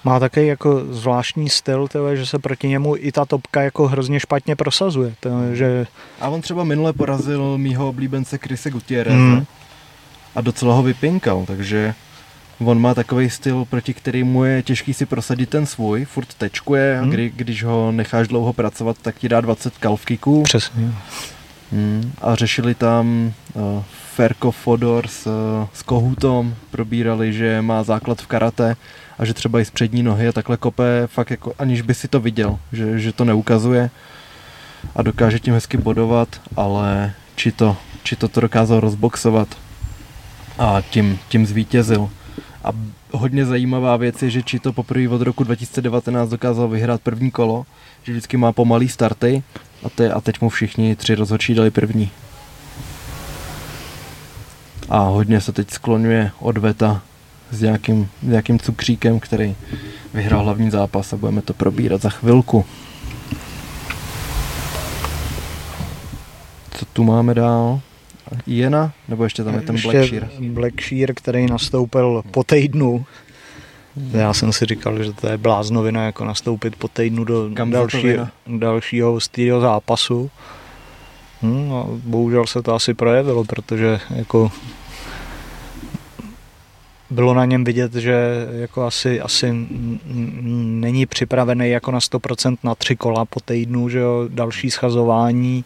[0.05, 4.21] Má také jako zvláštní styl, tyhle, že se proti němu i ta topka jako hrozně
[4.21, 5.15] špatně prosazuje.
[5.21, 5.87] Tyhle, že...
[6.21, 9.45] A on třeba minule porazil mýho oblíbence Krise Gutierrez mm.
[10.35, 11.95] a docela ho vypinkal, takže
[12.65, 17.11] on má takový styl, proti kterému je těžký si prosadit ten svůj, furt tečkuje, hmm.
[17.11, 20.43] kdy, když ho necháš dlouho pracovat, tak ti dá 20 kalfkiků.
[20.43, 20.93] Přesně.
[21.73, 22.13] Hmm.
[22.23, 23.63] A řešili tam uh,
[24.15, 28.77] Ferko Fodor s, uh, s Kohutom, probírali, že má základ v karate
[29.19, 32.09] a že třeba i z přední nohy a takhle kope fakt jako aniž by si
[32.09, 33.91] to viděl, že, že to neukazuje
[34.97, 39.49] a dokáže tím hezky bodovat, ale či to, či to, to dokázal rozboxovat
[40.59, 42.11] a tím, tím zvítězil.
[42.65, 42.71] A
[43.11, 47.67] hodně zajímavá věc je, že či to poprvé od roku 2019 dokázal vyhrát první kolo,
[48.03, 49.43] že vždycky má pomalý starty
[49.85, 52.11] a, te, a teď mu všichni tři rozhodčí dali první.
[54.89, 57.03] A hodně se teď skloňuje od Veta
[57.51, 59.57] s nějakým, nějakým cukříkem, který
[60.15, 62.65] vyhrál hlavní zápas a budeme to probírat za chvilku.
[66.71, 67.81] Co tu máme dál?
[68.47, 68.93] Jena?
[69.09, 70.29] Nebo ještě tam je ten Blackshear?
[70.41, 73.05] Blackshear, který nastoupil po týdnu.
[74.13, 78.07] Já jsem si říkal, že to je bláznovina, jako nastoupit po týdnu do další,
[78.47, 80.31] dalšího stýlého zápasu.
[81.43, 84.53] Hmm, a bohužel se to asi projevilo, protože jako
[87.11, 89.67] bylo na něm vidět, že jako asi, asi
[90.63, 95.65] není připravený jako na 100% na tři kola po týdnu, že jo, další schazování,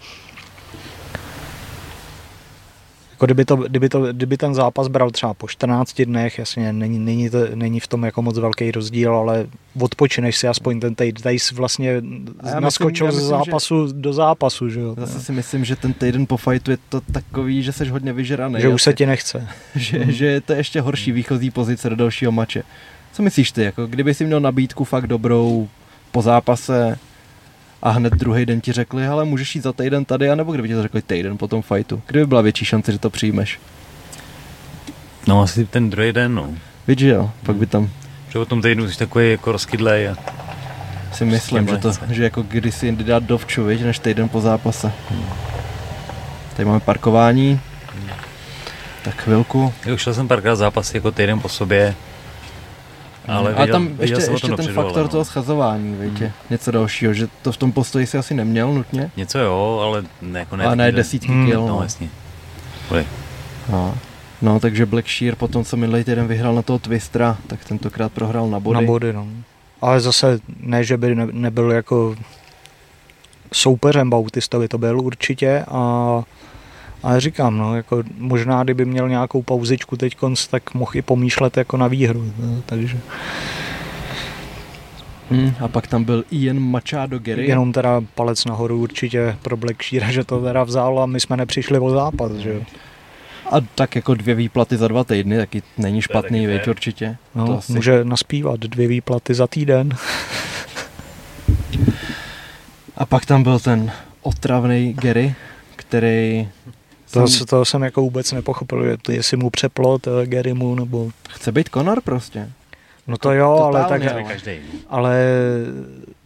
[3.17, 6.99] jako kdyby, to, kdyby, to, kdyby ten zápas bral třeba po 14 dnech, jasně, není,
[6.99, 9.47] není, to, není v tom jako moc velký rozdíl, ale
[9.81, 12.03] odpočineš si aspoň ten týden, tady jsi vlastně
[12.61, 14.95] naskočil myslím, ze zápasu že, do zápasu, že jo.
[14.99, 18.61] Zase si myslím, že ten týden po fightu je to takový, že jsi hodně vyžraný.
[18.61, 19.49] Že už se ti nechce.
[19.75, 20.13] že, hmm.
[20.13, 22.63] že to je ještě horší výchozí pozice do dalšího mače.
[23.13, 25.69] Co myslíš ty, jako kdyby si měl nabídku fakt dobrou
[26.13, 26.99] po zápase,
[27.83, 30.75] a hned druhý den ti řekli, ale můžeš jít za týden tady, anebo kdyby ti
[30.75, 32.03] to řekli týden po tom fightu?
[32.07, 33.61] Kdyby byla větší šance, že to přijmeš?
[35.27, 36.49] No asi ten druhý den, no.
[36.89, 37.91] Víš, jo, pak by tam...
[38.29, 40.17] Že o tom týdnu jsi takový jako rozkydlej a...
[41.13, 44.41] Si myslím, že, to, že jako když si jindy dát dovču, víš, než týden po
[44.41, 44.93] zápase.
[45.11, 45.25] Hmm.
[46.57, 47.61] Tady máme parkování.
[47.95, 48.11] Hmm.
[49.05, 49.75] Tak chvilku.
[49.87, 51.95] Jo, šel jsem párkrát zápasy jako týden po sobě
[53.29, 55.09] ale, a tam ještě, ještě ten faktor no.
[55.09, 56.33] toho schazování, víte, hmm.
[56.51, 59.11] něco dalšího, že to v tom postoji si asi neměl nutně.
[59.17, 60.65] Něco jo, ale ne, jako ne.
[60.65, 61.47] Ale ne desítky hmm.
[61.47, 61.61] kil.
[61.61, 61.83] No, no.
[61.83, 62.09] jasně.
[63.69, 63.95] No.
[64.43, 68.49] no, takže Black Shear potom, co minulý týden vyhrál na toho Twistra, tak tentokrát prohrál
[68.49, 68.75] na body.
[68.75, 69.27] Na body, no.
[69.81, 72.17] Ale zase ne, že by ne, nebyl jako
[73.53, 76.23] soupeřem Bautistovi, to byl určitě a
[77.07, 80.17] ale říkám, no, jako možná kdyby měl nějakou pauzičku teď,
[80.51, 82.33] tak mohl i pomýšlet jako na výhru.
[82.39, 82.99] No, takže...
[85.31, 87.47] Hmm, a pak tam byl Ian Machado Gary.
[87.47, 91.37] Jenom teda palec nahoru určitě pro Black Shear, že to teda vzal a my jsme
[91.37, 92.61] nepřišli o zápas, že jo.
[93.51, 97.17] A tak jako dvě výplaty za dva týdny, taky není špatný, věď určitě.
[97.35, 97.73] No, to asi...
[97.73, 99.97] může naspívat dvě výplaty za týden.
[102.97, 103.93] a pak tam byl ten
[104.23, 105.35] otravný Gary,
[105.77, 106.49] který
[107.11, 107.47] to, jsem...
[107.47, 111.11] to jsem jako vůbec nepochopil, jestli mu přeplo Gerimu, nebo...
[111.29, 112.51] Chce být Conor prostě.
[113.07, 114.03] No to jo, ale tak,
[114.89, 115.17] ale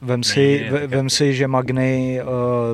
[0.03, 2.25] vem si, ne, ne, vem si, že Magny eh,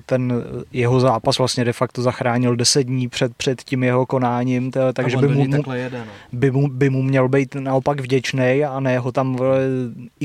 [0.07, 5.16] ten jeho zápas vlastně de facto zachránil 10 dní před, před tím jeho konáním, takže
[5.16, 6.12] by mu, jede, no.
[6.32, 9.38] by, mu, by mu měl být naopak vděčný a ne ho tam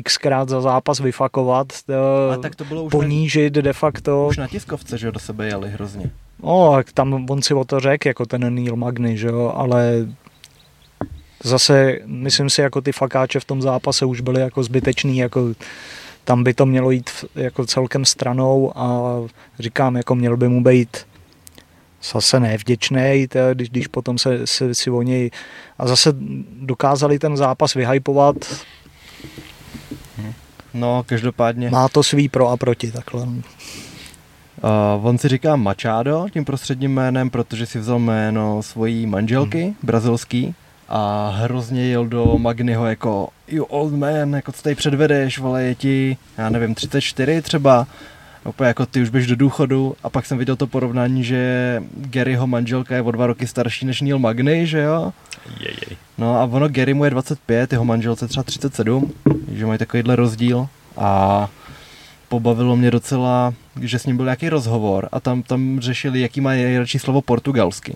[0.03, 1.67] xkrát za zápas vyfakovat,
[2.41, 4.27] tak to bylo už ponížit de facto.
[4.27, 6.11] Už na tiskovce, že do sebe jeli hrozně.
[6.43, 10.07] No, tam on si o to řekl, jako ten Neil Magny, že jo, ale
[11.43, 15.53] zase myslím si, jako ty fakáče v tom zápase už byly jako zbytečný, jako
[16.23, 19.15] tam by to mělo jít jako celkem stranou a
[19.59, 20.97] říkám, jako měl by mu být
[22.11, 25.31] zase nevděčný, když, když potom se, se si o něj
[25.77, 26.13] a zase
[26.61, 28.35] dokázali ten zápas vyhypovat.
[30.73, 31.69] No, každopádně.
[31.69, 33.21] Má to svý pro a proti, takhle.
[33.21, 33.39] Uh,
[35.01, 39.75] on si říká Machado tím prostředním jménem, protože si vzal jméno svojí manželky, hmm.
[39.83, 40.55] brazilský,
[40.93, 45.75] a hrozně jel do Magnyho jako you old man, jako co tady předvedeš, vole, je
[45.75, 47.87] ti, já nevím, 34 třeba,
[48.45, 52.47] úplně jako ty už běž do důchodu a pak jsem viděl to porovnání, že Garyho
[52.47, 55.13] manželka je o dva roky starší než Neil Magny, že jo?
[55.59, 55.97] Jej, jej.
[56.17, 59.13] No a ono Gary mu je 25, jeho manželce třeba 37,
[59.51, 60.67] že mají takovýhle rozdíl
[60.97, 61.49] a
[62.29, 66.49] pobavilo mě docela, že s ním byl nějaký rozhovor a tam, tam řešili, jaký má
[66.49, 67.95] nejradši slovo portugalsky.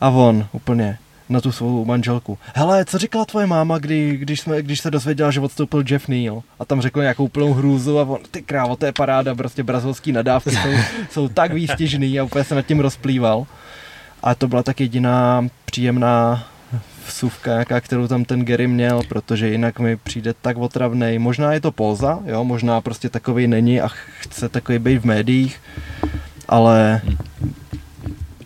[0.00, 0.98] A on úplně
[1.28, 2.38] na tu svou manželku.
[2.54, 6.42] Hele, co říkala tvoje máma, kdy, když, jsme, když se dozvěděla, že odstoupil Jeff Neal?
[6.58, 10.12] A tam řekl nějakou plnou hrůzu a on, ty krávo, to je paráda, prostě brazilský
[10.12, 10.68] nadávky jsou,
[11.10, 13.46] jsou tak výstižný a úplně se nad tím rozplýval.
[14.22, 16.46] A to byla tak jediná příjemná
[17.06, 21.18] vsuvka, jaká, kterou tam ten Gary měl, protože jinak mi přijde tak otravnej.
[21.18, 25.60] Možná je to póza, jo, možná prostě takový není a chce takový být v médiích,
[26.48, 27.00] ale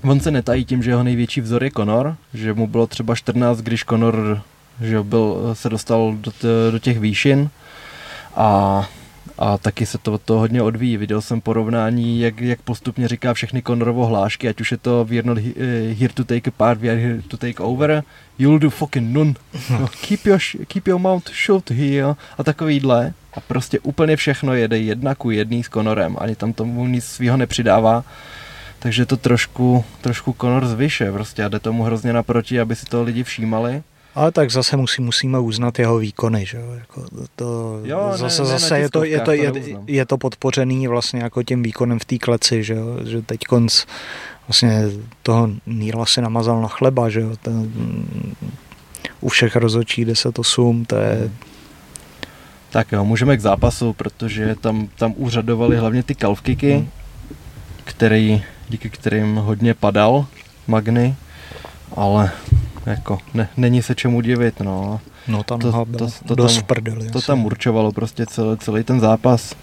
[0.03, 3.59] on se netají tím, že jeho největší vzor je Conor, že mu bylo třeba 14,
[3.59, 4.43] když Conor
[4.81, 7.51] že byl, se dostal do, t, do těch výšin
[8.37, 8.89] a
[9.43, 10.97] a taky se to toho hodně odvíjí.
[10.97, 15.19] Viděl jsem porovnání, jak, jak postupně říká všechny Conorovo hlášky, ať už je to we
[15.19, 15.39] are not
[15.99, 18.05] here to take a part, we are here to take over,
[18.39, 19.35] you'll do fucking none.
[19.71, 23.13] No, keep, your, keep your mouth shut here a takovýhle.
[23.35, 27.37] A prostě úplně všechno jede jedna ku jedný s Conorem, ani tam tomu nic svýho
[27.37, 28.05] nepřidává.
[28.81, 33.03] Takže to trošku, trošku Conor zvyše prostě a jde tomu hrozně naproti, aby si to
[33.03, 33.83] lidi všímali.
[34.15, 36.73] Ale tak zase musí, musíme uznat jeho výkony, že jo?
[36.73, 37.05] Jako
[37.37, 40.89] to, Jo, zase, ne, ne, zase je, to, je, to, je, to je to podpořený
[40.89, 42.97] vlastně jako tím výkonem v té kleci, že jo?
[43.07, 43.85] Že teď konc
[44.49, 44.83] vlastně
[45.23, 47.37] toho Níla si namazal na chleba, že jo?
[47.43, 47.73] Ten,
[49.21, 51.31] u všech rozočí 10-8, to je,
[52.71, 56.89] Tak jo, můžeme k zápasu, protože tam, tam úřadovali hlavně ty kalfkiky, Hmm.
[57.85, 60.27] který, díky kterým hodně padal
[60.67, 61.15] Magny,
[61.97, 62.31] ale
[62.87, 65.01] jako ne, není se čemu divit, no.
[65.29, 67.11] no ta To- to- to dost tam- prdeli.
[67.11, 69.55] To tam určovalo prostě celý, celý ten zápas.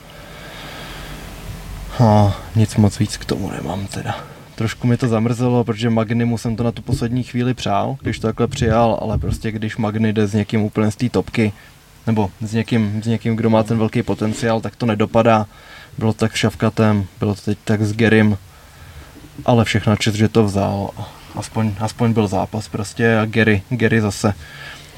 [1.99, 4.15] A nic moc víc k tomu nemám teda.
[4.55, 8.27] Trošku mi to zamrzelo, protože Magnimu jsem to na tu poslední chvíli přál, když to
[8.27, 11.53] takhle přijal, ale prostě když Magny jde s někým úplně z té topky,
[12.07, 15.45] nebo s někým, s někým, kdo má ten velký potenciál, tak to nedopadá.
[15.97, 18.37] Bylo to tak v Šavkatem, bylo to teď tak s Gerim,
[19.45, 20.89] ale všechno čest, že to vzal.
[21.35, 24.33] Aspoň, aspoň byl zápas prostě a Gary, Gary zase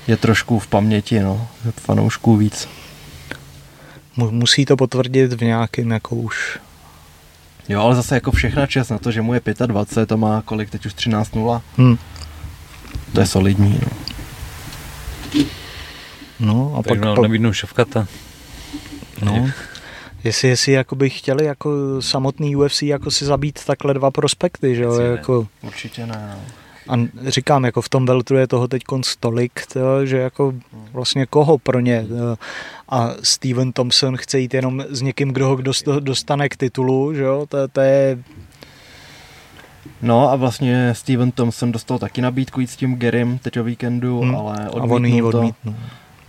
[0.07, 1.47] je trošku v paměti, no,
[1.81, 2.69] fanoušků víc.
[4.17, 6.59] Mu- Musí to potvrdit v nějakém jako už
[7.69, 10.69] Jo, ale zase jako všechna čest na to, že mu je 25, to má kolik,
[10.69, 11.97] teď už 13-0, hm.
[13.13, 13.89] to je solidní, no.
[16.39, 18.07] No a Tak pak, pak, pak nabídnu šovkata.
[19.21, 19.49] no,
[20.23, 24.99] jestli, jestli jakoby chtěli jako samotný UFC jako si zabít takhle dva prospekty, že jo,
[24.99, 26.41] jako Určitě ne, no.
[26.87, 28.83] A říkám, jako v tom Veltru je toho teď
[29.19, 30.53] tolik, to, že jako
[30.93, 32.05] vlastně koho pro ně.
[32.09, 32.35] to.
[32.89, 37.23] A Steven Thompson chce jít jenom s někým, kdo ho dost- dostane k titulu, že
[37.23, 37.45] jo?
[37.49, 38.17] To, to je,
[40.01, 44.21] No a vlastně Steven Thompson dostal taky nabídku jít s tím Gerym teď o víkendu,
[44.23, 44.35] Hm.
[44.35, 45.73] ale a on ji odmítnul to.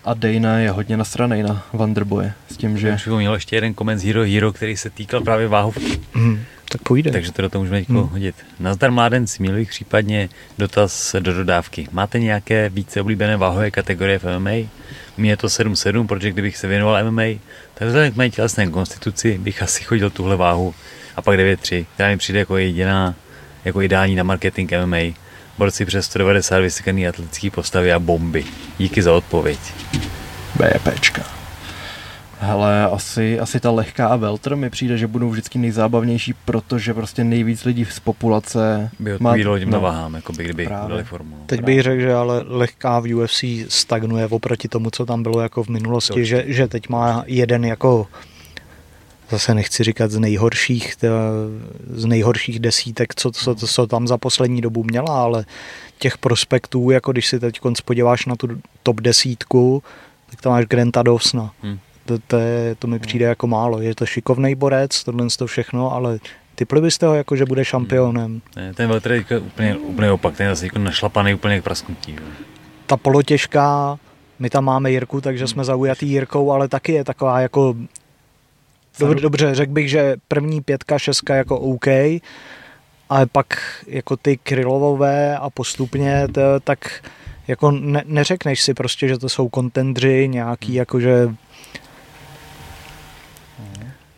[0.04, 3.98] A Dana je hodně nasranej na Wonderboye s tím, že Že měl ještě jeden koment
[3.98, 5.74] z Hero Hero, který se týkal právě váhu,
[6.14, 7.10] Hm, tak půjde.
[7.10, 7.98] takže to do toho můžeme teď Hmm.
[8.08, 8.34] hodit.
[8.60, 10.28] Nazdar mládenci, měl bych případně
[10.58, 11.88] dotaz do dodávky.
[11.92, 14.50] Máte nějaké více oblíbené váhové kategorie v MMA?
[15.18, 17.38] U mě je to 7-7, protože kdybych se věnoval MMA,
[17.74, 20.74] tak vzhledem k mé tělesné konstituci bych asi chodil tuhle váhu
[21.16, 23.14] a pak 9-3, která mi přijde jako jediná,
[23.64, 24.96] jako ideální na marketing MMA.
[25.60, 28.44] Borci přes 190 vysekaný atletický postavy a bomby.
[28.78, 29.58] Díky za odpověď.
[30.54, 31.22] BPčka.
[32.38, 37.24] Hele, asi, asi ta lehká a Welter mi přijde, že budou vždycky nejzábavnější, protože prostě
[37.24, 40.88] nejvíc lidí z populace By odpovídalo těm no, váhám, jako by kdyby právě.
[40.88, 41.36] dali formu.
[41.38, 41.44] no.
[41.46, 45.64] Teď bych řekl, že ale lehká v UFC stagnuje oproti tomu, co tam bylo jako
[45.64, 48.06] v minulosti, že, že teď má jeden jako
[49.30, 50.94] zase nechci říkat z nejhorších,
[51.94, 55.44] z nejhorších desítek, co, co, co tam za poslední dobu měla, ale
[55.98, 58.48] těch prospektů, jako když si teď podíváš na tu
[58.82, 59.82] top desítku,
[60.30, 61.50] tak tam máš Granta Dawsona.
[61.62, 61.78] Hmm.
[62.04, 63.80] To, to, je, to mi přijde jako málo.
[63.80, 66.18] Je to šikovný borec, tohle to všechno, ale
[66.54, 68.42] typli byste ho jako, že bude šampionem.
[68.56, 71.64] Ne, Ten Veltr je jako úplně, úplně opak, ten je zase jako našlapaný úplně k
[71.64, 72.12] prasknutí.
[72.12, 72.26] jo.
[72.86, 73.98] ta polotěžká,
[74.38, 77.74] my tam máme Jirku, takže jsme zaujatý Jirkou, ale taky je taková jako
[79.06, 81.86] dobře, dobře řekl bych, že první pětka, šestka jako OK,
[83.08, 87.04] ale pak jako ty krylovové a postupně, to, tak
[87.48, 91.28] jako ne, neřekneš si prostě, že to jsou kontendři nějaký jakože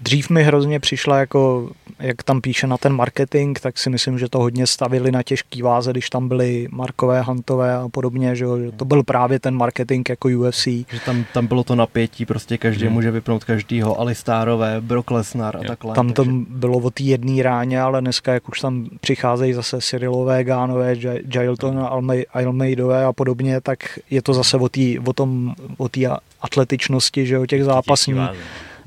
[0.02, 1.70] Dřív mi hrozně přišla jako,
[2.02, 5.62] jak tam píše na ten marketing, tak si myslím, že to hodně stavili na těžký
[5.62, 9.54] váze, když tam byly Markové, Hantové a podobně, že, jo, že to byl právě ten
[9.54, 10.64] marketing jako UFC.
[10.64, 12.92] Že tam, tam bylo to napětí, prostě každý Hmm.
[12.94, 15.64] může vypnout každýho, Alistárové, Brock Lesnar a Jo.
[15.68, 15.94] takhle.
[15.94, 19.80] Tam to takže- bylo o té jedné ráně, ale dneska, jak už tam přicházejí zase
[19.80, 23.78] Cyrilové, Gánové, J- Jailton, Alme- Almeidové a podobně, tak
[24.10, 26.00] je to zase o, tý, o tom, o té
[26.40, 28.14] atletičnosti, že jo, těch Těžký zápasní.
[28.14, 28.38] váze.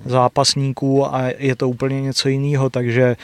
[0.06, 3.16] Zápasníků a je to úplně něco jiného, takže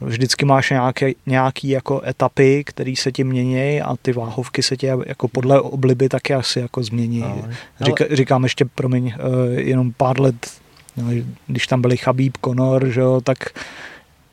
[0.00, 4.86] vždycky máš nějaké, nějaký jako etapy, které se ti mění a ty váhovky se ti
[4.86, 7.20] jako podle obliby taky asi jako změní.
[7.20, 7.48] No,
[7.80, 10.50] Říka, říkám ještě, promiň, uh, jenom pár let,
[10.96, 11.10] no,
[11.46, 12.36] když tam byli Chabíb,
[12.86, 13.38] že jo, tak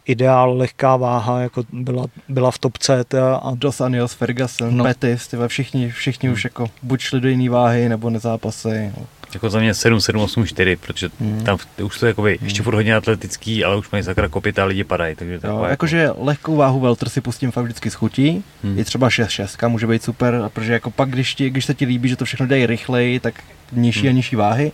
[0.06, 3.06] ideál lehká váha, jako byla, byla v topce.
[3.42, 3.52] A...
[3.56, 4.84] Dos Anios, Ferguson, no.
[4.84, 6.34] Pettis, tyhle všichni, všichni hmm.
[6.34, 8.92] už jako buď šli do jiné váhy, nebo nezápasy.
[8.98, 9.06] No.
[9.34, 11.44] Jako za mě 7, 7, 8, 4, protože hmm.
[11.44, 12.48] tam už to je jakoby, hmm.
[12.48, 15.16] ještě furt hodně atletický, ale už mají sakra kopita a lidi padají.
[15.16, 15.66] Takže jo, jako...
[15.66, 18.78] jakože lehkou váhu welter si pustím fakt vždycky schutí, hmm.
[18.78, 21.86] je třeba 6, 6 může být super, protože jako pak, když, ti, když se ti
[21.86, 24.10] líbí, že to všechno dají rychleji, tak nižší hmm.
[24.10, 24.72] a nižší váhy.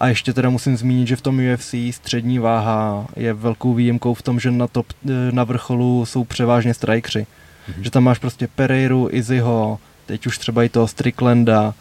[0.00, 4.22] A ještě teda musím zmínit, že v tom UFC střední váha je velkou výjimkou v
[4.22, 4.86] tom, že na, top,
[5.30, 7.26] na vrcholu jsou převážně strikři.
[7.68, 7.82] Mm-hmm.
[7.82, 11.74] Že tam máš prostě Pereiru, Izzyho, teď už třeba i toho Stricklanda,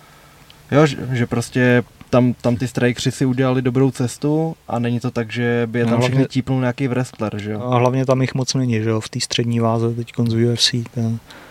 [0.72, 5.12] Jo, že, že prostě tam, tam ty strikři si udělali dobrou cestu a není to
[5.12, 7.62] tak, že by je tam no, hlavně, všechny típnul nějaký wrestler, že jo?
[7.62, 10.72] A hlavně tam jich moc není, že jo, v té střední váze teď z UFC.
[10.94, 11.02] To...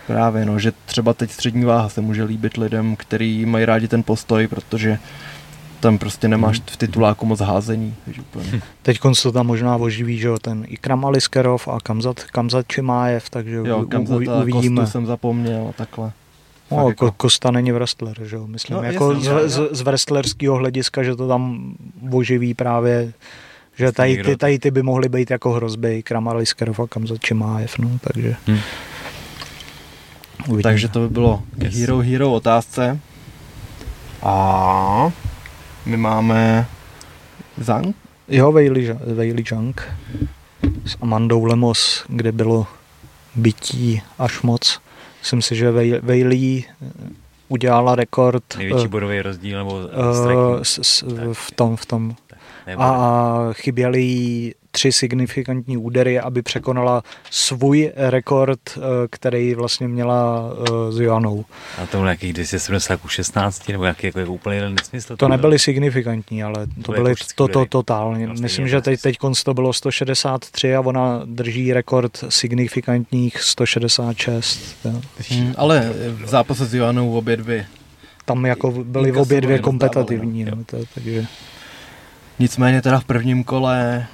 [0.07, 4.03] Právě, no, že třeba teď střední váha se může líbit lidem, kteří mají rádi ten
[4.03, 4.99] postoj, protože
[5.79, 7.95] tam prostě nemáš v tituláku moc házení.
[8.19, 8.61] úplně.
[8.81, 13.55] Teď to tam možná oživí, že jo, ten Ikram Aliskerov a Kamzat, Kamzat Čimájev, takže
[13.55, 14.87] jo, Kamzat u, uvidíme.
[14.87, 16.11] jsem zapomněl a takhle.
[16.71, 17.11] No, jako...
[17.11, 18.47] Kosta není wrestler, že jo?
[18.47, 21.73] Myslím, no, jako jasný, z, z, z wrestlerského hlediska, že to tam
[22.11, 23.13] oživí právě,
[23.75, 27.77] že tady ty, tady ty by mohly být jako hrozby, Kramar Liskerov a Kamza Čimájev,
[27.77, 28.35] no, takže...
[28.47, 28.59] Hmm.
[30.63, 31.75] Takže to by bylo yes.
[31.75, 32.99] Hero Hero otázce.
[34.23, 35.11] A
[35.85, 36.67] my máme
[37.57, 37.95] Zang?
[38.27, 39.81] Jo, Vejli Zhang
[40.85, 42.67] s Amandou Lemos, kde bylo
[43.35, 44.79] bytí až moc.
[45.27, 45.71] Myslím si, že
[46.01, 46.65] Vejlí
[47.47, 48.43] udělala rekord.
[48.57, 51.03] Největší eh, bodový rozdíl nebo uh, s, s,
[51.33, 52.15] v tom, v tom.
[52.77, 60.99] A chyběly tři signifikantní údery, aby překonala svůj rekord, eh, který vlastně měla eh, s
[60.99, 61.45] Joanou.
[61.77, 65.07] A to bylo nějakých 270 ku 16, nebo nějaký jako, úplně nesmysl?
[65.07, 68.27] To, to nebyly signifikantní, ale to, to byly to, to, totálně.
[68.27, 74.87] Vlastně Myslím, že teď, teď to bylo 163 a ona drží rekord signifikantních 166.
[75.29, 77.65] Hmm, ale v zápase s Joanou obě dvě
[78.25, 80.45] tam jako byly obě dvě kompetativní.
[80.45, 81.25] No, to, takže...
[82.39, 84.07] Nicméně teda v prvním kole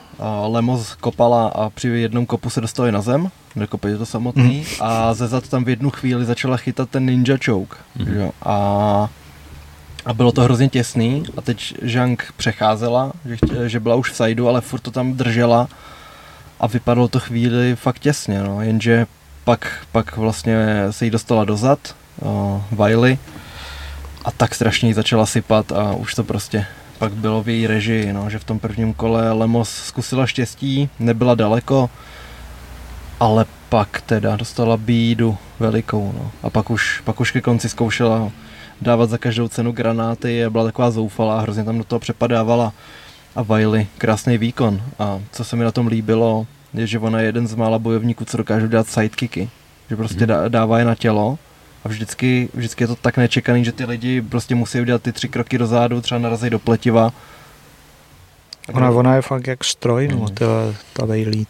[0.47, 4.66] Lemos kopala a při jednom kopu se dostali na zem, nekopě to samotný, mm.
[4.80, 7.78] a ze zad tam v jednu chvíli začala chytat ten ninja choke.
[7.95, 8.14] Mm.
[8.14, 9.09] Jo, a,
[10.05, 14.49] a bylo to hrozně těsný a teď Zhang přecházela, že, že byla už v sajdu,
[14.49, 15.68] ale furt to tam držela
[16.59, 19.05] a vypadalo to chvíli fakt těsně, no, jenže
[19.43, 20.55] pak, pak vlastně
[20.89, 23.18] se jí dostala dozad, uh, Wiley,
[24.26, 26.66] a tak strašně jí začala sypat a už to prostě
[27.04, 31.36] pak bylo v její režii, no, že v tom prvním kole Lemos zkusila štěstí, nebyla
[31.36, 31.89] daleko,
[33.20, 36.32] ale pak teda dostala bídu velikou, no.
[36.43, 38.32] A pak už, pak už ke konci zkoušela
[38.82, 42.74] dávat za každou cenu granáty a byla taková zoufalá, hrozně tam do toho přepadávala
[43.36, 44.82] a Wiley, krásný výkon.
[44.99, 48.26] A co se mi na tom líbilo, je, že ona je jeden z mála bojovníků,
[48.26, 49.49] co dokážou dát sidekicky.
[49.89, 50.49] Že prostě mm-hmm.
[50.49, 51.38] dává je na tělo
[51.84, 55.29] a vždycky, vždycky je to tak nečekaný, že ty lidi prostě musí udělat ty tři
[55.29, 57.13] kroky dozadu, třeba narazit do pletiva.
[58.73, 60.27] Ona, ona je fakt jak stroj, no, mm.
[60.27, 60.45] ta,
[60.93, 61.45] ta Bailey.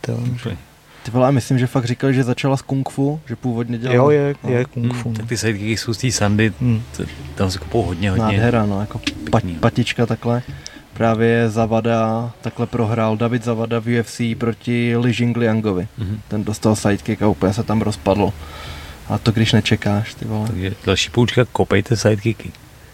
[1.03, 3.95] Ty vole, myslím, že fakt říkali, že začala s kung fu, že původně dělala.
[3.95, 4.49] Jo, je, no.
[4.49, 5.09] je kung fu.
[5.09, 6.83] Hmm, tak ty sidekicky jsou z té sandy, hmm.
[7.35, 8.23] tam se kupou hodně, hodně.
[8.25, 10.41] Nádhera, no, jako pat, patička takhle.
[10.93, 15.87] Právě Zavada takhle prohrál David Zavada v UFC proti Li Jingliangovi.
[15.99, 16.17] Mm-hmm.
[16.27, 18.33] Ten dostal sidekick a úplně se tam rozpadlo.
[19.09, 20.47] A to když nečekáš, ty vole.
[20.47, 22.51] Takže další poučka, kopejte sidekicky.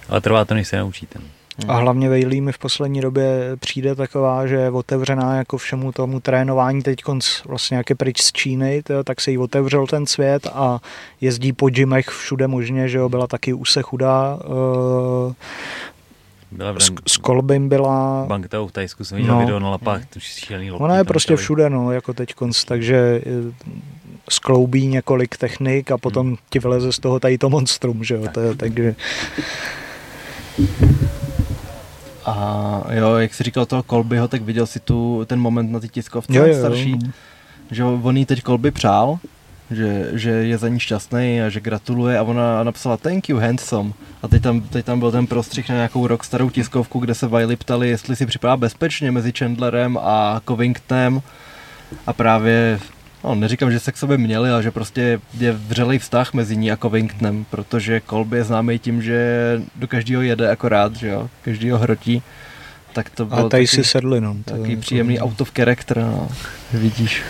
[0.09, 1.19] Ale trvá to, než se naučíte.
[1.67, 3.25] A hlavně Vejlí mi v poslední době
[3.59, 6.99] přijde taková, že je otevřená jako všemu tomu trénování teď
[7.45, 10.79] vlastně jak je pryč z Číny, to, tak se jí otevřel ten svět a
[11.21, 14.39] jezdí po gymech všude možně, že jo, byla taky úse chudá.
[14.45, 15.33] Uh,
[16.51, 18.25] byla s, s Kolbym byla...
[18.27, 21.69] Bangtao v Tajsku jsem viděl no, video na lapách, to šílený Ona je prostě všude,
[21.69, 23.21] no, jako teď konc, takže
[24.29, 26.37] skloubí několik technik a potom hmm.
[26.49, 28.33] ti vyleze z toho tady to monstrum, že jo, tak.
[28.33, 28.95] to, takže...
[32.25, 35.89] A jo, jak jsi říkal toho Kolbyho, tak viděl si tu ten moment na ty
[35.89, 36.99] tiskovce jo, jo, starší,
[37.71, 39.19] že on jí teď Kolby přál,
[39.71, 43.93] že, že je za ní šťastný a že gratuluje a ona napsala thank you handsome
[44.23, 47.27] a teď tam, teď tam byl ten prostřih na nějakou rok starou tiskovku, kde se
[47.27, 51.21] Wiley ptali, jestli si připadá bezpečně mezi Chandlerem a Covingtonem
[52.07, 52.79] a právě
[53.23, 56.71] No, neříkám, že se k sobě měli, ale že prostě je vřelý vztah mezi ní
[56.71, 61.77] a Covingtonem, protože Colby je známý tím, že do každého jede akorát, že jo, každýho
[61.77, 62.23] hrotí.
[62.93, 64.33] Tak to bylo A tady taky, si sedli, no.
[64.45, 66.27] To takový je- příjemný out of character, no.
[66.73, 67.21] Vidíš.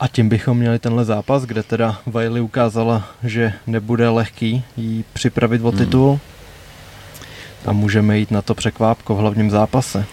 [0.00, 5.62] A tím bychom měli tenhle zápas, kde teda Wiley ukázala, že nebude lehký jí připravit
[5.64, 5.78] o Hmm.
[5.78, 6.20] titul.
[7.66, 10.04] A můžeme jít na to překvápko v hlavním zápase.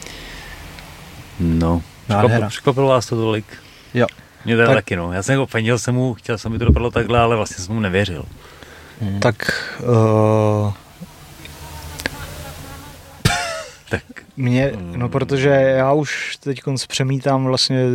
[1.40, 2.48] No, Nádhera.
[2.48, 3.46] překvapilo vás to tolik?
[3.94, 4.08] Jo.
[4.46, 5.14] Mě teda Tak- taky, no.
[5.14, 7.76] Já jsem jako fandil jsem mu, chtěl jsem, aby to dopadlo takhle, ale vlastně jsem
[7.76, 8.26] mu nevěřil.
[9.02, 9.20] Hmm.
[9.20, 10.74] Tak uh,
[13.90, 14.04] Tak
[14.38, 17.86] mě, no protože já už teď přemítám vlastně,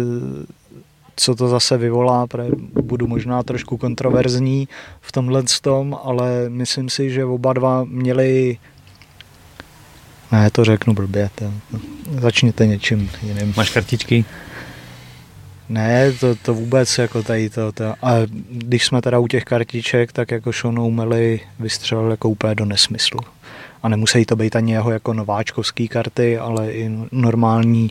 [1.16, 2.51] co to zase vyvolá, protože
[2.82, 4.68] budu možná trošku kontroverzní
[5.01, 8.59] v tomhle tom, ale myslím si, že oba dva měli
[10.32, 11.30] ne, to řeknu blbě.
[11.34, 11.53] To,
[12.20, 13.55] začněte něčím jiným.
[13.57, 14.24] máš kartičky?
[15.68, 17.84] Ne, to, to vůbec jako tady to, to.
[18.02, 18.14] A
[18.50, 23.20] když jsme teda u těch kartiček, tak jako Sean O'Malley vystřelil jako úplně do nesmyslu.
[23.82, 27.90] A nemusí to být ani jeho jako nováčkovský karty, ale i normální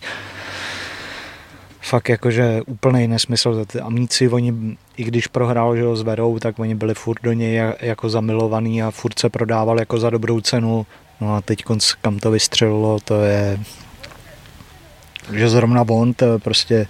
[1.81, 3.65] fakt jakože úplný nesmysl.
[3.65, 7.59] Ty amíci, oni, i když prohrál, že ho zvedou, tak oni byli furt do něj
[7.59, 10.85] ja- jako zamilovaný a furt se prodával jako za dobrou cenu.
[11.21, 11.63] No a teď
[12.01, 13.59] kam to vystřelilo, to je
[15.31, 15.85] že zrovna
[16.21, 16.87] je prostě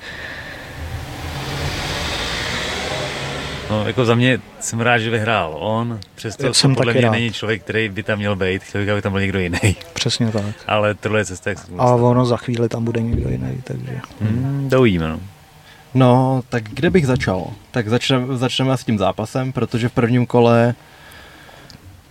[3.73, 7.11] No, jako za mě jsem rád, že vyhrál on, přesto jsem podle mě rád.
[7.11, 9.75] není člověk, který by tam měl být, chtěl bych, aby tam byl někdo jiný.
[9.93, 10.43] přesně tak.
[10.67, 13.99] Ale tohle je cesta, jak se A ono za chvíli tam bude někdo jiný, takže...
[14.21, 15.19] hmm, to uvidíme, no.
[15.93, 17.47] No, tak kde bych začal?
[17.71, 20.75] Tak začneme, začneme s tím zápasem, protože v prvním kole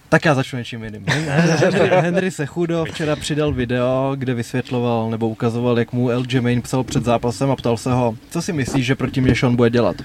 [0.09, 1.05] tak já začnu něčím jiným.
[1.07, 6.85] Henry, Henry Sechudo včera přidal video, kde vysvětloval nebo ukazoval, jak mu LJ Main psal
[6.85, 9.97] před zápasem a ptal se ho, co si myslíš, že proti mě Sean bude dělat?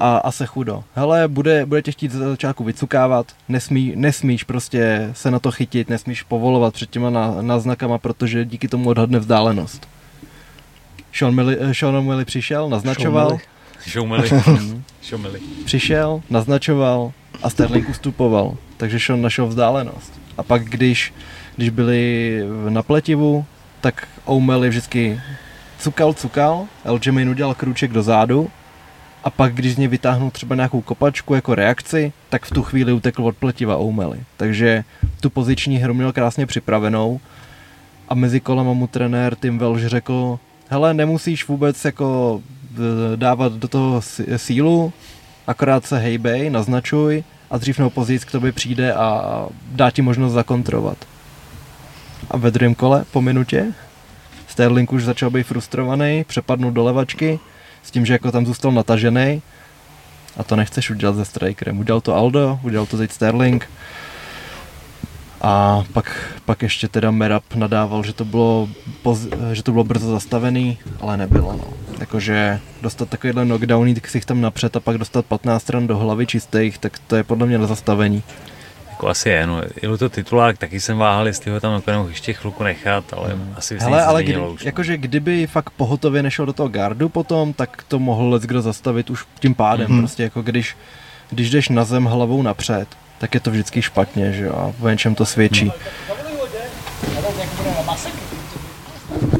[0.00, 5.30] A, a Sechudo, hele, bude, bude tě chtít ze začátku vycukávat, nesmí, nesmíš prostě se
[5.30, 9.88] na to chytit, nesmíš povolovat před těma na, náznakama, protože díky tomu odhadne vzdálenost.
[11.12, 13.40] Sean Milly, eh, Sean Milly přišel, naznačoval, Milly.
[13.86, 14.82] Šoumeli, Mhm.
[15.02, 15.40] šoumeli.
[15.64, 20.20] přišel, naznačoval a Sterling ustupoval, takže Sean našel vzdálenost.
[20.38, 21.14] A pak když,
[21.56, 23.44] když byli na pletivu,
[23.80, 25.20] tak O'Malley vždycky
[25.78, 28.50] cukal, cukal, Aljamain udělal krůček do zádu
[29.24, 32.92] a pak když z něj vytáhnul třeba nějakou kopačku jako reakci, tak v tu chvíli
[32.92, 34.20] utekl od pletiva O'Malley.
[34.36, 34.84] Takže
[35.20, 37.20] tu poziční hru měl krásně připravenou
[38.08, 42.40] a mezi kolama mu trenér Tim Welsh řekl, hele, nemusíš vůbec jako
[42.74, 44.92] eh, dávat do toho sí- sílu,
[45.46, 50.32] akorát se hejbej, naznačuj a dřív nebo později k tobě přijde a dá ti možnost
[50.32, 50.96] zakontrovat.
[52.30, 53.72] A ve druhém kole, po minutě,
[54.46, 57.38] Sterling už začal být frustrovaný, přepadnul do levačky,
[57.82, 59.42] s tím, že jako tam zůstal natažený.
[60.36, 61.78] A to nechceš udělat se strikerem.
[61.78, 63.70] Udělal to Aldo, udělal to teď Sterling.
[65.40, 68.68] A pak, pak ještě teda Merab nadával, že to bylo,
[69.02, 71.52] poz, že to bylo brzo zastavený, ale nebylo.
[71.52, 71.64] No.
[72.00, 76.26] Jakože dostat takovýhle knockdown, jít si tam napřed a pak dostat 15 stran do hlavy
[76.26, 78.22] čistých, tak to je podle mě na zastavení.
[79.00, 79.62] Jako asi je, no.
[79.82, 83.74] Je to titulák, taky jsem váhal, jestli ho tam nakonec ještě chvilku nechat, ale asi
[83.74, 84.38] by se Hele, ale kdy, už.
[84.38, 84.56] no.
[84.66, 89.10] jakože kdyby fakt pohotově nešel do toho gardu potom, tak to mohl let kdo zastavit
[89.10, 89.90] už tím pádem.
[89.90, 89.98] Mm-hmm.
[89.98, 90.76] Prostě jako když,
[91.30, 92.88] když jdeš na zem hlavou napřed,
[93.18, 95.64] tak je to vždycky špatně, že jo, a o něčem to svědčí.
[95.64, 95.72] Hmm.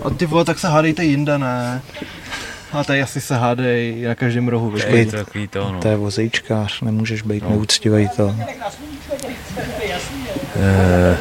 [0.03, 1.83] A ty vole, tak se hádejte jinde, ne?
[2.73, 4.71] A tady asi se hádej na každém rohu?
[4.71, 5.81] To je to takový to, no.
[5.81, 7.51] To je vozejčkář, nemůžeš být No.
[7.51, 8.37] neúctivý to.
[10.57, 11.17] Eh,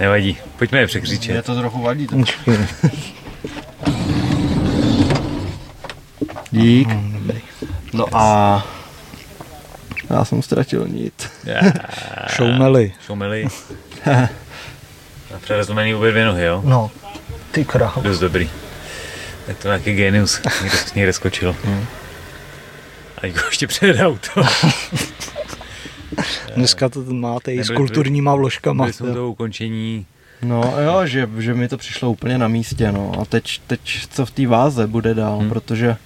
[0.00, 1.44] nevadí, pojďme je Mě překřičet.
[1.44, 2.06] to trochu vadí.
[2.06, 2.16] To.
[6.50, 6.88] Dík.
[6.88, 7.32] No.
[7.92, 8.66] No a...
[10.10, 11.30] Já jsem ztratil nit.
[12.28, 12.92] Šoumeli.
[13.06, 13.46] Šoumeli.
[15.34, 16.62] A přerozumený obě dvě nohy, jo?
[16.64, 16.90] No,
[17.50, 18.00] ty krávo.
[18.02, 18.50] Dost dobrý.
[19.48, 21.56] Tak to nějaký genius, někde, někde skočil.
[23.18, 24.30] A jako ještě před auto.
[26.56, 28.84] Dneska to máte i s kulturníma vložkama.
[28.84, 30.06] Byli jsme to ukončení.
[30.42, 33.12] No jo, že, že mi to přišlo úplně na místě, no.
[33.20, 33.80] A teď, teď
[34.10, 35.40] co v té váze bude dál, Hmm.
[35.40, 35.50] hmm.
[35.50, 35.96] protože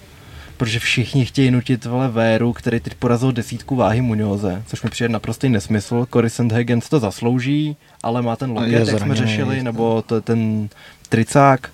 [0.57, 5.09] protože všichni chtějí nutit vole Véru, který teď porazil desítku váhy Muñoze, což mi přijde
[5.09, 6.07] naprostý nesmysl.
[6.13, 10.21] Cory Sandhagen si to zaslouží, ale má ten je loket, jak jsme řešili, nebo to,
[10.21, 10.69] ten
[11.09, 11.69] tricák.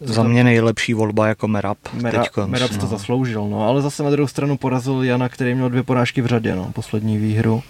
[0.00, 1.78] Za mě nejlepší volba jako Merab.
[1.92, 2.90] Mera, teďkonc, Merab si to no.
[2.90, 3.68] zasloužil, no.
[3.68, 7.18] Ale zase na druhou stranu porazil Jana, který měl dvě porážky v řadě, no, poslední
[7.18, 7.62] výhru.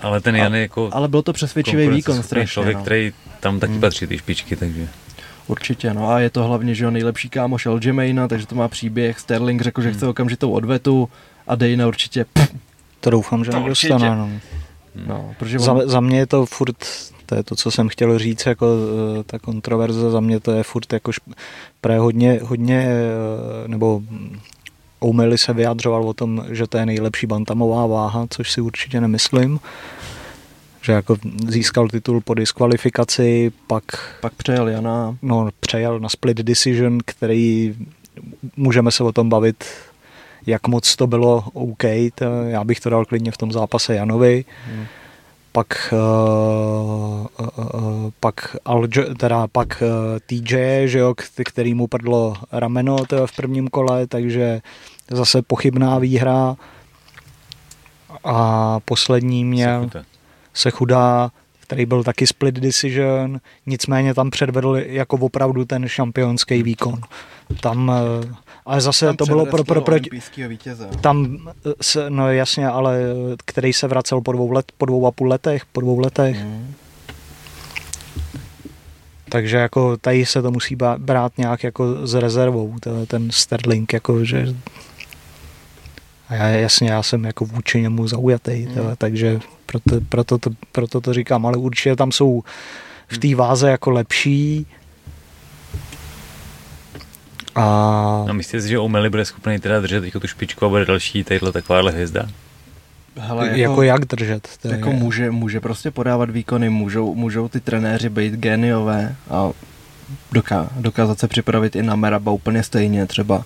[0.00, 2.82] Ale ten Jan je jako Ale byl to přesvědčivý výkon strašně, člověk, no.
[2.82, 3.80] který tam taky Hmm.
[3.80, 4.88] patří ty špičky, takže.
[5.46, 9.18] Určitě, no a je to hlavně, že jo, nejlepší kámoš Aljamaina, takže to má příběh.
[9.20, 9.96] Sterling řekl, že Hmm.
[9.96, 11.08] chce okamžitou odvetu
[11.46, 12.54] a Dana určitě, pff,
[13.00, 13.94] To doufám, že To nedostane.
[13.94, 14.08] určitě.
[14.16, 14.30] No.
[15.06, 16.76] no, protože Za, on, za mě je to furt
[17.28, 18.66] to je to, co jsem chtěl říct, jako
[19.20, 21.12] eh, ta kontroverze za mě to je furt jako
[21.80, 24.02] pre hodně, hodně eh, nebo
[25.00, 29.60] O'Malley se vyjadřoval o tom, že to je nejlepší bantamová váha, což si určitě nemyslím.
[30.82, 31.16] Že jako
[31.48, 33.84] získal titul po diskvalifikaci, pak...
[34.20, 35.16] Pak přejel Jana.
[35.22, 37.74] No, přejel na split decision, který
[38.56, 39.64] můžeme se o tom bavit,
[40.46, 41.84] jak moc to bylo OK.
[42.14, 44.44] To, já bych to dal klidně v tom zápase Janovi.
[44.66, 44.86] Hmm
[45.52, 51.14] pak, uh, uh, pak, Aljo, teda pak uh, TJ, že jo,
[51.44, 54.60] který mu prdlo rameno teda v prvním kole, takže
[55.10, 56.56] zase pochybná výhra.
[58.24, 59.90] A poslední měl
[60.54, 61.30] se chudá,
[61.60, 67.00] který byl taky split decision, nicméně tam předvedl jako opravdu ten šampionský výkon.
[67.60, 67.92] Tam
[68.68, 69.96] ale zase tam to bylo pro, pro, pro
[70.48, 70.88] vítěze.
[71.00, 71.38] Tam,
[71.80, 73.00] se, no jasně, ale
[73.44, 76.44] který se vracel po dvou, let, po dvou a půl letech, po dvou letech.
[76.44, 76.74] Mm.
[79.28, 82.76] Takže jako tady se to musí brát nějak jako s rezervou,
[83.06, 84.54] ten Sterling, jako že
[86.28, 88.74] a já, jasně, já jsem jako vůči němu zaujatý, mm.
[88.98, 92.42] takže proto, proto, to, proto to říkám, ale určitě tam jsou
[93.08, 94.66] v té váze jako lepší,
[97.54, 98.24] a...
[98.28, 101.24] No myslíte si, že O'Malley bude schopný teda držet jako tu špičku a bude další
[101.24, 102.28] tadyhle takováhle hvězda?
[103.16, 104.48] Hele, jako, jako jak držet?
[104.62, 104.96] To jako je...
[104.96, 109.50] může, může prostě podávat výkony, můžou, můžou ty trenéři být géniové a
[110.32, 113.44] doká, dokázat se připravit i na Meraba úplně stejně třeba.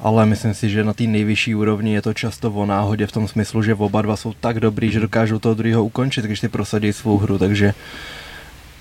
[0.00, 3.28] Ale myslím si, že na té nejvyšší úrovni je to často o náhodě v tom
[3.28, 6.92] smyslu, že oba dva jsou tak dobrý, že dokážou toho druhého ukončit, když si prosadí
[6.92, 7.74] svou hru, takže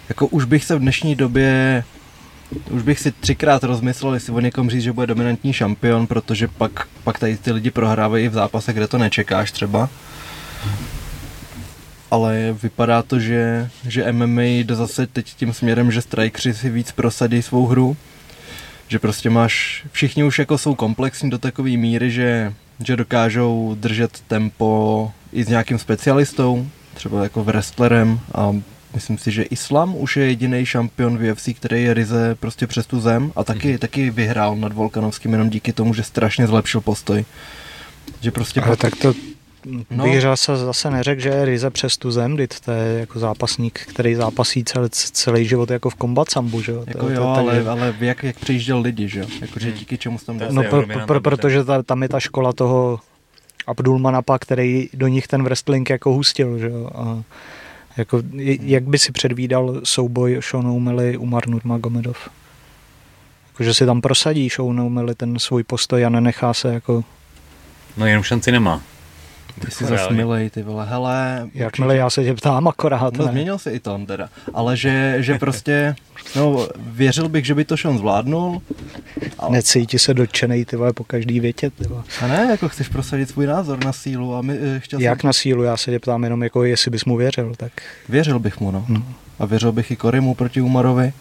[0.10, 1.84] jako už bych se v dnešní době
[2.70, 6.88] už bych si třikrát rozmyslel, jestli o někom říct, že bude dominantní šampion, protože pak,
[7.04, 9.90] pak tady ty lidi prohrávají v zápase, kde to nečekáš třeba.
[12.12, 16.92] Ale vypadá to, že, že MMA jde zase teď tím směrem, že strikři si víc
[16.92, 17.98] prosadí svou hru.
[18.88, 22.54] Že prostě máš, všichni už jako jsou komplexní do takové míry, že,
[22.84, 28.56] že dokážou držet tempo i s nějakým specialistou, třeba jako wrestlerem a
[28.94, 32.86] Myslím si, že Islam už je jediný šampion v UFC, který je ryze prostě přes
[32.86, 33.78] tu zem a taky, mm-hmm.
[33.78, 37.26] taky vyhrál nad Volkanovským jenom díky tomu, že strašně zlepšil postoj.
[38.22, 39.14] Že prostě Ale tak to
[39.90, 40.04] no.
[40.04, 43.80] bych se zase neřekl, že je ryze přes tu zem, kdy to je jako zápasník,
[43.80, 46.84] který zápasí celý, celý život jako v kombat sambu, že jo?
[46.88, 47.70] Jako to, jo, to, ale, je...
[47.70, 49.26] ale jak, jak přejížděl lidi, že jo?
[49.42, 49.78] Jakože hmm.
[49.78, 53.00] díky čemu tam No, pro, pro, protože ta, tam je ta škola toho
[53.68, 56.90] Abdulmanapa, který do nich ten wrestling jako hustil, že jo?
[56.96, 57.24] A
[57.98, 58.22] jako,
[58.62, 62.30] jak by si předvídal souboj Sean O'Malley Umar Nurmagomedov?
[63.48, 67.04] Jako, že si tam prosadí Sean O'Malley ten svůj postoj a nenechá se jako...
[67.98, 68.82] No jenom šanci nemá.
[69.66, 71.48] Ty jsi zase milej, ty vole, hele...
[71.54, 73.32] Jakmile já se tě ptám akorát, No ne?
[73.32, 75.96] změnil se i tom teda, ale že, že prostě,
[76.36, 78.62] no věřil bych, že by to Sean zvládnul.
[79.40, 79.52] Ale...
[79.52, 82.04] Necíti se dotčenej, ty vole, po každý větě, ty vole.
[82.22, 85.28] A ne, jako chceš prosadit svůj názor na sílu a my, eh, chtěl Jak jsem...
[85.28, 87.72] na sílu, já se tě ptám jenom jako, jestli bys mu věřil, tak...
[88.10, 88.86] Věřil bych mu, no.
[88.88, 89.04] no.
[89.40, 91.14] A věřil bych i Korimu proti Umarovi.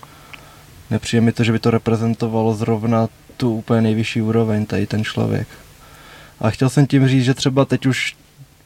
[0.90, 5.48] Nepřijde mi to, že by to reprezentovalo zrovna tu úplně nejvyšší úroveň, tady ten člověk.
[6.42, 8.16] A chtěl jsem tím říct, že třeba teď už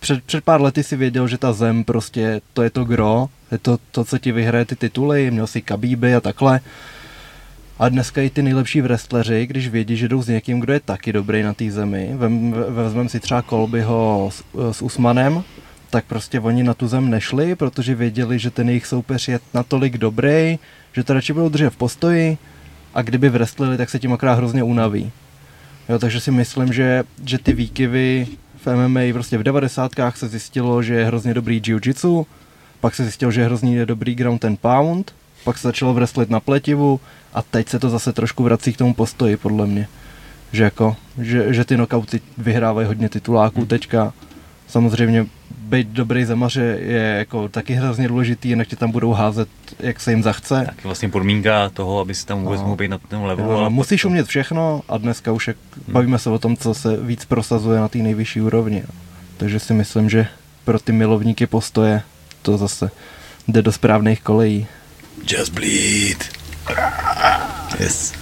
[0.00, 3.58] před, před pár lety si věděl, že ta zem prostě, to je to gro, je
[3.58, 6.60] to, to co ti vyhraje ty tituly, měl si kabíby a takhle.
[7.78, 11.12] A dneska i ty nejlepší wrestleri, když vědí, že jdou s někým, kdo je taky
[11.12, 15.42] dobrý na té zemi, vem, vezmeme si třeba Kolbyho s, s Usmanem,
[15.90, 19.98] tak prostě oni na tu zem nešli, protože věděli, že ten jejich soupeř je natolik
[19.98, 20.58] dobrý,
[20.92, 22.38] že to radši budou držet v postoji
[22.94, 25.12] a kdyby wrestlili, tak se tím akorát hrozně unaví.
[25.88, 28.26] Jo, takže si myslím, že, že ty výkyvy
[28.64, 29.92] v MMA prostě v 90.
[30.14, 32.26] se zjistilo, že je hrozně dobrý jiu-jitsu,
[32.80, 35.14] pak se zjistilo, že je hrozně dobrý ground and pound,
[35.44, 37.00] pak se začalo wrestlit na pletivu
[37.34, 39.88] a teď se to zase trošku vrací k tomu postoji, podle mě.
[40.52, 43.68] Že, jako, že, že ty knockouty vyhrávají hodně tituláků hmm.
[43.68, 44.12] teďka.
[44.66, 49.48] Samozřejmě být dobrý zemaře je jako taky hrozně důležitý, jinak tě tam budou házet,
[49.80, 50.62] jak se jim zachce.
[50.66, 52.64] Tak vlastně podmínka toho, aby si tam vůbec no.
[52.64, 53.51] mohl být na tom levelu.
[53.51, 55.94] Jo, musíš umět všechno a dneska už jak hmm.
[55.94, 58.82] bavíme se o tom, co se víc prosazuje na té nejvyšší úrovni.
[59.36, 60.26] Takže si myslím, že
[60.64, 62.02] pro ty milovníky postoje
[62.43, 62.90] to zase
[63.48, 64.66] jde do správných kolejí.
[65.26, 66.24] Just bleed.
[67.80, 68.12] Yes.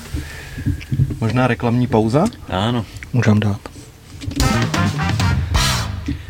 [1.20, 2.24] Možná reklamní pauza?
[2.48, 2.84] Ano.
[3.12, 3.60] Můžem dát.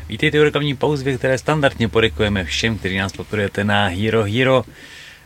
[0.09, 4.65] Vítejte u reklamní pauzvě, které standardně podekujeme všem, kteří nás podporujete na Hero Hero.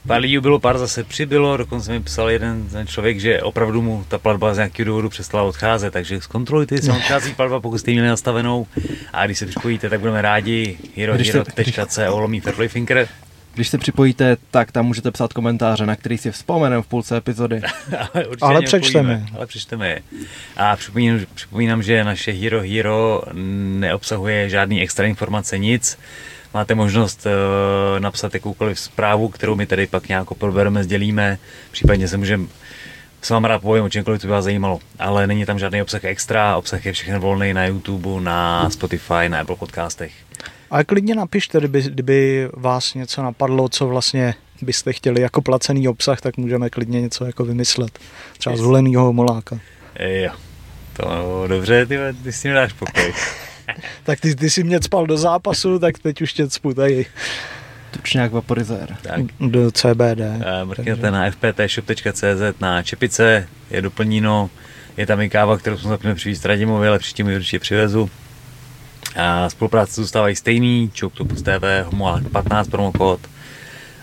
[0.07, 4.05] Pár lidí bylo, pár zase přibylo, dokonce mi psal jeden ten člověk, že opravdu mu
[4.09, 7.95] ta platba z nějakého důvodu přestala odcházet, takže zkontrolujte, jestli odchází platba, pokud jste ji
[7.95, 8.67] měli nastavenou.
[9.13, 10.79] A když se připojíte, tak budeme rádi.
[10.97, 13.09] Hero, hero.co lomí Fairplay Finger.
[13.59, 17.61] Když se připojíte, tak tam můžete psát komentáře, na který si vzpomeneme v půlce epizody.
[18.13, 19.27] ale, ale přečteme.
[19.37, 20.03] Ale přečteme je.
[20.57, 25.99] A připomínám, připomínám, že naše Hero Hero neobsahuje žádný extra informace, nic.
[26.55, 31.39] Máte možnost uh, napsat jakoukoliv zprávu, kterou my tady pak nějak probereme, sdělíme,
[31.71, 32.47] případně se můžeme
[33.23, 34.81] s vám rád povím o čemkoliv, co by vás zajímalo.
[34.99, 39.41] Ale není tam žádný obsah extra, obsah je všechno volný na YouTube, na Spotify, na
[39.41, 40.13] Apple podcastech.
[40.71, 46.21] Ale klidně napište, kdyby, kdyby vás něco napadlo, co vlastně byste chtěli jako placený obsah,
[46.21, 47.99] tak můžeme klidně něco jako vymyslet.
[48.39, 48.61] Třeba yes.
[48.61, 49.61] zvolenýho homoláka.
[49.99, 50.33] Jo,
[50.93, 53.15] to dobře, ty, ty si nedáš pokoj.
[54.05, 57.07] tak ty, ty si mě spal do zápasu, tak teď už tě cpu tady.
[57.91, 58.97] Tučňák vaporizér.
[59.03, 59.21] Tak.
[59.41, 60.21] Do CBD.
[60.65, 64.51] Mrkněte na fptshop.cz na čepice, je doplníno,
[64.97, 68.11] je tam i káva, kterou jsme zapněli přivést Radimovi, ale příště mi určitě přivezu.
[69.17, 73.21] A spolupráce zůstávají stejný, Choctopus TV, Homolák 15 promokód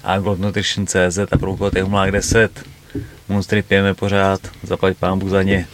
[0.03, 2.63] a Gold Nutrition CZ a promokód je Homolák 10.
[3.29, 5.67] Monstry pijeme pořád, zaplať pán Bůh za ně,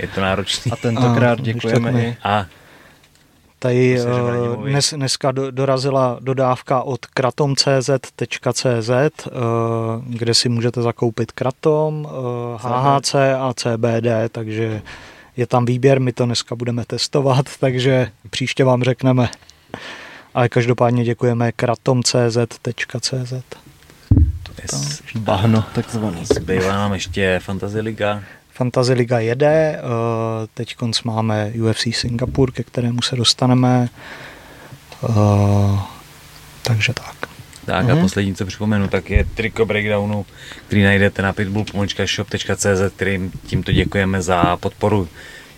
[0.00, 0.72] je to náročný.
[0.72, 2.16] A tentokrát děkujeme i.
[2.24, 2.46] A
[3.58, 9.32] Tady uh, dnes, dneska do, dorazila dodávka od kratom.cz.cz, uh,
[10.06, 12.08] kde si můžete zakoupit kratom,
[12.56, 14.82] HHC a CBD, takže
[15.36, 19.28] je tam výběr, my to dneska budeme testovat, takže příště vám řekneme.
[20.34, 23.32] Ale každopádně děkujeme kratom.cz.cz.
[24.62, 25.02] Yes.
[25.14, 26.24] Bahno, takzvaný.
[26.24, 28.22] Zbývá nám ještě Fantasy Liga.
[28.52, 29.82] Fantasy Liga jede, eh,
[30.54, 33.88] teď máme UFC Singapur, ke kterému se dostaneme,
[35.04, 35.78] eh,
[36.62, 37.15] takže tak.
[37.66, 37.90] Tak mm-hmm.
[37.90, 38.02] a mhm.
[38.02, 40.26] poslední, co připomenu, tak je triko breakdownu,
[40.66, 45.08] který najdete na pitbull.shop.cz, kterým tímto děkujeme za podporu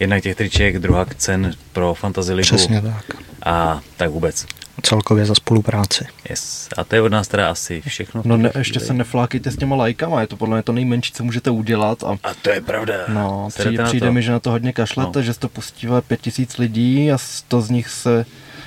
[0.00, 2.46] jednak těch triček, druhá cen pro Fantasy Ligu.
[2.46, 3.04] Přesně tak.
[3.42, 4.46] A tak vůbec.
[4.82, 6.06] Celkově za spolupráci.
[6.30, 6.68] Yes.
[6.76, 8.22] A to je od nás teda asi všechno.
[8.24, 11.24] No ne, ještě se neflákejte s těma lajkama, je to podle mě to nejmenší, co
[11.24, 12.04] můžete udělat.
[12.04, 12.94] A, a to je pravda.
[13.08, 15.22] No, přijde, přijde mi, že na to hodně kašlete, no.
[15.22, 18.26] že to pustí pět tisíc lidí a sto z nich se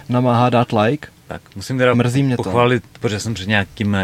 [0.10, 3.00] namáhá dát like tak musím teda Mrzí mě pochválit, to.
[3.00, 3.98] protože jsem před nějakým,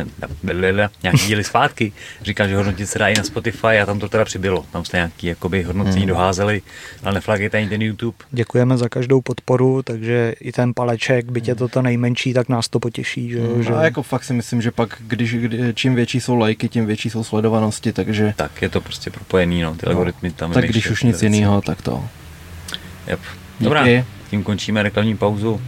[1.03, 4.25] nějaký díly zpátky říkal, že hodnotit se dá i na Spotify a tam to teda
[4.25, 4.65] přibylo.
[4.71, 6.07] Tam jste nějaký jakoby hodnocení hmm.
[6.07, 6.61] doházeli,
[7.03, 8.17] ale neflagejte ani ten YouTube.
[8.31, 12.69] Děkujeme za každou podporu, takže i ten paleček, byť je to to nejmenší, tak nás
[12.69, 13.29] to potěší.
[13.29, 13.63] Že, hmm.
[13.63, 13.73] že...
[13.73, 17.09] A jako fakt si myslím, že pak, když, kdy, čím větší jsou lajky, tím větší
[17.09, 18.33] jsou sledovanosti, takže...
[18.35, 19.91] Tak je to prostě propojený, no, ty no.
[19.91, 20.51] algoritmy tam.
[20.51, 22.03] Tak když už nic jiného, tak to.
[23.07, 23.19] Yep.
[23.59, 23.85] Dobrá,
[24.29, 25.61] tím končíme reklamní pauzu.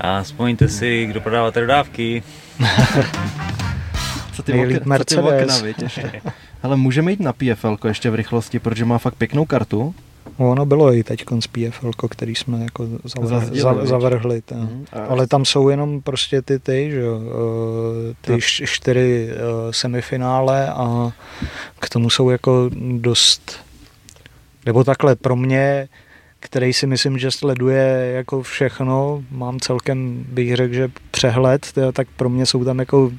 [0.00, 2.22] A vzpomeňte si, kdo prodáváte dodávky.
[4.32, 4.68] co ty, vok,
[4.98, 6.22] co ty okna, viď, ještě.
[6.62, 9.94] Ale můžeme jít na PFL ještě v rychlosti, protože má fakt pěknou kartu.
[10.36, 15.44] Ono bylo i teď z PFL, který jsme jako zavrhli, za, zavrhli mm, ale tam
[15.44, 17.20] jsou jenom prostě ty ty, že jo,
[18.10, 18.40] eh, ty tak.
[18.40, 19.36] čtyři eh,
[19.72, 21.12] semifinále a
[21.78, 23.60] k tomu jsou jako dost,
[24.66, 25.88] nebo takhle pro mě
[26.40, 32.08] který si myslím, že sleduje jako všechno, mám celkem, bych řekl, že přehled, teda, tak
[32.16, 33.12] pro mě jsou tam jako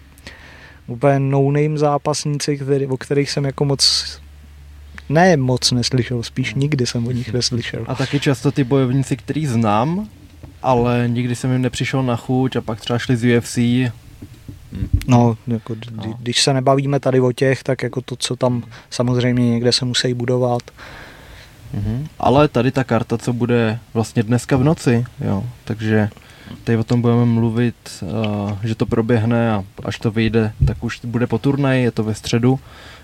[0.88, 4.20] úplně no-name zápasníci, který, o kterých jsem jako moc
[5.10, 7.86] ne moc neslyšel, spíš nikdy jsem o nich neslyšel.
[7.88, 10.10] A taky často ty bojovníci, který znám,
[10.62, 13.58] ale nikdy jsem jim nepřišel na chuť a pak třeba šli z UFC.
[15.08, 16.16] No, jako, no.
[16.20, 20.14] když se nebavíme tady o těch, tak jako to, co tam samozřejmě někde se musí
[20.14, 20.62] budovat,
[21.76, 22.08] Mm-hmm.
[22.20, 26.10] Ale tady ta karta, co bude vlastně dneska v noci, jo, takže
[26.64, 31.00] tady o tom budeme mluvit, uh, že to proběhne a až to vyjde, tak už
[31.04, 32.60] bude po turnaji, je to ve středu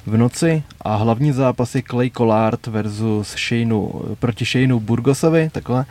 [0.06, 5.85] v noci a hlavní zápas je Clay Collard versus Shaneu, proti Shaneu Burgosovi, takhle.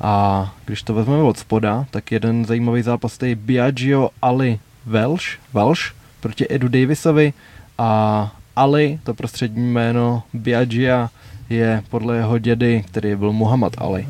[0.00, 5.92] A když to vezmeme od spoda, tak jeden zajímavý zápas je Biagio Ali Welsh, Welsh
[6.20, 7.32] proti Edu Davisovi
[7.78, 11.10] a Ali, to prostřední jméno Biagia
[11.50, 14.06] je podle jeho dědy, který byl Muhammad Ali.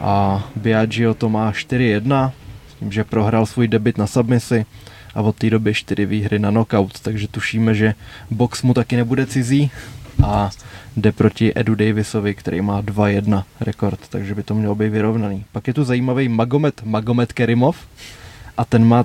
[0.00, 2.32] A Biagio to má 4-1,
[2.70, 4.66] s tím, že prohrál svůj debit na submisi
[5.14, 7.94] a od té doby 4 výhry na knockout, takže tušíme, že
[8.30, 9.70] box mu taky nebude cizí
[10.24, 10.50] a
[10.96, 15.44] jde proti Edu Davisovi, který má 2-1 rekord, takže by to mělo být vyrovnaný.
[15.52, 17.76] Pak je tu zajímavý Magomed, Magomed Kerimov
[18.56, 19.04] a ten má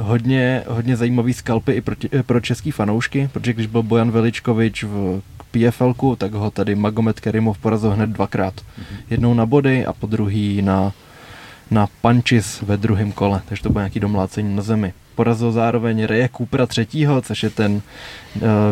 [0.00, 1.96] hodně, hodně zajímavý skalpy i pro,
[2.26, 5.22] pro český fanoušky, protože když byl Bojan Veličkovič v
[5.54, 8.54] pfl tak ho tady Magomed Kerimov porazil hned dvakrát.
[8.54, 8.96] Mm-hmm.
[9.10, 10.92] Jednou na body a po druhý na,
[11.70, 14.92] na punches ve druhém kole, takže to bylo nějaký domlácení na zemi.
[15.14, 17.82] Porazil zároveň Reje Coopera třetího, což je ten uh,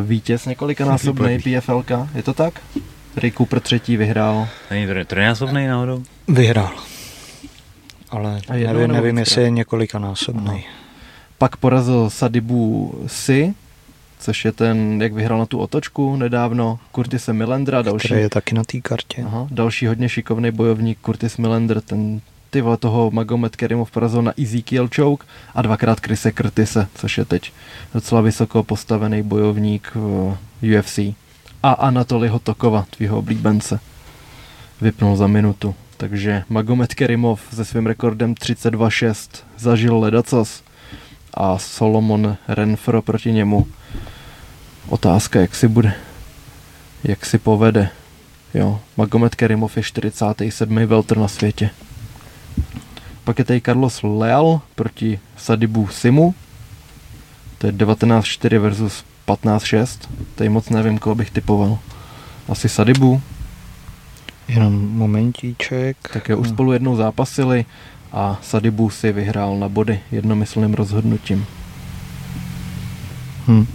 [0.02, 1.84] vítěz několikanásobný PFL.
[2.14, 2.60] Je to tak?
[3.16, 4.48] Ray Cooper třetí vyhrál.
[4.70, 6.02] Není to trojnásobný náhodou?
[6.28, 6.72] Vyhrál.
[8.10, 10.44] Ale nevím, nevím jestli je několikanásobný.
[10.44, 10.60] No.
[11.38, 13.54] pak porazil Sadibu Si,
[14.22, 18.08] což je ten, jak vyhrál na tu otočku nedávno, Curtise Millendra, další.
[18.08, 19.22] Který je taky na té kartě.
[19.26, 22.20] Aha, další hodně šikovný bojovník Curtis Millender, ten
[22.50, 27.24] ty vole toho Magomed Kerimov porazil na Ezekiel Choke a dvakrát Krise Curtise, což je
[27.24, 27.52] teď
[27.94, 30.36] docela vysoko postavený bojovník v
[30.78, 30.98] UFC.
[31.62, 33.80] A Anatoliho Tokova, tvýho oblíbence,
[34.80, 35.74] vypnul za minutu.
[35.96, 39.14] Takže Magomed Kerimov se svým rekordem 32-6
[39.58, 40.62] zažil ledacos
[41.34, 43.66] a Solomon Renfro proti němu.
[44.88, 45.94] Otázka, jak si bude,
[47.04, 47.88] jak si povede.
[48.54, 50.86] Jo, Magomed Kerimov je 47.
[50.86, 51.70] welter na světě.
[53.24, 56.34] Pak je tady Carlos Leal proti Sadibu Simu.
[57.58, 60.08] To je 19-4 versus 15-6.
[60.34, 61.78] Tady moc nevím, koho bych typoval.
[62.48, 63.22] Asi Sadibu.
[64.48, 65.96] Jenom momentíček.
[66.12, 67.64] Tak je už spolu jednou zápasili
[68.12, 71.46] a Sadibu si vyhrál na body jednomyslným rozhodnutím.
[73.48, 73.66] Hm.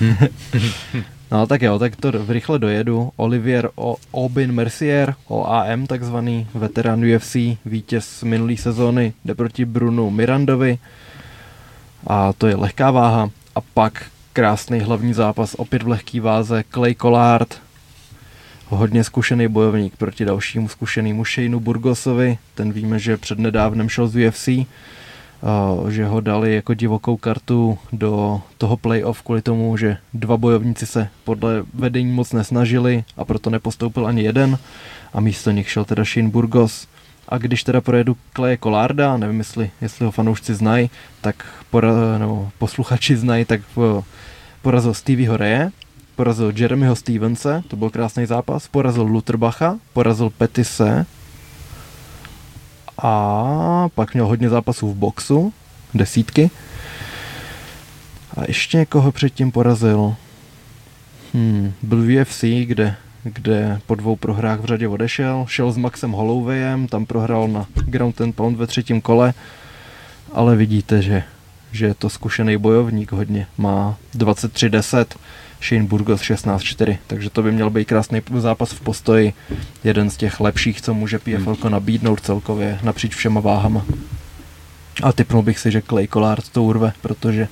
[1.30, 3.12] No tak jo, tak to rychle dojedu.
[3.16, 10.78] Olivier o Aubin Mercier, OAM takzvaný, veterán UFC, vítěz minulý sezóny, jde proti Brunu Mirandovi
[12.06, 13.30] a to je lehká váha.
[13.54, 17.60] A pak krásný hlavní zápas, opět v lehký váze, Clay Collard,
[18.68, 24.28] hodně zkušený bojovník proti dalšímu zkušenému Shaneu Burgosovi, ten víme, že před nedávnem šel z
[24.28, 24.48] UFC,
[25.88, 31.08] že ho dali jako divokou kartu do toho playoff kvůli tomu, že dva bojovníci se
[31.24, 34.58] podle vedení moc nesnažili a proto nepostoupil ani jeden
[35.12, 36.86] a místo nich šel teda Shane Burgos.
[37.28, 40.90] A když teda projedu Kleje Kolarda, nevím jestli, jestli ho fanoušci znají,
[41.20, 43.60] tak pora, nebo posluchači znají, tak
[44.62, 45.70] porazil Stevieho Reje,
[46.16, 51.06] porazil Jeremyho Stevense, to byl krásný zápas, porazil Lutherbacha, porazil Petise,
[53.02, 55.52] a pak měl hodně zápasů v boxu,
[55.94, 56.50] desítky.
[58.36, 60.14] A ještě někoho předtím porazil.
[61.34, 65.44] Hmm, byl v UFC, kde, kde po dvou prohrách v řadě odešel.
[65.48, 69.34] Šel s Maxem Hollowayem, tam prohrál na ground and pound ve třetím kole.
[70.32, 71.22] Ale vidíte, že,
[71.72, 73.46] že je to zkušený bojovník hodně.
[73.58, 75.06] Má 23-10
[75.62, 79.32] Shane Burgos 16-4, takže to by měl být krásný zápas v postoji,
[79.84, 81.72] jeden z těch lepších, co může PFL hmm.
[81.72, 83.84] nabídnout celkově napříč všema váhama.
[85.02, 87.48] A typnul bych si, že Clay Collard to urve, protože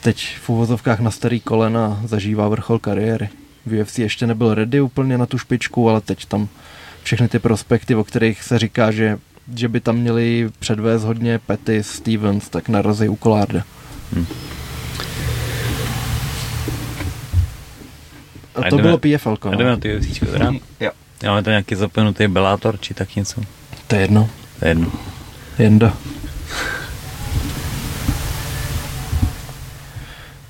[0.00, 3.28] teď v uvozovkách na starý kolena zažívá vrchol kariéry.
[3.66, 6.48] V UFC ještě nebyl ready úplně na tu špičku, ale teď tam
[7.02, 9.18] všechny ty prospekty, o kterých se říká, že,
[9.56, 13.62] že by tam měli předvést hodně Petty, Stevens, tak narazí u Collarda.
[14.12, 14.26] Hmm.
[18.54, 19.36] A to bylo PFL.
[19.44, 19.50] No.
[19.50, 20.52] jdeme na ty UFC, teda?
[20.80, 20.90] jo.
[21.26, 23.40] Máme to nějaký zapojenutý Bellator, či tak něco?
[23.86, 24.28] To je jedno.
[24.58, 24.92] To je jedno.
[25.58, 25.96] Jenda.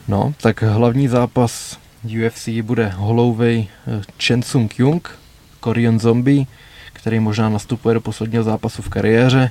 [0.09, 5.19] No, tak hlavní zápas UFC bude Holloway eh, Chen Sung Jung,
[5.61, 6.47] Korean Zombie,
[6.93, 9.51] který možná nastupuje do posledního zápasu v kariéře.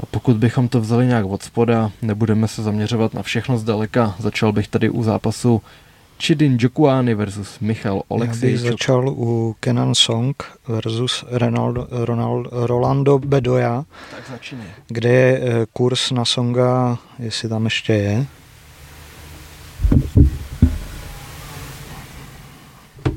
[0.00, 4.52] A pokud bychom to vzali nějak od spoda, nebudeme se zaměřovat na všechno zdaleka, začal
[4.52, 5.62] bych tady u zápasu
[6.18, 8.42] Chidin Jokuani versus Michal Oleksijčuk.
[8.44, 13.84] Já bych začal u Kenan Song versus Ronaldo, Ronaldo, Rolando Bedoya,
[14.88, 18.26] kde je eh, kurz na Songa, jestli tam ještě je.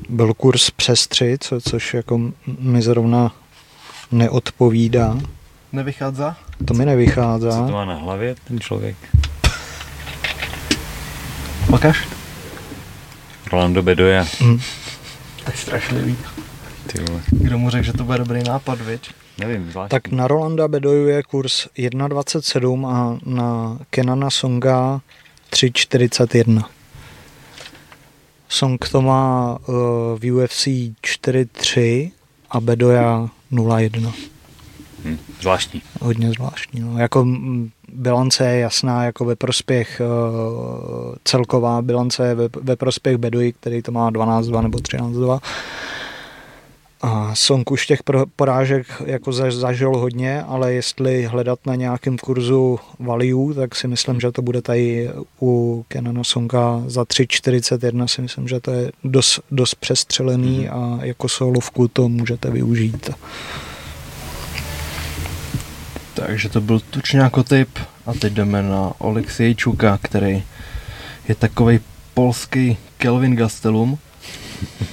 [0.08, 2.20] Byl kurz přes tři, co, což jako
[2.58, 3.34] mi zrovna
[4.12, 5.18] neodpovídá.
[5.72, 6.22] Nevychází?
[6.64, 7.48] To mi nevychází.
[7.50, 8.96] Co to má na hlavě ten člověk?
[11.70, 12.21] Pakaš?
[13.52, 14.26] Rolando Bedoya.
[14.40, 14.60] Mm.
[15.44, 16.16] Tak strašlivý.
[16.86, 17.22] Ty vole.
[17.30, 19.10] Kdo mu řekl, že to bude dobrý nápad, viď?
[19.38, 19.90] Nevím, zvláštní.
[19.90, 25.00] Tak na Rolanda Bedoju je kurz 1,27 a na Kenana Songa
[25.50, 26.64] 3,41.
[28.48, 29.74] Song to má uh,
[30.18, 32.12] v UFC 4,3
[32.50, 34.12] a Bedoya 0,1.
[35.04, 35.82] Hmm, zvláštní.
[36.00, 36.80] Hodně zvláštní.
[36.80, 36.98] No.
[36.98, 37.26] Jako
[37.92, 43.82] bilance je jasná jako ve prospěch uh, celková bilance je ve, ve prospěch Beduji, který
[43.82, 45.40] to má 12-2 nebo 13-2.
[47.04, 48.00] A Song už těch
[48.36, 54.32] porážek jako zažil hodně, ale jestli hledat na nějakém kurzu value, tak si myslím, že
[54.32, 55.10] to bude tady
[55.40, 61.00] u Kenana Songa za 3,41 si myslím, že to je dost, dost přestřelený mm-hmm.
[61.00, 63.10] a jako solovku to můžete využít.
[66.14, 67.68] Takže to byl tučňáko typ
[68.06, 70.42] a teď jdeme na Oleksijčuka, který
[71.28, 71.80] je takový
[72.14, 73.98] polský Kelvin Gastelum.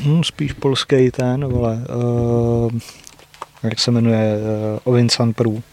[0.02, 2.72] Hmm, spíš polský ten, vole, uh,
[3.64, 5.64] jak se jmenuje, uh, Ovinsan Prů.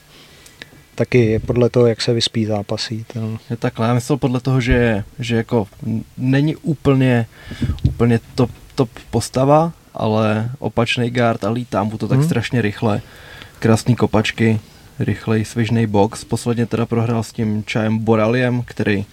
[0.94, 3.04] taky je podle toho, jak se vyspí zápasí.
[3.12, 3.38] To...
[3.50, 5.68] Je takhle, já myslel podle toho, že, že jako
[6.18, 7.26] není úplně,
[7.84, 12.26] úplně top, top postava, ale opačný guard a lítá mu to tak hmm.
[12.26, 13.02] strašně rychle.
[13.58, 14.60] Krásný kopačky,
[14.98, 16.24] rychlej svižný box.
[16.24, 19.04] Posledně teda prohrál s tím Čajem Boraliem, který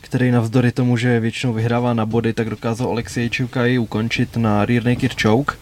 [0.00, 4.84] který navzdory tomu, že většinou vyhrává na body, tak dokázal Alexej Čukaj ukončit na rear
[4.84, 5.54] naked choke,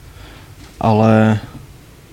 [0.80, 1.40] ale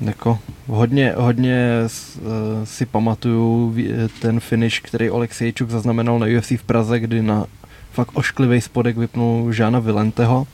[0.01, 2.23] jako hodně, hodně uh,
[2.64, 3.76] si pamatuju
[4.22, 7.45] ten finish, který Oleksejčuk zaznamenal na UFC v Praze, kdy na
[7.91, 10.47] fakt ošklivý spodek vypnul Žána Vilenteho.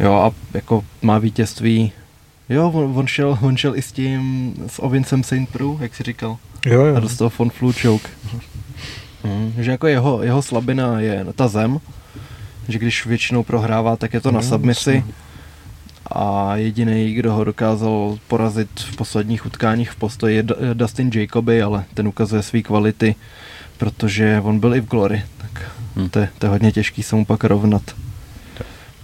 [0.00, 1.92] Jo a jako má vítězství.
[2.50, 6.02] Jo, on, on, šel, on šel i s tím, s Ovincem Saint Prou, jak si
[6.02, 6.36] říkal.
[6.66, 6.96] Jo, jo.
[6.96, 8.08] A dostal von Flu choke.
[9.24, 11.80] Hmm, že jako jeho, jeho slabina je ta zem,
[12.68, 15.04] že když většinou prohrává, tak je to na submisi
[16.12, 20.44] a jediný, kdo ho dokázal porazit v posledních utkáních v postoji je
[20.74, 23.14] Dustin Jacoby, ale ten ukazuje své kvality,
[23.78, 26.08] protože on byl i v Glory, tak hmm.
[26.08, 27.82] to, je, to je hodně těžký se mu pak rovnat.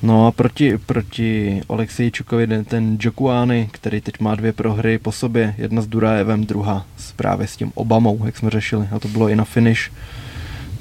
[0.06, 5.54] No a proti, proti Alexeji Čukovi ten Jokuány, který teď má dvě prohry po sobě,
[5.58, 9.28] jedna s Durajevem, druhá s, právě s tím Obamou, jak jsme řešili, a to bylo
[9.28, 9.92] i na finish.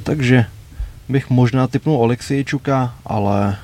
[0.03, 0.45] Takže
[1.09, 3.57] bych možná typnul Alexeji Čuka, ale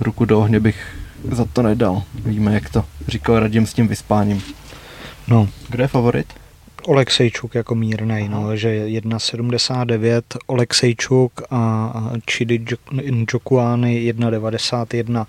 [0.00, 0.98] ruku do ohně bych
[1.30, 2.02] za to nedal.
[2.14, 4.42] Víme, jak to říkal Radim s tím vyspáním.
[5.28, 5.48] No.
[5.68, 6.43] Kdo je favorit?
[6.86, 11.92] Oleksejčuk jako mírnej, no, že 1,79 Oleksejčuk a
[12.30, 12.64] Chidi
[13.10, 15.26] Njokuány 1,91.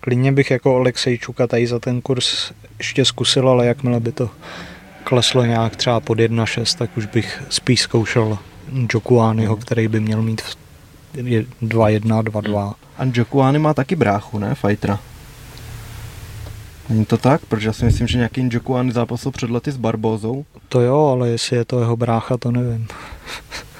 [0.00, 4.30] Klidně bych jako Oleksejčuka tady za ten kurz ještě zkusil, ale jakmile by to
[5.04, 8.38] kleslo nějak třeba pod 1,6, tak už bych spíš zkoušel
[8.72, 10.42] Njokuányho, který by měl mít
[11.14, 12.74] 2,1, 2,2.
[12.98, 14.98] A Njokuány má taky bráchu, ne, fightera?
[16.88, 17.40] Není to tak?
[17.46, 20.44] Protože já si myslím, že nějaký Njokuan zápasil před lety s Barbózou.
[20.68, 22.88] To jo, ale jestli je to jeho brácha, to nevím.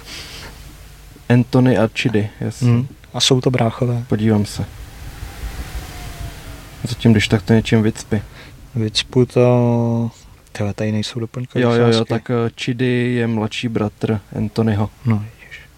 [1.28, 2.68] Anthony a Chidi, jasně.
[2.68, 2.86] Hmm.
[3.14, 4.04] A jsou to bráchové.
[4.08, 4.64] Podívám se.
[6.88, 8.22] Zatím, když tak to něčím vycpi.
[8.74, 10.10] Vycpu to...
[10.52, 14.90] Tyhle, tady nejsou doplňkové Jo, jo, jo, tak eh, Chidi je mladší bratr Anthonyho.
[15.06, 15.24] No,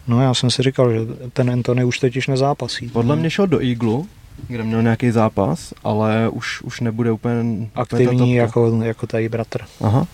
[0.08, 0.98] No já jsem si říkal, že
[1.32, 2.88] ten Anthony už totiž nezápasí.
[2.88, 4.08] Podle mě šel do Eaglu,
[4.48, 9.60] kde měl nějaký zápas, ale už, už nebude úplně aktivní úplně jako, jako tady bratr.
[9.80, 10.06] Aha.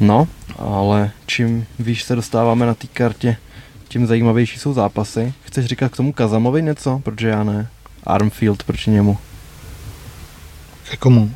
[0.00, 0.28] No,
[0.58, 3.36] ale čím víš se dostáváme na té kartě,
[3.88, 5.34] tím zajímavější jsou zápasy.
[5.44, 7.00] Chceš říkat k tomu Kazamovi něco?
[7.04, 7.68] Protože já ne.
[8.04, 9.18] Armfield proti němu.
[10.90, 11.30] K komu?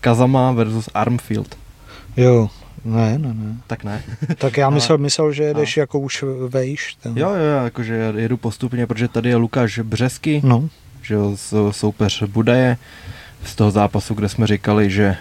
[0.00, 1.58] Kazama versus Armfield.
[2.16, 2.50] Jo,
[2.84, 3.56] ne, ne, ne.
[3.66, 4.02] Tak ne.
[4.38, 5.80] tak já myslel, myslel že jedeš no.
[5.80, 6.94] jako už vejš.
[6.94, 7.18] Ten.
[7.18, 10.68] Jo, jo, jakože jedu postupně, protože tady je Lukáš Břesky, no.
[11.02, 11.36] že jo,
[11.70, 12.76] soupeř Budaje,
[13.44, 15.16] z toho zápasu, kde jsme říkali, že,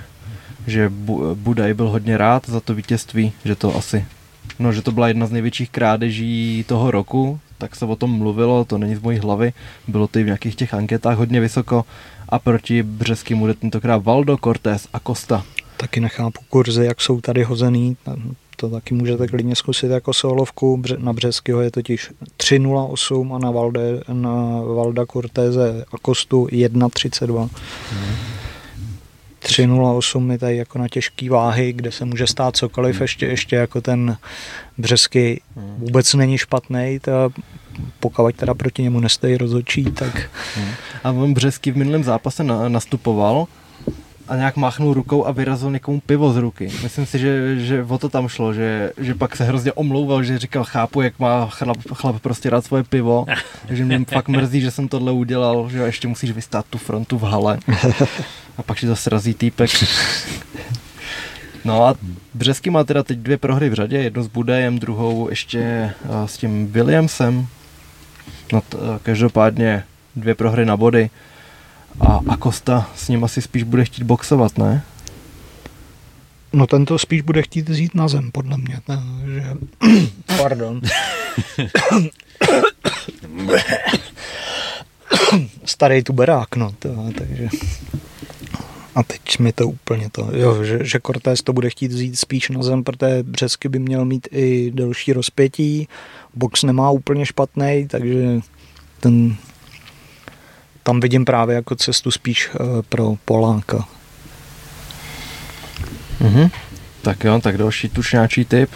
[0.68, 0.92] že
[1.34, 4.06] Budaj byl hodně rád za to vítězství, že to asi,
[4.60, 8.66] no, že to byla jedna z největších krádeží toho roku, tak se o tom mluvilo,
[8.66, 9.54] to není z mojí hlavy,
[9.88, 11.86] bylo to i v nějakých těch anketách hodně vysoko
[12.30, 15.44] a proti Břesky mu jde tentokrát Valdo, Cortés a Costa
[15.80, 17.98] taky nechápu kurzy, jak jsou tady hozený.
[18.56, 20.82] To taky můžete klidně zkusit jako solovku.
[20.98, 27.50] Na Břeskyho je totiž 3.08 a na, Valde, na Valda Cortéze a Kostu 1.32.
[27.92, 28.16] Hmm.
[29.42, 33.04] 3.08 je tady jako na těžký váhy, kde se může stát cokoliv, hmm.
[33.04, 34.18] ještě, ještě jako ten
[34.78, 35.76] Břesky hmm.
[35.78, 37.00] vůbec není špatný,
[38.00, 40.30] pokud teda proti němu nestojí rozhodčí, tak...
[40.56, 40.72] Hmm.
[41.04, 43.48] A on Břesky v minulém zápase na, nastupoval
[44.30, 46.72] a nějak máchnul rukou a vyrazil někomu pivo z ruky.
[46.84, 50.40] Myslím si, že, že o to tam šlo, že, že pak se hrozně omlouval, že
[50.40, 53.26] říkal, chápu, jak má chlap, chlap prostě rád svoje pivo,
[53.70, 57.24] že mě fakt mrzí, že jsem tohle udělal, že ještě musíš vystát tu frontu v
[57.24, 57.60] hale.
[58.58, 59.70] A pak si zase razí týpek.
[61.66, 61.96] No a
[62.34, 65.92] Břesky má teda teď dvě prohry v řadě, jednu s Budajem, druhou ještě
[66.26, 67.48] s tím Williamsem.
[68.54, 69.84] No t- každopádně
[70.16, 71.10] dvě prohry na body.
[72.00, 74.84] A, a Kosta s ním asi spíš bude chtít boxovat, ne?
[76.54, 78.80] No ten to spíš bude chtít zít na zem, podle mě.
[78.88, 79.44] Ne, že...
[80.38, 80.82] Pardon.
[85.66, 86.72] Starý tuberák, no.
[86.80, 87.50] To, takže...
[88.96, 92.50] A teď mi to úplně to, jo, že, že Cortés to bude chtít vzít spíš
[92.50, 95.88] na zem, protože Břesky by měl mít i delší rozpětí,
[96.36, 98.40] box nemá úplně špatný, takže
[99.00, 99.36] ten
[100.90, 103.86] tam vidím právě jako cestu spíš uh, pro Polánka.
[106.20, 106.50] Mhm.
[107.02, 108.70] Tak jo, tak další tušňáčí typ.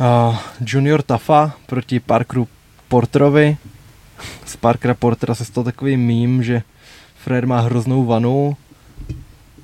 [0.00, 2.48] Uh, junior Tafa proti Parkeru
[2.88, 3.56] Porterovi.
[4.44, 6.62] Z Parkera Portera se stal takový mím, že
[7.24, 8.56] Fred má hroznou vanu.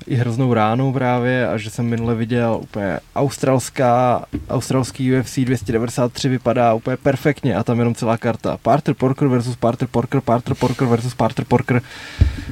[0.07, 6.73] I hroznou ránu právě a že jsem minule viděl úplně australská, australský UFC 293 vypadá
[6.73, 11.15] úplně perfektně a tam jenom celá karta Parter Porker versus Parter Porker, Parter Porker versus
[11.15, 11.81] Parter Porker,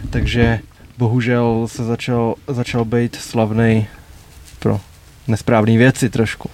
[0.10, 0.60] takže
[0.98, 3.88] bohužel se začal, začal být slavný
[4.60, 4.80] pro
[5.28, 6.50] nesprávné věci trošku.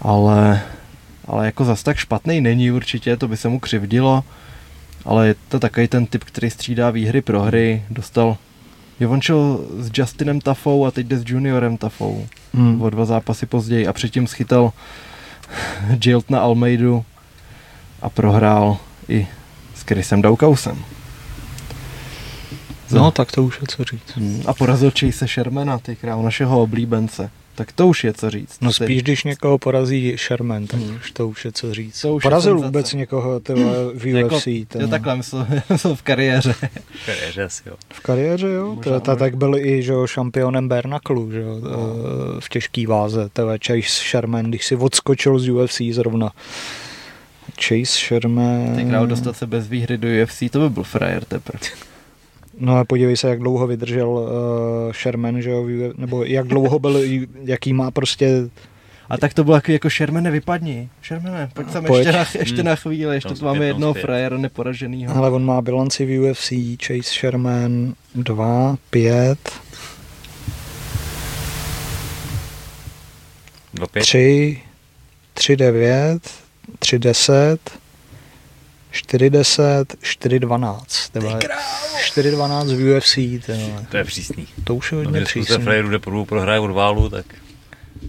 [0.00, 0.62] Ale,
[1.26, 4.24] ale jako zas tak špatný není určitě, to by se mu křivdilo,
[5.04, 8.36] ale je to takový ten typ, který střídá výhry pro hry, dostal
[9.02, 12.26] Jo, on šel s Justinem Tafou a teď jde s Juniorem Tafou.
[12.54, 12.82] Hmm.
[12.82, 14.72] O dva zápasy později a předtím schytal
[16.28, 17.04] na Almeidu
[18.02, 18.76] a prohrál
[19.08, 19.26] i
[19.74, 20.84] s Chrisem Daukausem.
[22.90, 24.16] No, tak to už je co říct.
[24.16, 24.42] Hmm.
[24.46, 27.30] A porazil Chase Shermana, ty král našeho oblíbence.
[27.54, 28.58] Tak to už je co říct.
[28.60, 30.98] No spíš, když někoho porazí Sherman, tak hmm.
[31.12, 32.00] to už je co říct.
[32.00, 34.46] To už Porazil vůbec někoho tyhle, v UFC.
[34.46, 36.52] Jako, jo, takhle myslel, myslel v kariéře.
[36.52, 37.74] V kariéře asi jo.
[37.92, 41.60] V kariéře jo, to, ta, tak byl i že, šampionem Bernaklu, že, no.
[42.40, 43.28] v těžký váze.
[43.32, 46.30] Tebe Chase Sherman, když si odskočil z UFC zrovna.
[47.60, 48.76] Chase Sherman...
[48.76, 51.91] Ty král dostat se bez výhry do UFC, to by byl frajer teprve.
[52.58, 55.66] No a podívej se, jak dlouho vydržel uh, Sherman, že jo,
[55.96, 57.00] nebo jak dlouho byl,
[57.44, 58.50] jaký má prostě
[59.12, 60.88] a tak to bylo jako, jako Shermane, vypadni.
[61.04, 62.06] Shermane, pojď tam pojď.
[62.06, 62.66] ještě, na, ještě hmm.
[62.66, 65.16] na chvíli, ještě tu máme jednoho frajera neporaženýho.
[65.16, 66.52] Ale on má bilanci v UFC,
[66.86, 69.38] Chase Sherman 2, 5,
[74.00, 74.62] 3,
[75.34, 76.30] 3, 9,
[76.78, 77.60] 3, 10,
[78.92, 80.78] 4-10, 4-12.
[82.14, 83.14] 4-12 v UFC.
[83.14, 83.86] Tyhle.
[83.88, 84.46] To je přísný.
[84.64, 85.54] To už je hodně no, přísný.
[85.54, 87.26] Když Frajeru jde po prohraje od válu, tak...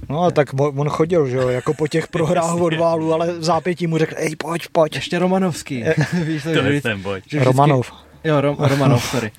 [0.09, 3.43] No a tak on chodil, že jo, jako po těch prohrách od válu, ale v
[3.43, 4.95] zápětí mu řekl, ej, pojď, pojď.
[4.95, 5.83] Ještě Romanovský.
[6.23, 7.91] Víš, to, to že, že vždycky, Romanov.
[8.23, 9.31] Jo, Rom, Romanov, sorry.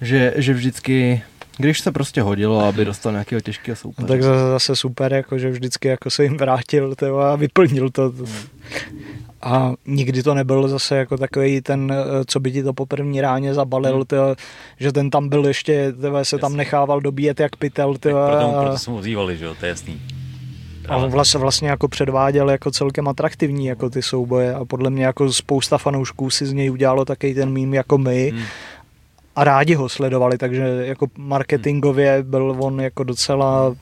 [0.00, 1.22] že, že vždycky
[1.58, 4.02] když se prostě hodilo, aby dostal nějakého těžkého soupeře.
[4.02, 8.12] No, tak zase super, jako, že vždycky jako se jim vrátil tyjo, a vyplnil to.
[9.46, 13.20] A nikdy to nebyl zase jako takový ten, eh, co by ti to po první
[13.20, 14.04] ráně zabalil, hmm.
[14.04, 14.36] tyjo,
[14.80, 17.94] že ten tam byl ještě, tyjo, se tam nechával dobíjet jak pytel.
[17.94, 20.00] Tyjo, proto, proto jsme ozývali, že jo, to je jasný.
[20.88, 25.04] A on vlastně, vlastně jako předváděl jako celkem atraktivní jako ty souboje a podle mě
[25.04, 28.30] jako spousta fanoušků si z něj udělalo taky ten mím jako my.
[28.30, 28.44] Hmm
[29.36, 33.76] a rádi ho sledovali, takže jako marketingově byl on jako docela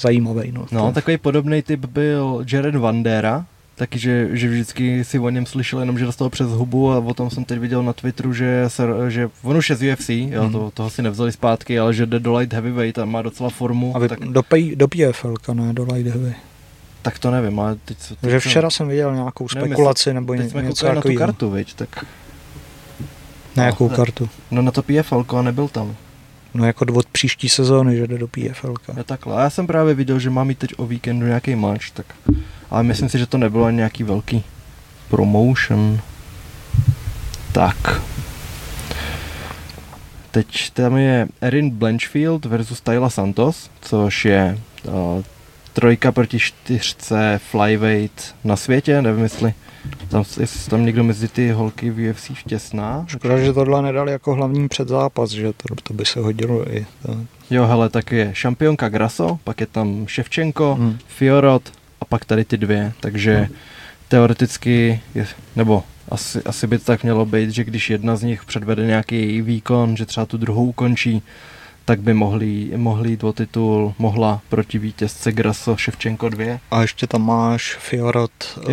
[0.00, 0.52] zajímavý.
[0.52, 5.46] No, no takový podobný typ byl Jared Vandera, taky, že, že vždycky si o něm
[5.46, 8.64] slyšel jenom, že dostal přes hubu a o tom jsem teď viděl na Twitteru, že,
[8.68, 10.52] se, že on už je z UFC, jo, hmm.
[10.52, 13.96] to, toho si nevzali zpátky, ale že jde do light heavyweight a má docela formu.
[13.96, 14.20] A vy, tak...
[14.20, 16.34] do, pay, do PFL, ne, do light heavy.
[17.02, 17.98] Tak to nevím, ale teď...
[18.20, 21.50] teď že včera jsem viděl nějakou spekulaci nevím, nebo teď něco jsme na tu kartu,
[21.50, 22.04] viď, tak...
[23.56, 24.28] Na jakou no, kartu?
[24.50, 25.96] No na to PFL a nebyl tam.
[26.54, 28.74] No jako od příští sezóny, že jde do PFL.
[28.96, 32.06] No takhle, já jsem právě viděl, že má mít teď o víkendu nějaký match, tak...
[32.70, 34.44] Ale myslím si, že to nebylo ani nějaký velký
[35.08, 36.00] promotion.
[37.52, 38.02] Tak.
[40.30, 45.22] Teď tam je Erin Blanchfield versus Tyla Santos, což je uh,
[45.72, 49.54] trojka proti čtyřce flyweight na světě, nevím jestli
[50.08, 53.04] tam, jestli tam někdo mezi ty holky v UFC vtěsná.
[53.08, 56.86] Škoda, že tohle nedali jako hlavní předzápas, že to, to by se hodilo i.
[57.02, 57.16] To.
[57.50, 60.98] Jo, hele, tak je šampionka Graso, pak je tam Ševčenko, hmm.
[61.06, 61.72] Fiorot
[62.04, 63.48] a pak tady ty dvě, takže
[64.08, 65.26] teoreticky, je,
[65.56, 69.42] nebo asi, asi by to tak mělo být, že když jedna z nich předvede nějaký
[69.42, 71.22] výkon, že třeba tu druhou ukončí,
[71.84, 76.58] tak by mohli, mohli jít o titul, mohla proti vítězce Graso Ševčenko 2.
[76.70, 78.72] A ještě tam máš Fiorot uh,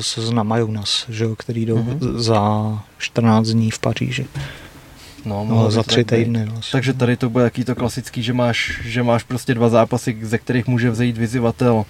[0.00, 2.18] z Namajunas, že jo, který jdou mm-hmm.
[2.18, 4.26] za 14 dní v Paříži.
[5.24, 6.44] No, no za tři týdny.
[6.44, 6.72] Vlastně.
[6.72, 10.38] Takže tady to bude jaký to klasický, že máš, že máš prostě dva zápasy, ze
[10.38, 11.84] kterých může vzejít vyzývatel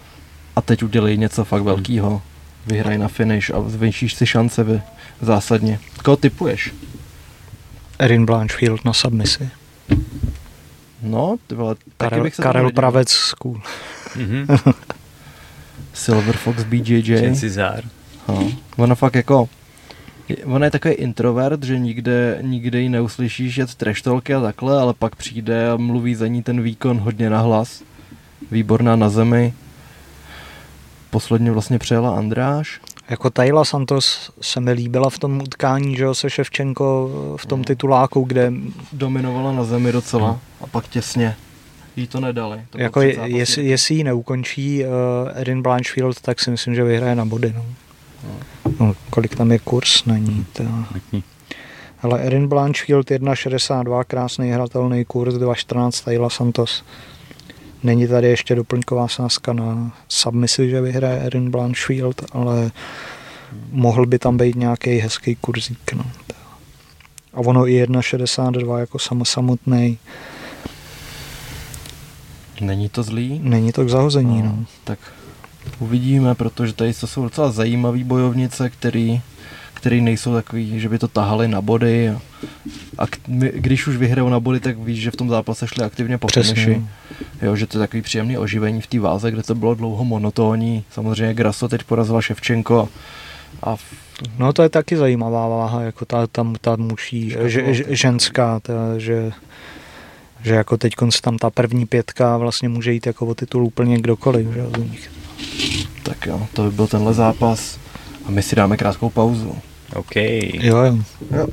[0.57, 2.23] a teď udělej něco fakt velkého.
[2.67, 4.83] Vyhraj na finish a zvětšíš si šance vy,
[5.21, 5.79] zásadně.
[6.05, 6.75] Koho typuješ?
[7.99, 9.51] Erin Blanchfield na submisi.
[11.03, 13.61] No, ty vole, Karel, bych se Karel Pravec School.
[14.17, 14.75] Mm-hmm.
[15.95, 17.35] Silver Fox BJJ.
[17.35, 17.85] Cizár.
[18.29, 18.53] No.
[18.77, 19.49] Ono fakt jako,
[20.45, 25.17] ona je takový introvert, že nikde, nikde ji neuslyšíš jet treštolky a takhle, ale pak
[25.17, 27.83] přijde a mluví za ní ten výkon hodně nahlas.
[28.51, 29.55] Výborná na zemi.
[31.13, 32.81] Posledně vlastně přejela Andráš.
[33.09, 38.25] Jako Tayla Santos se mi líbila v tom utkání, že se Ševčenko v tom tituláku,
[38.25, 38.53] kde...
[38.93, 40.39] Dominovala na zemi docela hmm.
[40.61, 41.37] a pak těsně
[41.97, 42.61] jí to nedali.
[42.71, 44.91] To jako je, jestli, jestli ji neukončí uh,
[45.35, 47.53] Erin Blanchfield, tak si myslím, že vyhraje na body.
[47.57, 47.65] No.
[48.25, 48.77] Hmm.
[48.81, 50.47] No, kolik tam je kurz na ní?
[50.53, 50.65] To...
[52.03, 56.85] Ale Erin Blanchfield 1.62, krásný hratelný kurz, 2.14 Taylor Santos.
[57.83, 62.71] Není tady ještě doplňková sázka na submisi, že vyhraje Erin Blanchfield, ale
[63.71, 65.93] mohl by tam být nějaký hezký kurzík.
[65.93, 66.05] No.
[67.35, 69.99] A ono i 1.62 jako samotný.
[72.61, 73.41] Není to zlý?
[73.43, 74.49] Není to k zahození, no.
[74.49, 74.65] no.
[74.85, 74.99] Tak
[75.79, 79.21] uvidíme, protože tady to jsou docela zajímavý bojovnice, který
[79.83, 82.09] který nejsou takový, že by to tahali na body.
[82.09, 82.21] A,
[82.99, 86.29] a když už vyhrajou na body, tak víš, že v tom zápase šli aktivně po
[86.35, 86.83] finiši.
[87.43, 90.85] Jo, že to je takový příjemný oživení v té váze, kde to bylo dlouho monotónní.
[90.91, 92.89] Samozřejmě Graso teď porazila Ševčenko
[93.63, 93.83] a v...
[94.39, 99.33] No to je taky zajímavá váha, jako ta, tam ta muší, že, ženská, ta, že
[100.43, 104.47] že jako teď tam ta první pětka vlastně může jít jako o titul úplně kdokoliv,
[104.55, 105.11] že z nich.
[106.03, 107.79] Tak jo, to by byl tenhle zápas
[108.27, 109.57] a my si dáme krátkou pauzu.
[109.95, 110.17] OK.
[110.17, 110.99] Jo, jo.
[111.31, 111.47] jo.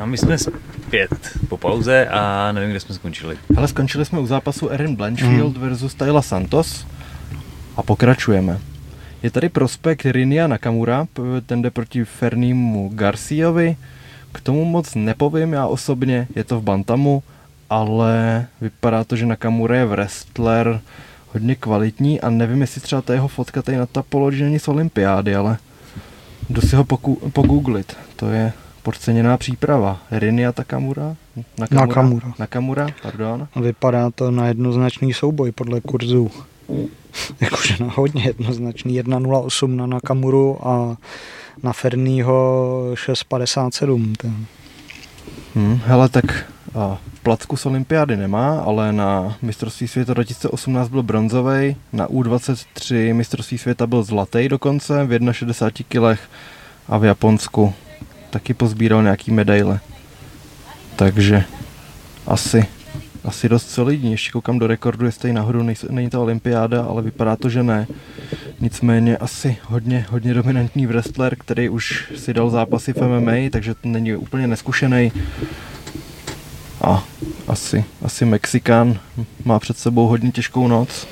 [0.00, 3.36] A my jsme zpět po pauze a nevím, kde jsme skončili.
[3.56, 5.62] Ale skončili jsme u zápasu Erin Blanchfield mm.
[5.62, 6.86] versus Tyla Santos
[7.76, 8.58] a pokračujeme.
[9.22, 11.06] Je tady prospekt Rinia Nakamura,
[11.46, 13.76] ten jde proti Fernímu Garciovi.
[14.32, 17.22] K tomu moc nepovím já osobně, je to v Bantamu,
[17.70, 20.80] ale vypadá to, že Nakamura je wrestler
[21.32, 25.34] hodně kvalitní a nevím, jestli třeba ta jeho fotka tady na Tapology není z olympiády,
[25.34, 25.58] ale
[26.50, 27.96] Jdu si ho poku- pogooglit.
[28.16, 28.52] To je
[28.82, 29.98] podceněná příprava.
[30.10, 31.16] Rinia Takamura?
[31.58, 31.86] Nakamura?
[31.86, 32.32] Nakamura.
[32.38, 33.48] Nakamura, pardon.
[33.56, 36.30] Vypadá to na jednoznačný souboj podle kurzu.
[37.40, 39.02] Jakože na hodně jednoznačný.
[39.02, 40.96] 1.08 na Nakamuru a
[41.62, 44.14] na Fernýho 6.57.
[45.54, 46.24] Hmm, hele, tak
[47.22, 53.86] placku z olympiády nemá, ale na mistrovství světa 2018 byl bronzový, na U23 mistrovství světa
[53.86, 56.20] byl zlatý dokonce v 61 kilech
[56.88, 57.74] a v Japonsku
[58.30, 59.80] taky pozbíral nějaký medaile.
[60.96, 61.44] Takže
[62.26, 62.66] asi,
[63.24, 64.10] asi dost solidní.
[64.10, 67.86] Ještě koukám do rekordu, jestli nahoru není to olympiáda, ale vypadá to, že ne.
[68.60, 74.14] Nicméně asi hodně, hodně dominantní wrestler, který už si dal zápasy v MMA, takže není
[74.16, 75.12] úplně neskušený
[76.82, 77.04] a
[77.48, 78.98] asi, asi Mexikán
[79.44, 81.06] má před sebou hodně těžkou noc.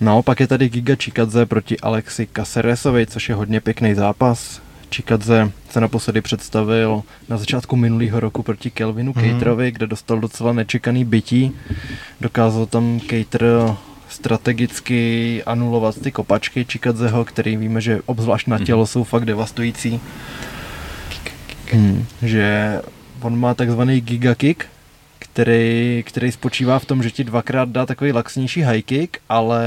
[0.00, 4.62] Naopak je tady Giga Chikadze proti Alexi Caceresovi, což je hodně pěkný zápas.
[4.94, 9.22] Chikadze se naposledy představil na začátku minulého roku proti Kelvinu mm.
[9.22, 11.52] Caterovi, kde dostal docela nečekaný bytí.
[12.20, 13.42] Dokázal tam Cater
[14.08, 20.00] strategicky anulovat ty kopačky Chikadzeho, který víme, že obzvlášť na tělo jsou fakt devastující.
[21.72, 22.06] Hmm.
[22.22, 22.80] Že
[23.22, 24.64] on má takzvaný giga kick,
[25.34, 29.64] který, který spočívá v tom, že ti dvakrát dá takový laxnější high kick, ale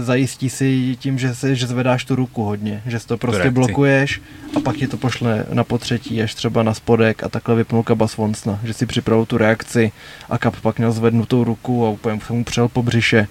[0.00, 3.54] zajistí si tím, že, se, že zvedáš tu ruku hodně, že si to prostě Reakci.
[3.54, 4.20] blokuješ
[4.56, 8.08] a pak ti to pošle na potřetí až třeba na spodek a takhle vypnul Kaba
[8.08, 9.92] Swonsna, že si připravil tu reakci
[10.30, 13.28] a Kap pak měl zvednutou ruku a úplně mu přel po břiše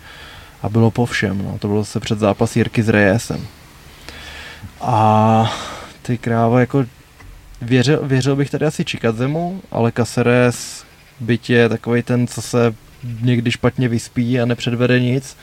[0.61, 1.57] a bylo po všem, no.
[1.59, 3.47] to bylo se před zápas Jirky s Reyesem.
[4.81, 5.53] A
[6.01, 6.85] ty kráva, jako
[7.61, 10.83] Věřil, věřil bych tady asi Čikadzemu, ale Caceres,
[11.19, 12.75] byť je takový ten, co se
[13.21, 15.37] někdy špatně vyspí a nepředvede nic,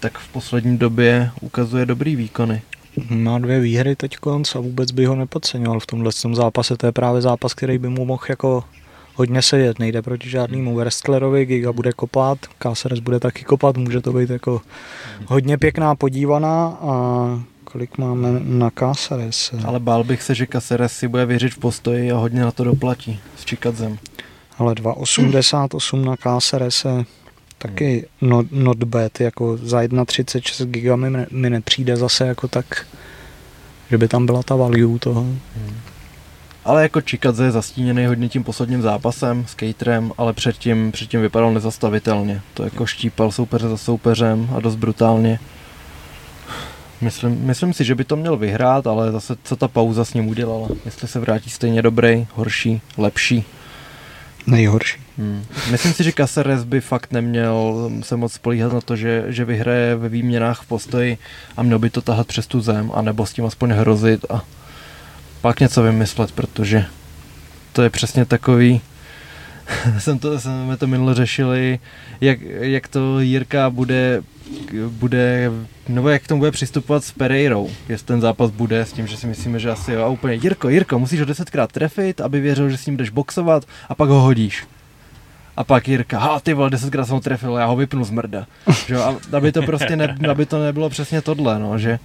[0.00, 2.62] tak v poslední době ukazuje dobrý výkony.
[3.10, 6.76] Má dvě výhry teď konc a vůbec by ho nepodceňoval v tomhle zápase.
[6.76, 8.64] To je právě zápas, který by mu mohl jako
[9.14, 9.78] hodně sedět.
[9.78, 14.60] Nejde proti žádnému wrestlerovi, Giga bude kopat, Caceres bude taky kopat, může to být jako
[15.26, 17.42] hodně pěkná podívaná a
[17.72, 19.54] Kolik máme na Caceres?
[19.64, 22.64] Ale bál bych se, že Caceres si bude věřit v postoji a hodně na to
[22.64, 23.98] doplatí s Čikadzem.
[24.58, 26.86] Ale 2,88 na Caceres
[27.58, 32.86] taky not, not bad, jako za 1,36 giga mi, mi nepřijde zase jako tak,
[33.90, 35.20] že by tam byla ta value toho.
[35.20, 35.80] Hmm.
[36.64, 41.54] Ale jako Čikadze je zastíněný hodně tím posledním zápasem s Caterem, ale předtím, předtím vypadal
[41.54, 42.40] nezastavitelně.
[42.54, 45.38] To jako štípal soupeře za soupeřem a dost brutálně.
[47.00, 50.28] Myslím, myslím si, že by to měl vyhrát, ale zase co ta pauza s ním
[50.28, 50.68] udělala.
[50.84, 53.44] Jestli se vrátí stejně dobrý, horší, lepší.
[54.46, 54.98] Nejhorší.
[55.18, 55.44] Hmm.
[55.70, 59.96] Myslím si, že Caceres by fakt neměl se moc spolíhat na to, že, že vyhraje
[59.96, 61.18] ve výměnách v postoji
[61.56, 64.44] a měl by to tahat přes tu zem, anebo s tím aspoň hrozit a
[65.40, 66.84] pak něco vymyslet, protože
[67.72, 68.80] to je přesně takový,
[69.98, 71.78] jsem to, jsme to minule řešili,
[72.20, 74.22] jak, jak to Jirka bude,
[74.88, 75.50] bude,
[75.88, 79.16] nebo jak k tomu bude přistupovat s Pereirou, jestli ten zápas bude s tím, že
[79.16, 82.70] si myslíme, že asi jo, a úplně Jirko, Jirko, musíš ho desetkrát trefit, aby věřil,
[82.70, 84.66] že s ním jdeš boxovat a pak ho hodíš.
[85.56, 88.46] A pak Jirka, ha ty vole, desetkrát jsem ho trefil, já ho vypnu z mrda.
[88.86, 88.96] že,
[89.32, 91.98] aby to prostě ne, aby to nebylo přesně tohle, no, že,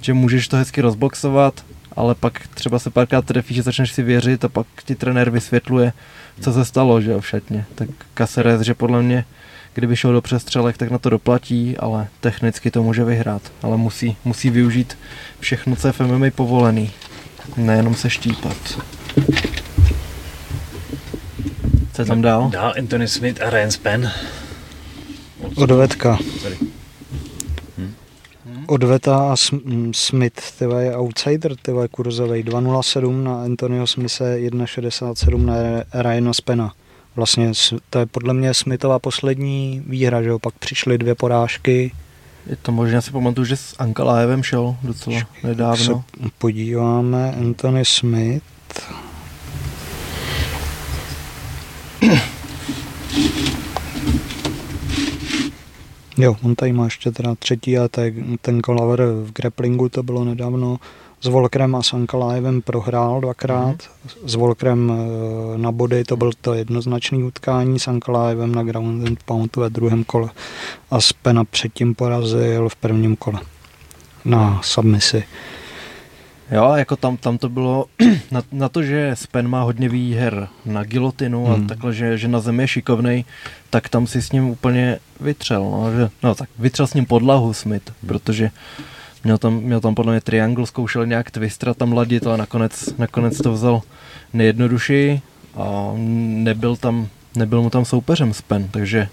[0.00, 1.64] že můžeš to hezky rozboxovat,
[1.96, 5.92] ale pak třeba se párkrát trefí, že začneš si věřit a pak ti trenér vysvětluje,
[6.40, 7.64] co se stalo, že jo, v šatně.
[7.74, 7.88] Tak
[8.18, 9.24] Caceres, že podle mě,
[9.74, 13.42] kdyby šel do přestřelek, tak na to doplatí, ale technicky to může vyhrát.
[13.62, 14.98] Ale musí, musí využít
[15.40, 16.90] všechno, co je v MMA povolený.
[17.56, 18.56] Nejenom se štípat.
[21.92, 22.50] Co je tam dál?
[22.50, 24.12] Dál Anthony Smith a Ryan Spen.
[25.56, 26.18] Odvetka.
[26.40, 26.56] Sorry.
[28.66, 35.44] Odveta a Sm- Smith, tyva je outsider, tyva je kurzovej 2.07 na Antonio Smise, 1.67
[35.44, 35.54] na
[35.92, 36.72] Ryana Spena.
[37.16, 37.52] Vlastně
[37.90, 41.92] to je podle mě Smithova poslední výhra, že jo, pak přišly dvě porážky,
[42.46, 46.04] Je to možná si pamatuju, že s Ankalájevem šel docela nedávno.
[46.22, 48.42] se podíváme, Anthony Smith,
[56.18, 60.24] Jo, on tady má ještě teda třetí a je ten kolaver v grapplingu, to bylo
[60.24, 60.78] nedávno.
[61.22, 63.76] S Volkrem a s Ankalaevem prohrál dvakrát.
[63.76, 64.26] Mm-hmm.
[64.28, 69.22] S Volkrem eh, na body to byl to jednoznačný utkání, s Ankalaevem na ground and
[69.24, 70.30] pound ve druhém kole.
[70.90, 73.40] A Spena předtím porazil v prvním kole
[74.24, 75.24] na submisi.
[76.50, 77.86] Jo, jako tam, tam to bylo
[78.30, 81.64] na, na to, že Spen má hodně výher na gilotinu Hmm.
[81.64, 83.24] a takhle, že, že na zemi je šikovnej,
[83.70, 85.62] tak tam si s ním úplně vytřel.
[85.62, 88.50] No, že, no tak vytřel s ním podlahu Smith, protože
[89.24, 93.38] měl tam, měl tam podle mě triangle, zkoušel nějak twistra tam ladit a nakonec, nakonec
[93.38, 93.82] to vzal
[94.32, 95.20] nejjednodušeji
[95.56, 99.08] a nebyl tam, nebyl mu tam soupeřem Spen, takže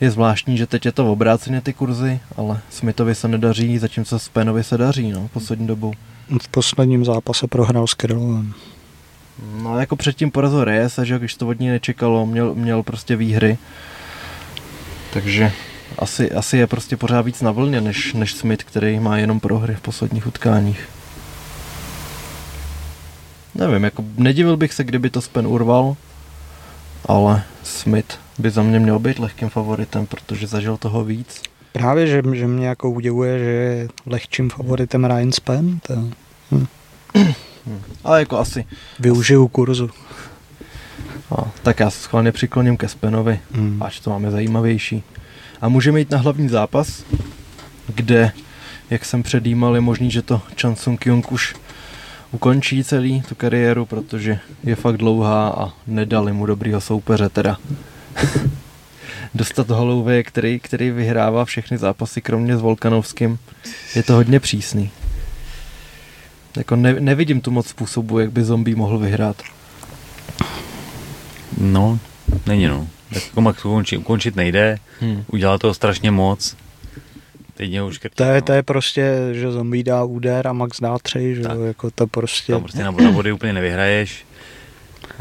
[0.00, 4.64] je zvláštní, že teď je to obráceně ty kurzy, ale Smithovi se nedaří, zatímco Spenovi
[4.64, 5.92] se daří, no, poslední dobou.
[6.42, 8.54] V posledním zápase prohrál s Krylovem.
[9.62, 13.58] No jako předtím porazil Reyes, že když to od ní nečekalo, měl, měl prostě výhry.
[15.12, 15.52] Takže
[15.98, 19.74] asi, asi je prostě pořád víc na vlně, než, než Smith, který má jenom prohry
[19.74, 20.88] v posledních utkáních.
[23.54, 25.96] Nevím, jako nedivil bych se, kdyby to Spen urval,
[27.06, 31.42] ale Smith by za mě měl být lehkým favoritem, protože zažil toho víc.
[31.72, 35.94] Právě, že, že mě jako udivuje, že je lehčím favoritem Ryan Spen, to
[37.66, 37.82] Hm.
[38.04, 38.64] Ale jako asi.
[38.98, 39.90] využiju kurzu.
[41.30, 43.40] No, tak já se schválně přikloním ke Spenovi.
[43.52, 43.82] Hmm.
[43.82, 45.02] až to máme zajímavější.
[45.60, 47.04] A můžeme jít na hlavní zápas,
[47.94, 48.32] kde,
[48.90, 51.54] jak jsem předjímal, je možný, že to Chan Sung Kyung už
[52.32, 57.58] ukončí celý tu kariéru, protože je fakt dlouhá a nedali mu dobrýho soupeře teda.
[59.34, 63.38] Dostat Holloway, který, který vyhrává všechny zápasy, kromě s Volkanovským,
[63.94, 64.90] je to hodně přísný.
[66.56, 69.42] Jako ne, nevidím tu moc způsobu, jak by zombie mohl vyhrát.
[71.58, 71.98] No,
[72.46, 72.88] není no.
[73.14, 75.24] Tak jako Max ukončit, ukončit nejde, Hmm.
[75.32, 76.56] udělal toho strašně moc.
[77.54, 80.98] Teď mě už To je, to je prostě, že zombie dá úder a Max dá
[80.98, 81.52] tři, že Tak.
[81.56, 82.52] jo, jako to prostě...
[82.52, 84.24] Tam prostě na, na body úplně nevyhraješ.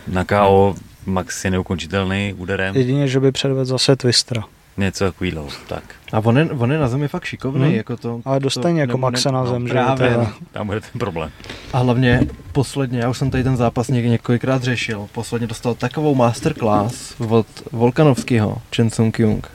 [0.07, 0.75] Na KO
[1.05, 2.75] Max je neukončitelný úderem.
[2.75, 4.43] Jedině, že by předvedl zase Twistra.
[4.77, 5.47] Něco takového.
[5.67, 5.83] Tak.
[6.13, 7.75] A on je, on je na zemi fakt šikovný, Hmm.
[7.75, 8.21] jako to...
[8.25, 10.23] Ale dostane jako nebo Maxa na no, zem, že jo, právě, teda.
[10.23, 10.29] no.
[10.51, 11.31] Tam bude ten problém.
[11.73, 12.21] A hlavně
[12.51, 17.47] posledně, já už jsem tady ten zápas někdy několikrát řešil, posledně dostal takovou masterclass od
[17.71, 19.47] Volkanovského, Chen Sung Kyung.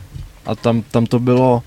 [0.47, 1.63] A tam, tam to bylo,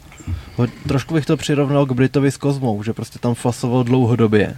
[0.88, 4.58] trošku bych to přirovnal k Britovi s Kozmou, že prostě tam fasoval dlouhodobě.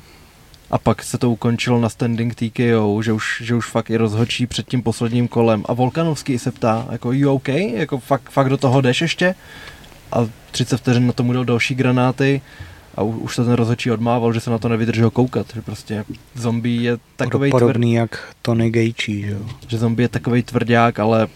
[0.76, 4.48] A pak se to ukončilo na standing TKO, že už, že už fakt i rozhodčí
[4.48, 5.64] před tím posledním kolem.
[5.66, 7.48] A Volkanovský se ptá, jako you OK?
[7.48, 9.36] Jako fakt, fakt do toho jdeš ještě?
[10.12, 12.42] A 30 vteřin na tomu dal další granáty
[12.96, 16.06] a u, už to ten rozhodčí odmával, že se na to nevydržel koukat, že prostě
[16.36, 19.40] zombie je takovej tvrdý, Podobný jak Tony Gejčí, že jo.
[19.68, 21.28] že zombie je takovej tvrdák, ale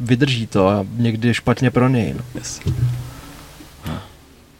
[0.00, 2.14] vydrží to a někdy je špatně pro něj.
[2.14, 2.24] No.
[2.34, 2.60] Yes.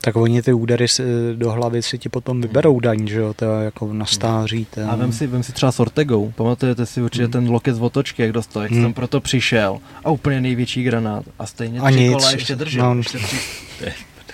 [0.02, 1.02] Tak oni ty údery si,
[1.36, 4.66] do hlavy si ti potom vyberou daň, že jo, to je jako na stáří.
[4.74, 7.32] To je- A vem si, vem si třeba s Ortegou, pamatujete si určitě Hmm.
[7.32, 8.82] ten loket z otočky, jak dostal, jak Hmm.
[8.82, 12.12] jsem proto přišel a úplně největší granát a stejně A tři nic.
[12.12, 12.94] kola ještě držel.
[12.94, 13.00] No.
[13.00, 13.36] ještě tři...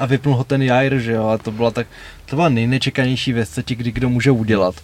[0.01, 1.86] A vypnul ho ten Jair, že jo, a to byla tak,
[2.26, 4.74] to byla nejnečekanější věc, co ti kdy kdo může udělat.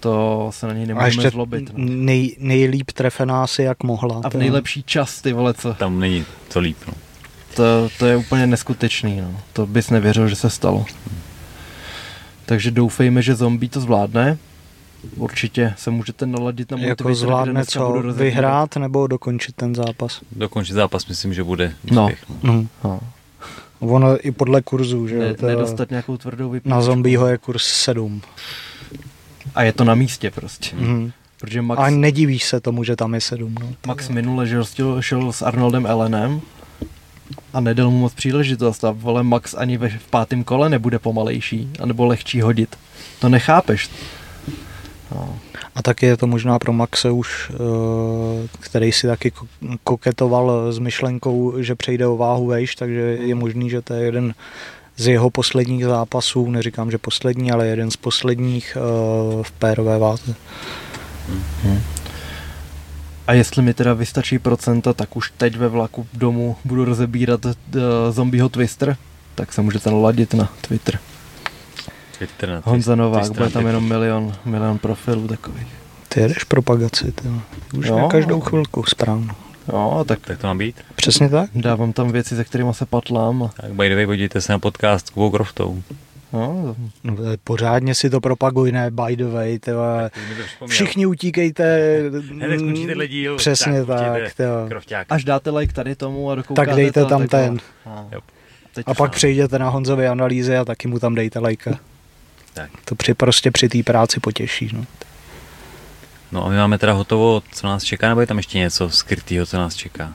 [0.00, 1.70] To se na něj a nemůžeme ještě zlobit.
[1.76, 1.84] No.
[1.88, 4.20] nej, nejlíp trefená si jak mohla.
[4.24, 6.76] A v to- nejlepší čas, ty vole, co, Tam není co líp.
[6.86, 6.92] No.
[7.58, 9.40] To, to je úplně neskutečný, no.
[9.52, 10.86] To bys nevěřil, že se stalo.
[12.46, 14.38] Takže doufejme, že zombie to zvládne.
[15.16, 20.20] Určitě se můžete naladit na Jako zvládne co, vyhrát nebo dokončit ten zápas.
[20.32, 22.02] Dokončit zápas myslím, že bude No.
[22.04, 22.24] úspěch.
[22.42, 22.52] No.
[22.52, 22.66] No.
[22.84, 23.00] No.
[23.80, 25.18] Ono i podle kurzu, že.
[25.18, 26.68] Ne, to- nedostat nějakou tvrdou vypíčku.
[26.70, 28.22] Na zombieho je kurz 7.
[29.54, 30.76] A je to na místě prostě.
[30.76, 31.12] Mhm.
[31.40, 33.54] Protože Max, A nedivíš se tomu, že tam je 7.
[33.60, 33.68] No.
[33.86, 36.40] Max minule že šel, šel s Arnoldem Ellenem
[37.52, 41.70] a nedal mu moc příležitost a vole Max ani ve, v pátém kole nebude pomalejší,
[41.80, 42.76] anebo lehčí hodit.
[43.20, 43.90] To nechápeš.
[45.14, 45.38] No.
[45.74, 49.32] A taky je to možná pro Maxe už, eh, který si taky
[49.84, 54.34] koketoval s myšlenkou, že přejde o váhu vejš, takže je možný, že to je jeden
[54.96, 60.34] z jeho posledních zápasů, neříkám, že poslední, ale jeden z posledních uh, v pérové váze.
[61.62, 61.80] Hmm.
[63.28, 67.52] A jestli mi teda vystačí procenta, tak už teď ve vlaku domů budu rozebírat uh,
[68.10, 68.96] zombieho Twister,
[69.34, 70.98] tak se můžete naladit na Twitter.
[72.18, 75.66] Twitter na Honza Novák, bude tam jenom milion, milion profilů takových.
[76.08, 77.28] Ty jedeš propagaci, ty.
[77.78, 79.28] Už jo, na každou chvilku, správně.
[79.72, 80.76] Jo, tak, tak to má být.
[80.96, 81.50] Přesně tak.
[81.54, 83.50] Dávám tam věci, se kterými se patlám.
[83.56, 85.82] Tak by the way, podívejte se na podcast s Kubou Croftou.
[86.32, 90.10] No, no, pořádně si to propaguj, ne, by the way, tyva.
[90.66, 92.00] Všichni utíkejte.
[92.30, 93.36] Hned tenhle díl.
[93.36, 97.30] Přesně tak, tak Až dáte like tady tomu a dokoukáte Tak dejte to, tam tak
[97.30, 97.58] ten.
[97.86, 98.06] A,
[98.86, 101.78] a pak přejdete na Honzové analýzy a taky mu tam dejte lajka.
[102.54, 102.70] Tak.
[102.84, 104.70] To při, prostě při té práci potěší.
[104.72, 104.84] No.
[106.32, 109.46] no a my máme teda hotovo, co nás čeká, nebo je tam ještě něco skrytého,
[109.46, 110.14] co nás čeká?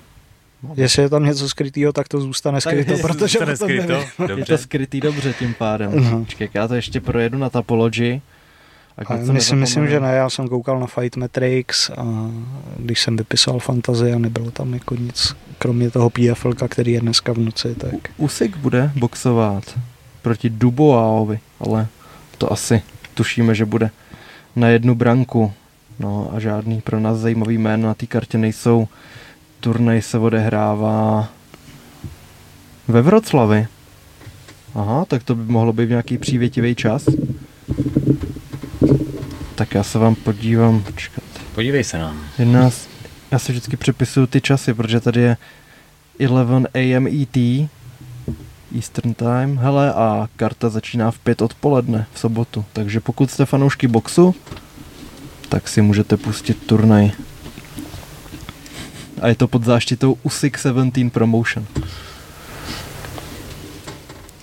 [0.63, 4.03] No, Jestli je tam něco skrytého, tak to zůstane skryto, protože zůstane skryto.
[4.19, 4.35] Dobře.
[4.37, 5.91] Je to skrytý dobře tím pádem.
[5.91, 6.25] Uh-huh.
[6.25, 8.21] Čekaj, já to ještě projedu na Tapology.
[9.05, 12.31] A myslím, myslím, že ne, já jsem koukal na Fight Matrix a
[12.77, 17.33] když jsem vypisal fantazie a nebylo tam jako nic, kromě toho PFL, který je dneska
[17.33, 17.93] v noci, tak...
[18.17, 19.79] Usik bude boxovat
[20.21, 21.87] proti Duboaovi, ale
[22.37, 22.81] to asi
[23.13, 23.89] tušíme, že bude
[24.55, 25.53] na jednu branku.
[25.99, 28.87] No a žádný pro nás zajímavý jméno na té kartě nejsou.
[29.63, 31.29] Turnaj se odehrává
[32.87, 33.67] ve Vroclavi.
[34.75, 37.05] Aha, tak to by mohlo být nějaký přívětivý čas.
[39.55, 41.23] Tak já se vám podívám, počkat.
[41.55, 42.21] Podívej se nám.
[42.39, 42.87] Jedna z,
[43.31, 45.37] já si vždycky přepisuju ty časy, protože tady je
[46.19, 47.67] 11 AM ET,
[48.75, 53.87] Eastern Time, hele, a karta začíná v pět odpoledne v sobotu, takže pokud jste fanoušky
[53.87, 54.35] boxu,
[55.49, 57.11] tak si můžete pustit turnaj.
[59.23, 61.65] A je to pod záštitou USIC 17 Promotion.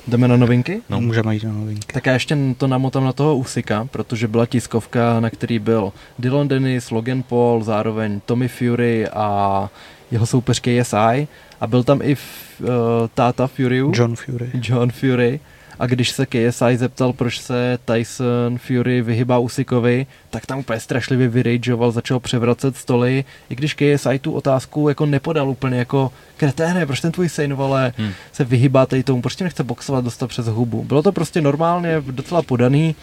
[0.08, 0.82] Jdeme na novinky?
[0.90, 1.92] No, můžeme jít na novinky.
[1.92, 6.48] Tak já ještě to namotám na toho Usika, protože byla tiskovka, na který byl Dylan
[6.48, 9.70] Dennis, Logan Paul, zároveň Tommy Fury a
[10.10, 11.28] jeho soupeř KSI
[11.60, 12.68] a byl tam i uh,
[13.14, 13.78] táta Fury.
[13.78, 14.50] John Fury.
[14.54, 15.40] John Fury.
[15.80, 21.28] A když se KSI zeptal, proč se Tyson Fury vyhybá Usikovi, tak tam úplně strašlivě
[21.28, 27.00] vyrageoval, začal převracet stoly, i když KSI tu otázku jako nepodal úplně jako kreténe, proč
[27.00, 28.12] ten tvůj syn, vole, hmm.
[28.32, 30.84] se vyhybá tady tomu, proč tě nechce boxovat, dostat přes hubu.
[30.84, 32.94] Bylo to prostě normálně docela podaný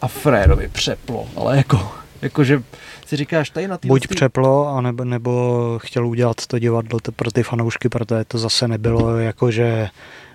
[0.00, 1.92] a Frérovi přeplo, ale jako,
[2.22, 2.62] jakože
[3.06, 3.88] si říkáš, tady na ty...
[3.88, 4.14] Buď tý...
[4.14, 9.50] přeplo, anebo, nebo chtěl udělat to divadlo pro ty fanoušky, protože to zase nebylo jako,
[9.50, 9.88] že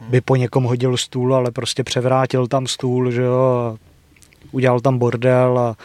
[0.09, 3.77] by po někom hodil stůl, ale prostě převrátil tam stůl, že jo,
[4.51, 5.75] udělal tam bordel a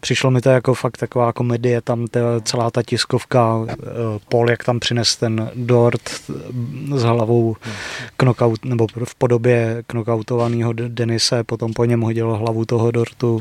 [0.00, 3.74] přišlo mi to jako fakt taková komedie, tam ta, celá ta tiskovka, eh,
[4.28, 6.08] Paul, jak tam přines ten dort
[6.94, 7.56] s hlavou
[8.16, 13.40] knockout, nebo v podobě knockoutovaného Denise, potom po něm hodil hlavu toho dortu.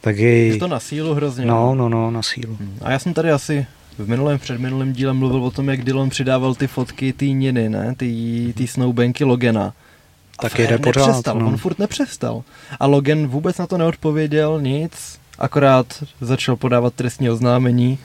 [0.00, 0.56] Tak je...
[0.56, 1.46] to na sílu hrozně.
[1.46, 2.56] No, no, no, na sílu.
[2.60, 2.78] Hmm.
[2.82, 3.66] A já jsem tady asi
[3.98, 7.94] v minulém, předminulém díle mluvil o tom, jak Dylan přidával ty fotky, ty niny, ne,
[7.96, 9.72] ty, ty snowbanky Logana.
[10.40, 11.06] Tak jde pořád.
[11.06, 11.46] Nepřestal, no.
[11.46, 12.42] on furt nepřestal.
[12.80, 17.98] A Logan vůbec na to neodpověděl, nic, akorát začal podávat trestní oznámení,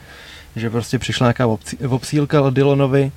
[0.56, 1.58] že prostě přišla nějaká
[1.90, 3.12] obsílka Dylanovi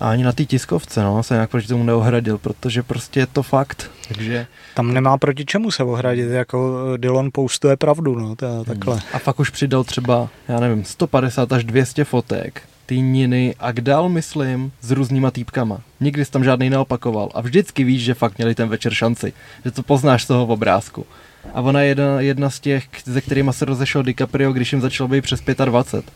[0.00, 3.42] a ani na té tiskovce no, se nějak proti tomu neohradil, protože prostě je to
[3.42, 3.90] fakt.
[4.08, 4.46] Takže...
[4.74, 9.00] Tam nemá proti čemu se ohradit, jako Dylan postuje pravdu, no, to je takhle.
[9.12, 14.72] A fakt už přidal třeba, já nevím, 150 až 200 fotek týniny a kdal, myslím,
[14.80, 15.80] s různýma týpkama.
[16.00, 19.32] Nikdy jsi tam žádný neopakoval a vždycky víš, že fakt měli ten večer šanci,
[19.64, 21.06] že to poznáš z toho obrázku.
[21.54, 25.08] A ona je jedna, jedna z těch, ze kterými se rozešel DiCaprio, když jim začalo
[25.08, 26.12] být přes 25.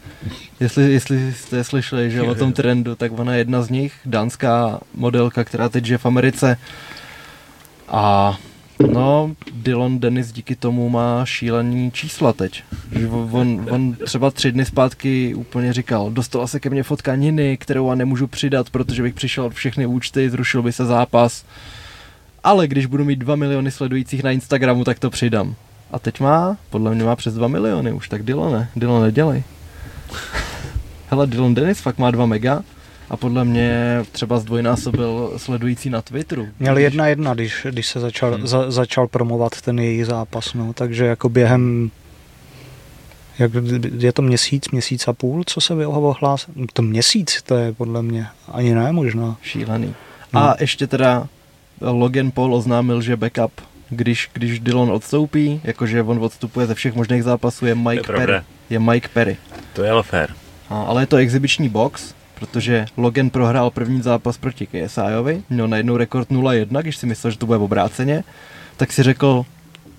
[0.60, 4.80] Jestli, jestli jste slyšeli, že o tom trendu, tak ona je jedna z nich, dánská
[4.94, 6.56] modelka, která teď žije v Americe.
[7.88, 8.36] A
[8.92, 12.62] no, Dylan Dennis díky tomu má šílený čísla teď.
[13.10, 17.88] On, on třeba tři dny zpátky úplně říkal, dostala se ke mně fotka Niny, kterou
[17.88, 21.44] já nemůžu přidat, protože bych přišel od všechny účty, zrušil by se zápas
[22.44, 25.54] ale když budu mít 2 miliony sledujících na Instagramu, tak to přidám.
[25.90, 29.42] A teď má, podle mě má přes 2 miliony už, tak Dylone, Dylan nedělej.
[31.08, 32.62] Hele, Dylan Dennis fakt má 2 mega
[33.10, 36.48] a podle mě třeba zdvojnásobil sledující na Twitteru.
[36.58, 38.46] Měl jedna jedna, když, když se začal, hmm.
[38.46, 41.90] za, začal promovat ten její zápas, no, takže jako během
[43.38, 43.52] jak,
[43.98, 46.46] je to měsíc, měsíc a půl, co se ohlás?
[46.72, 49.36] To měsíc, to je podle mě ani ne možná.
[49.42, 49.94] Šílený.
[50.32, 50.40] No.
[50.40, 51.28] A ještě teda
[51.80, 53.52] Logan Paul oznámil, že backup
[53.90, 58.32] když, když Dillon odstoupí, jakože on odstupuje ze všech možných zápasů, je Mike je Perry.
[58.70, 59.36] Je Mike Perry.
[59.72, 60.34] To je ale fér.
[60.70, 65.96] A, ale je to exibiční box, protože Logan prohrál první zápas proti KSIovi, měl najednou
[65.96, 68.24] rekord 0-1, když si myslel, že to bude obráceně,
[68.76, 69.44] tak si řekl,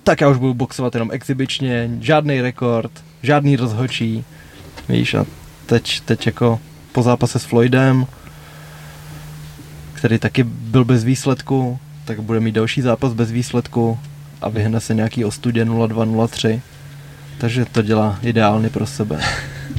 [0.03, 2.91] tak já už budu boxovat jenom exibičně, žádný rekord,
[3.21, 4.25] žádný rozhočí,
[4.89, 5.25] víš, a
[5.65, 6.59] teď, teď jako
[6.91, 8.05] po zápase s Floydem,
[9.95, 13.99] který taky byl bez výsledku, tak bude mít další zápas bez výsledku
[14.41, 16.59] a vyhne se nějaký ostudě 0-2-0-3.
[17.37, 19.19] Takže to dělá ideálně pro sebe.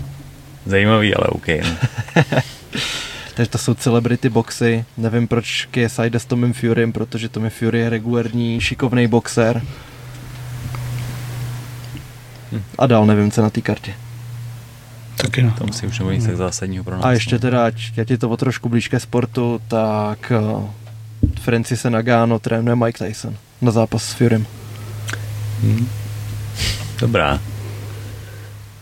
[0.66, 1.46] Zajímavý, ale OK.
[3.34, 4.84] Takže to jsou celebrity boxy.
[4.96, 9.62] Nevím, proč KSI jde s Tomem Furym, protože Tommy Fury je regulární, šikovný boxer.
[12.52, 12.62] Hm.
[12.78, 13.94] A dál nevím, co na té kartě.
[15.16, 15.50] Taky no.
[15.50, 17.04] Tam si už nebude nic tak zásadního pro nás.
[17.04, 17.38] A ještě no.
[17.38, 20.64] teda, ať já ti to o trošku blíž ke sportu, tak uh,
[21.40, 24.46] Francise Nagano trénuje Mike Tyson na zápas s Furym.
[25.62, 25.88] Hm.
[27.00, 27.40] Dobrá.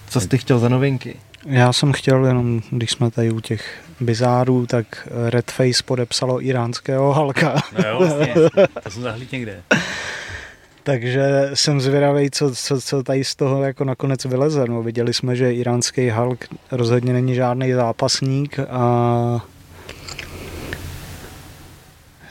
[0.08, 1.16] Co jsi ty chtěl za novinky?
[1.46, 7.62] Já jsem chtěl jenom, když jsme tady u těch bizárů, tak Redface podepsalo iránského Halka.
[7.78, 8.34] No jo, vlastně.
[8.82, 9.62] To jsem zahlíd někde.
[10.84, 14.64] Takže jsem zvědavý, co, co, co tady z toho jako nakonec vyleze.
[14.68, 19.44] No, viděli jsme, že iránský Hulk rozhodně není žádný zápasník a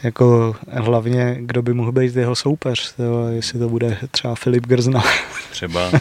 [0.03, 5.03] jako hlavně, kdo by mohl být jeho soupeř, to, jestli to bude třeba Filip Grzna.
[5.51, 5.91] Třeba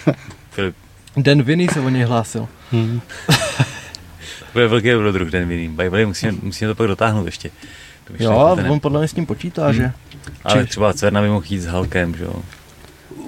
[0.50, 0.76] Filip.
[1.16, 2.48] Dan Vinny se o něj hlásil.
[2.72, 3.00] Hmm.
[3.26, 7.50] To bude velký dobrodruh den way, musíme, musíme to pak dotáhnout ještě.
[8.04, 9.74] To Jo, on podle mě s tím počítá, Hmm.
[9.74, 9.92] že?
[10.44, 12.34] Ale či- třeba Cerna by mohl jít s Halkem, že jo?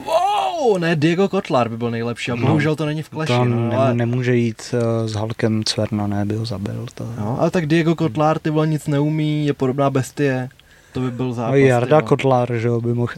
[0.05, 2.47] Wow, ne, Diego Kotlar by byl nejlepší a No.
[2.47, 3.33] bohužel to není v kleši.
[3.33, 6.87] To no, ne, ale, nemůže jít uh, s Halkem Cverna, ne, by ho zabil.
[6.95, 7.07] To.
[7.19, 10.49] no, ale tak Diego Kotlar, ty vole nic neumí, je podobná bestie.
[10.93, 11.51] To by byl zápas.
[11.51, 12.03] No, Jarda ty vole.
[12.03, 13.13] Kotlár, že jo, by mohl...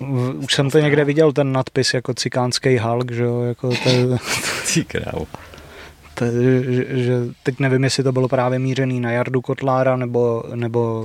[0.00, 3.90] V- Už jsem to někde viděl, ten nadpis jako cikánský Hulk, že jo, jako to,
[4.74, 5.26] Ty krávo.
[6.30, 11.02] To, že, že, teď nevím, jestli to bylo právě mířený na Jardu Kotlára nebo, nebo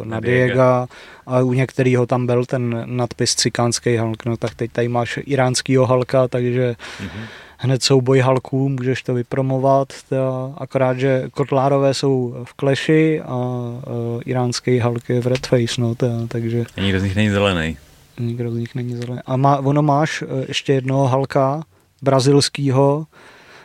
[0.00, 0.86] uh, na Na Diega.
[1.26, 5.86] Ale u některého tam byl ten nadpis cikánský Hulk, no tak teď tady máš iránskýho
[5.86, 7.24] Hulka, takže Mhm.
[7.58, 14.22] hned souboj Hulků, můžeš to vypromovat, teda, akorát, že Kotlárové jsou v Clashi a uh,
[14.26, 17.76] iránský Hulk je v Redface, no, teda, takže A nikdo z nich není zelený.
[18.20, 19.20] nikdo z nich není zelený.
[19.26, 21.62] A má, ono máš eh, ještě jednoho Halka,
[22.02, 23.06] brazilskýho,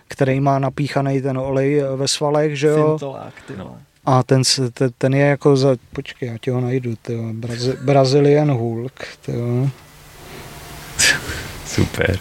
[0.07, 2.89] který má napíchaný ten olej eh, ve svalech, že jo?
[2.99, 3.63] Syntolák, ty No.
[3.63, 3.77] vole.
[4.05, 5.75] A ten, s- te- ten je jako za...
[5.93, 7.23] Počkej, já ti ho najdu, ty jo.
[7.33, 9.69] Brazi, Brazilian Hulk, ty jo.
[11.65, 12.19] Super.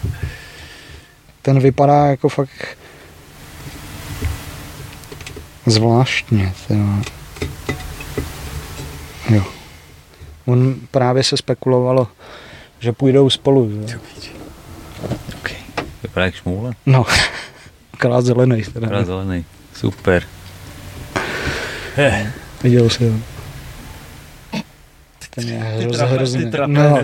[1.41, 2.77] Ten vypadá jako fakt
[5.65, 6.85] zvláštně, ty jo.
[9.29, 9.43] Jo.
[10.45, 12.07] On právě se spekulovalo,
[12.79, 13.93] že půjdou spolu, že?
[13.95, 13.99] jo.
[15.39, 15.51] OK.
[16.03, 16.73] Vypadá jak šmoule.
[16.85, 17.05] No,
[17.99, 18.63] akorát zelený.
[18.63, 18.79] Teda.
[18.87, 19.45] Vypadá zelený.
[19.73, 20.23] Super.
[21.97, 22.31] Eh,
[22.63, 23.17] Viděl jsi ho.
[25.35, 26.51] Ten je Ty, hroz, hrozný.
[26.51, 26.99] ty No.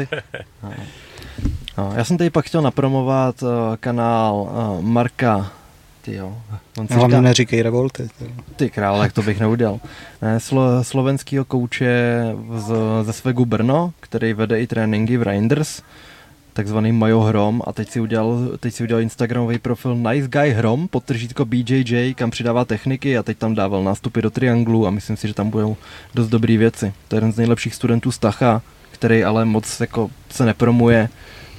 [0.63, 0.69] No.
[1.77, 3.49] No, já jsem tady pak chtěl napromovat uh,
[3.79, 5.51] kanál uh, Marka,
[6.01, 6.37] ty jo,
[6.77, 8.09] on si hlavně říká, neříkej revolty.
[8.19, 8.25] ty.
[8.55, 9.79] ty král, jak to bych neudělal.
[10.21, 12.23] Ne, slo, slovenskýho kouče
[12.57, 15.81] z, ze Svegu Brno, který vede i tréninky v Reinders,
[16.53, 20.87] takzvaný Majo Hrom a teď si udělal, teď si udělal Instagramový profil Nice Guy Hrom,
[20.87, 25.27] podtržítko BJJ, kam přidává techniky a teď tam dával nástupy do trianglu a myslím si,
[25.27, 25.77] že tam budou
[26.15, 26.93] dost dobrý věci.
[27.07, 28.61] To je jeden z nejlepších studentů Stacha,
[28.91, 31.09] který ale moc jako se nepromuje,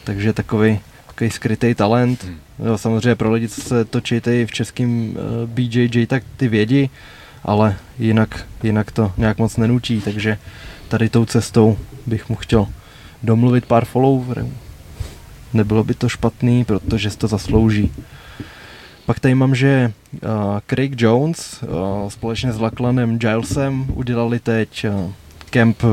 [0.04, 2.24] takže takový takový skrytý talent.
[2.24, 2.38] Hmm.
[2.66, 5.16] Jo, samozřejmě pro lidi, co se točí tady v českém uh,
[5.46, 6.90] BJJ, tak ty vědí,
[7.42, 10.38] ale jinak, jinak to nějak moc nenutí, takže
[10.88, 12.66] tady tou cestou bych mu chtěl
[13.22, 14.52] domluvit pár followerů.
[15.54, 17.92] Nebylo by to špatný, protože si to zaslouží.
[19.06, 20.20] Pak tady mám, že uh,
[20.66, 25.12] Craig Jones uh, společně s Laclanem Gilesem udělali teď uh,
[25.50, 25.90] kemp uh,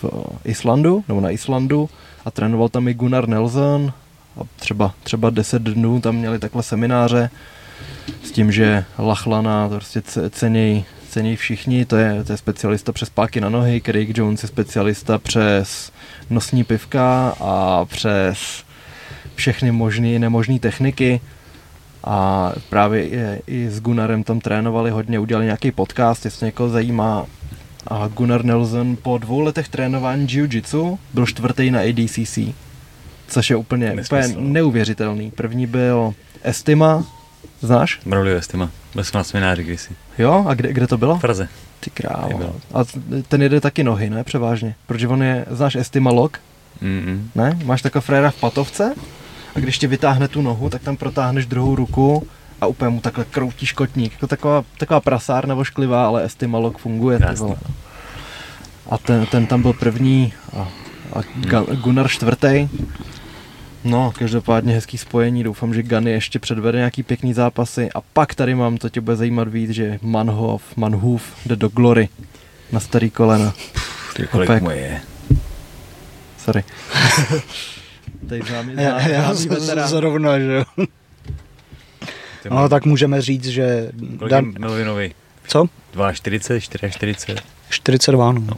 [0.00, 1.90] v uh, Islandu, nebo na Islandu
[2.24, 3.92] a trénoval tam i Gunnar Nelson
[4.40, 7.30] a třeba, třeba 10 dnů tam měli takhle semináře
[8.22, 13.10] s tím, že Lachlana prostě ce- ceněj, ceněj všichni, to je, to je specialista přes
[13.10, 15.92] páky na nohy, Craig Jones je specialista přes
[16.30, 18.64] nosní pivka a přes
[19.34, 21.20] všechny možné i nemožné techniky
[22.04, 27.26] a právě i, i s Gunnarem tam trénovali hodně, udělali nějaký podcast, jestli někoho zajímá.
[27.86, 32.38] A Gunnar Nelson po dvou letech trénování jiu-jitsu byl čtvrtý na ADCC,
[33.28, 34.40] což je úplně, úplně Nesmysl.
[34.40, 35.30] neuvěřitelný.
[35.30, 37.04] První byl Estima,
[37.60, 38.00] Znáš?
[38.06, 38.70] Bravli Estima.
[38.94, 39.92] Byl jsem na semináři kdysi.
[40.18, 41.18] Jo, a kde, kde to bylo?
[41.18, 41.48] V Praze.
[41.80, 42.56] Ty krávo.
[42.74, 42.78] A
[43.28, 44.24] ten jede taky nohy, ne?
[44.24, 44.74] Převážně.
[44.86, 46.40] Protože on je, znáš Estima Lock?
[46.82, 47.20] Mm-mm.
[47.34, 47.58] Ne?
[47.64, 48.94] Máš takového fréra v patovce
[49.54, 52.26] a když ti vytáhne tu nohu, tak tam protáhneš druhou ruku
[52.60, 54.12] a úplně mu takhle kroutíš kotník.
[54.12, 57.18] Jako taková, taková prasárna vošklivá, ale Estima Lock funguje.
[58.90, 60.68] A ten, ten tam byl první a,
[61.12, 62.68] a Ga- Gunnar čtvrtý.
[63.84, 68.54] No, každopádně hezký spojení, doufám, že Gany ještě předvede nějaký pěkný zápasy a pak tady
[68.54, 72.08] mám, to tě bude zajímat víc, že Manhof, Manhoof jde do Glory
[72.72, 73.54] na starý kolena.
[74.16, 74.62] Ty kolik Opek.
[74.62, 75.00] moje je.
[76.44, 76.64] Sorry.
[78.28, 79.88] Tady známý, Já, známý, já známý veterán.
[79.88, 80.64] zrovna, že jo.
[82.50, 85.12] No tak můžeme říct, že Kolik Dan, je Melvinovi?
[85.46, 85.64] co?
[85.94, 87.36] 2,40, 4,40.
[87.70, 88.56] 42, no.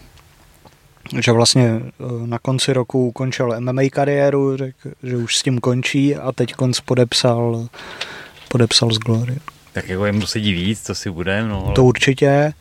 [1.21, 6.17] Že vlastně eh, na konci roku ukončil MMA kariéru, řekl, že už s tím končí
[6.17, 7.69] a teď konc podepsal,
[8.49, 9.37] podepsal z Glory.
[9.73, 11.65] Tak jako jim to sedí víc, co si budem, no.
[11.67, 11.75] Ale...
[11.75, 12.53] To určitě.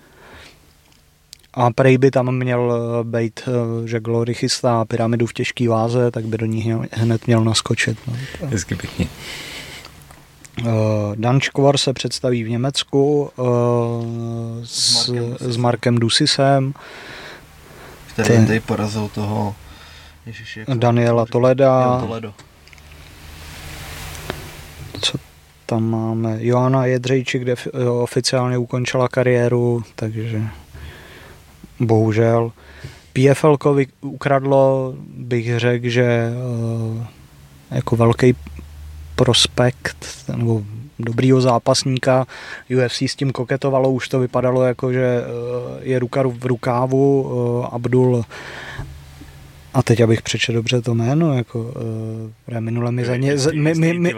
[1.53, 6.11] A prej by tam měl eh, být, eh, že Glory chystá pyramidu v těžké váze,
[6.11, 7.97] tak by do ní hned- měl naskočit.
[8.07, 8.13] No.
[8.49, 9.07] Hezky pěkně.
[10.61, 10.69] Uh,
[11.15, 13.45] Dan Škvar se představí v Německu uh,
[14.63, 15.09] s,
[15.39, 16.73] S Markem Dusisem.
[18.13, 19.55] Který Ten- tady porazil toho
[20.25, 21.99] Ježiši, Daniela Toleda.
[21.99, 22.33] Toledo.
[25.01, 25.17] co
[25.65, 30.41] tam máme, Joana Jedřejčík, kde fi- eh, oficiálně ukončila kariéru, takže
[31.79, 32.51] bohužel.
[33.13, 33.57] PFL
[34.01, 37.07] ukradlo, bych řekl, že eh,
[37.71, 38.35] jako velký
[39.15, 40.61] prospekt nebo
[40.99, 42.25] dobrýho zápasníka.
[42.69, 45.25] UFC s tím koketovalo, už to vypadalo jako, že eh,
[45.81, 47.31] je ruka v rukávu.
[47.63, 48.23] eh, Abdul
[49.73, 51.59] a teď abych přečetl dobře to jméno, jako
[52.49, 54.13] uh, minule mi za ně, za, mi, mi, mi,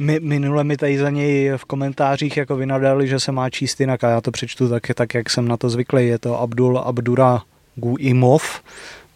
[0.00, 4.04] mi, minule mi tady za něj v komentářích jako vynadali, že se má číst jinak
[4.04, 6.06] a já to přečtu tak, tak jak jsem na to zvyklý.
[6.06, 7.42] Je to Abdul Abdura
[7.74, 8.60] Guimov,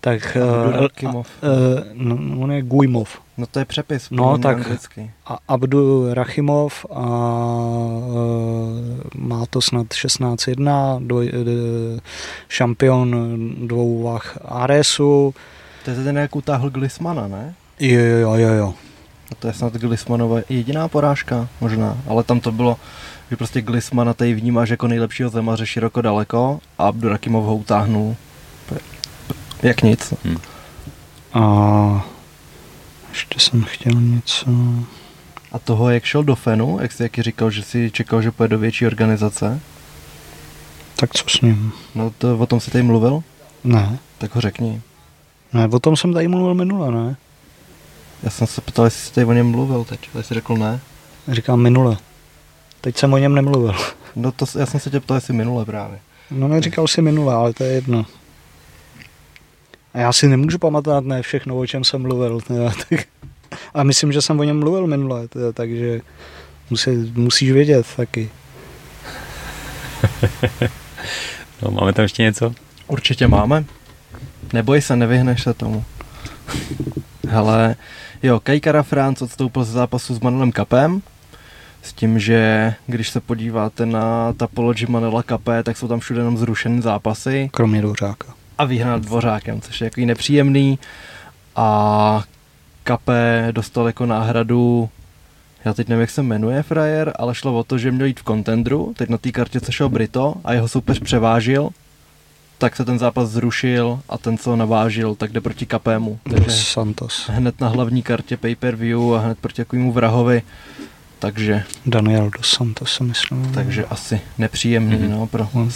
[0.01, 3.19] tak Abdul eh, a- eh, no, on je Guimov.
[3.39, 4.11] No to je přepis.
[4.11, 5.11] No, tak- Anglicky.
[5.27, 7.05] A Abdul Rachimov a
[8.11, 12.01] eh, má to snad 16-1, dvoj, eh,
[12.49, 13.17] šampion
[13.67, 15.35] dvou vah Aresu.
[15.85, 17.55] To je ten, jak utáhl Glismana, ne?
[17.81, 18.75] Jo, jo, jo, jo.
[19.33, 21.97] A to je snad Glismanova jediná porážka, možná.
[22.09, 22.77] Ale tam to bylo,
[23.31, 28.17] že prostě Glismana tady vnímáš jako nejlepšího zemaře široko daleko a Abdurakimov ho utáhnul.
[29.63, 30.15] Jak nic.
[31.33, 32.05] A
[33.09, 34.47] ještě jsem chtěl něco...
[35.53, 38.57] A toho, jak šel do Fenu, jak jsi jaký říkal, že si čekal, že pojede
[38.57, 39.61] do větší organizace,
[40.97, 41.73] Tak co s ním?
[41.95, 43.23] no to, o tom si tady mluvil,
[43.65, 43.99] Ne.
[44.19, 44.83] tak ho řekni.
[45.53, 47.17] Ne, o tom jsem tady mluvil minule, ne?
[48.23, 50.81] Já jsem se ptal, jestli jsi tady o něm mluvil teď, ale jsi řekl ne.
[51.29, 51.97] Říkám minule.
[52.81, 53.75] Teď jsem o něm nemluvil.
[54.17, 55.99] No to, já jsem se tě ptal, jestli minule právě.
[56.31, 58.07] No neříkal si minule, ale to je jedno.
[59.95, 62.41] A já si nemůžu pamatovat ne všechno, o čem jsem mluvil.
[62.41, 63.01] Teda, tak.
[63.75, 66.01] A myslím, že jsem o něm mluvil minule, teda, takže
[66.71, 68.31] musí, musíš vědět taky.
[71.63, 72.55] No, máme tam ještě něco?
[72.87, 73.65] Určitě máme.
[74.53, 75.85] Neboj se, nevyhneš se tomu.
[77.29, 77.77] Hele,
[78.23, 81.03] jo, Kajkara Franc odstoupil ze zápasu s Manelem Kapem,
[81.83, 86.39] s tím, že když se podíváte na Tapology Manela Kapé, tak jsou tam všude jenom
[86.39, 88.35] zrušené zápasy Kromě Douřáka.
[88.59, 90.79] a výhra nad Dvořákem, což je jako nepříjemný.
[91.57, 92.25] A
[92.85, 94.89] Kapé dostal jako náhradu,
[95.65, 98.23] já teď nevím, jak se jmenuje frajer, ale šlo o to, že měl jít v
[98.23, 101.71] kontendru, teď na té kartě se šel Brito a jeho soupeř převážil,
[102.61, 106.19] tak se ten zápas zrušil a ten, co ho navážil, tak jde proti Kapému.
[106.31, 107.29] Takže Santos.
[107.33, 110.43] hned na hlavní kartě pay-per-view a hned proti takovému vrahovi.
[111.19, 113.53] Takže, Daniel Dos Santos myslím.
[113.55, 115.11] takže asi nepříjemný Mhm.
[115.11, 115.71] no, pro On-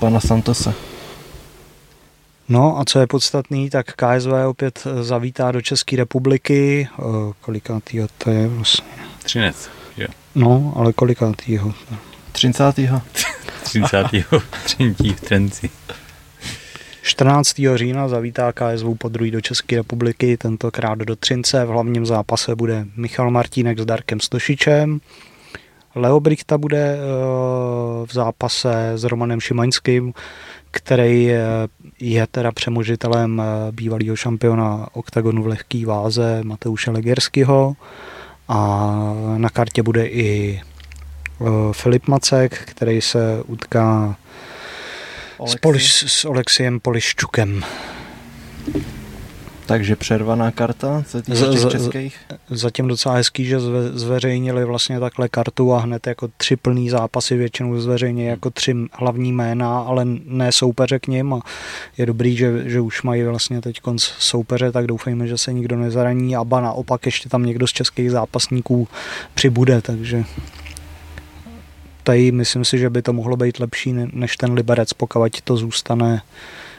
[0.00, 0.74] pana Santose.
[2.48, 6.88] No a co je podstatný, tak KSV opět eh, zavítá do České republiky.
[6.98, 7.02] Eh,
[7.40, 8.84] Kolikátýho to je vlastně?
[9.22, 9.68] Třinec.
[9.96, 10.06] Jo.
[10.34, 11.72] No, ale kolikátýho?
[12.32, 12.74] 30.
[13.62, 14.06] 30.
[14.64, 15.70] třetí v Trenci.
[17.08, 17.60] 14.
[17.74, 21.64] října zavítá KSV po druhý do České republiky, tentokrát do Třince.
[21.64, 25.00] V hlavním zápase bude Michal Martínek s Darkem Stošičem.
[25.94, 26.98] Leo Brichta bude eh,
[28.06, 30.12] v zápase s Romanem Šimaňským,
[30.70, 31.40] který eh,
[32.00, 37.76] je teda přemožitelem eh, bývalého šampiona oktagonu v lehké váze Mateuše Legerského.
[38.48, 38.90] A
[39.36, 40.60] na kartě bude i
[41.72, 44.16] Filip Macek, který se utká
[45.38, 45.58] s, Oleksi.
[45.62, 47.64] Poliš, s Oleksiem Poliščukem.
[49.66, 52.18] Takže přervaná karta, co týče Z- těch českých.
[52.50, 57.36] Zatím docela hezký, že zve, zveřejnili vlastně takhle kartu a hned jako tři plný zápasy
[57.36, 61.40] většinou zveřejní jako tři hlavní jména, ale ne soupeře k ním a
[61.98, 65.76] je dobrý, že, že už mají vlastně teď konc soupeře, tak doufejme, že se nikdo
[65.76, 68.88] nezraní a ba naopak ještě tam někdo z českých zápasníků
[69.34, 70.24] přibude, takže
[72.08, 75.56] tady myslím si, že by to mohlo být lepší ne- než ten Liberec, pokud to
[75.56, 76.22] zůstane,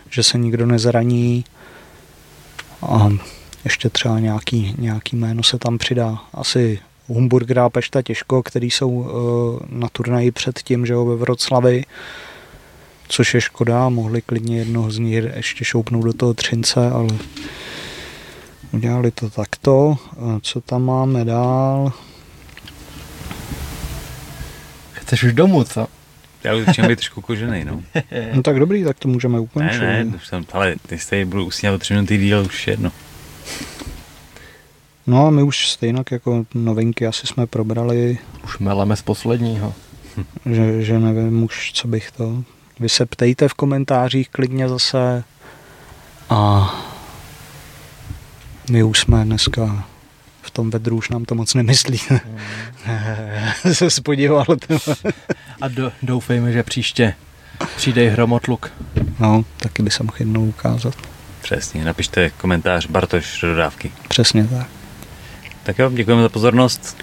[0.10, 1.46] že se nikdo nezraní
[2.82, 3.10] a
[3.64, 6.18] ještě třeba nějaký, nějaký jméno se tam přidá.
[6.34, 9.08] Asi Humburger a Pešta Těžko, který jsou uh,
[9.70, 11.86] na turnaji před tím, že jo, ve Vroclavi,
[13.08, 17.10] což je škoda, mohli klidně jednoho z nich ještě šoupnout do toho Třince, ale
[18.74, 19.98] udělali to takto.
[20.20, 21.94] A co tam máme dál?
[25.10, 25.88] Chceš už domů, co?
[26.44, 27.84] Já už začínám být trošku kožený, no.
[28.34, 29.80] No tak dobrý, tak to můžeme Ne, ukončit.
[29.80, 32.92] ne, už jsem, ale ty stejně budu usínat o tři minuty díl, už jedno.
[35.08, 39.74] No a my už stejně jako novinky asi jsme probrali, Už meleme z posledního.
[40.46, 42.44] že, že nevím už, co bych to...
[42.80, 45.24] Vy se ptejte v komentářích klidně zase
[46.30, 46.74] a
[48.72, 49.88] my už jsme dneska
[50.60, 52.00] tom vedru už nám to moc nemyslí.
[53.74, 54.46] se spodíval.
[55.62, 57.14] A do, doufejme, že příště
[57.76, 58.72] přijde hromotluk.
[59.20, 60.94] No, taky by se mohl jednou ukázat.
[61.42, 63.92] Přesně, napište komentář Bartoš do dodávky.
[64.08, 64.68] Přesně tak.
[65.64, 66.98] Tak jo, děkujeme za pozornost.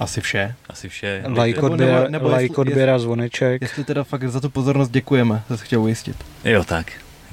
[0.00, 0.54] Asi vše.
[0.68, 1.24] Asi vše.
[1.42, 3.62] Like, nebo- odběr, nebo- nebo like jestli- odběr a zvoneček.
[3.62, 6.16] Jestli teda fakt za tu pozornost děkujeme, to se chtěl ujistit.
[6.44, 6.92] Jo, tak.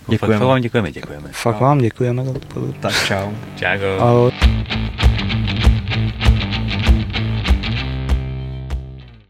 [0.09, 0.37] Děkujeme.
[0.39, 1.29] Fakt, vám děkujeme, děkujeme.
[1.31, 2.73] Fakt vám děkujeme za to.
[2.79, 3.31] Tak čau.
[3.99, 4.31] Ahoj.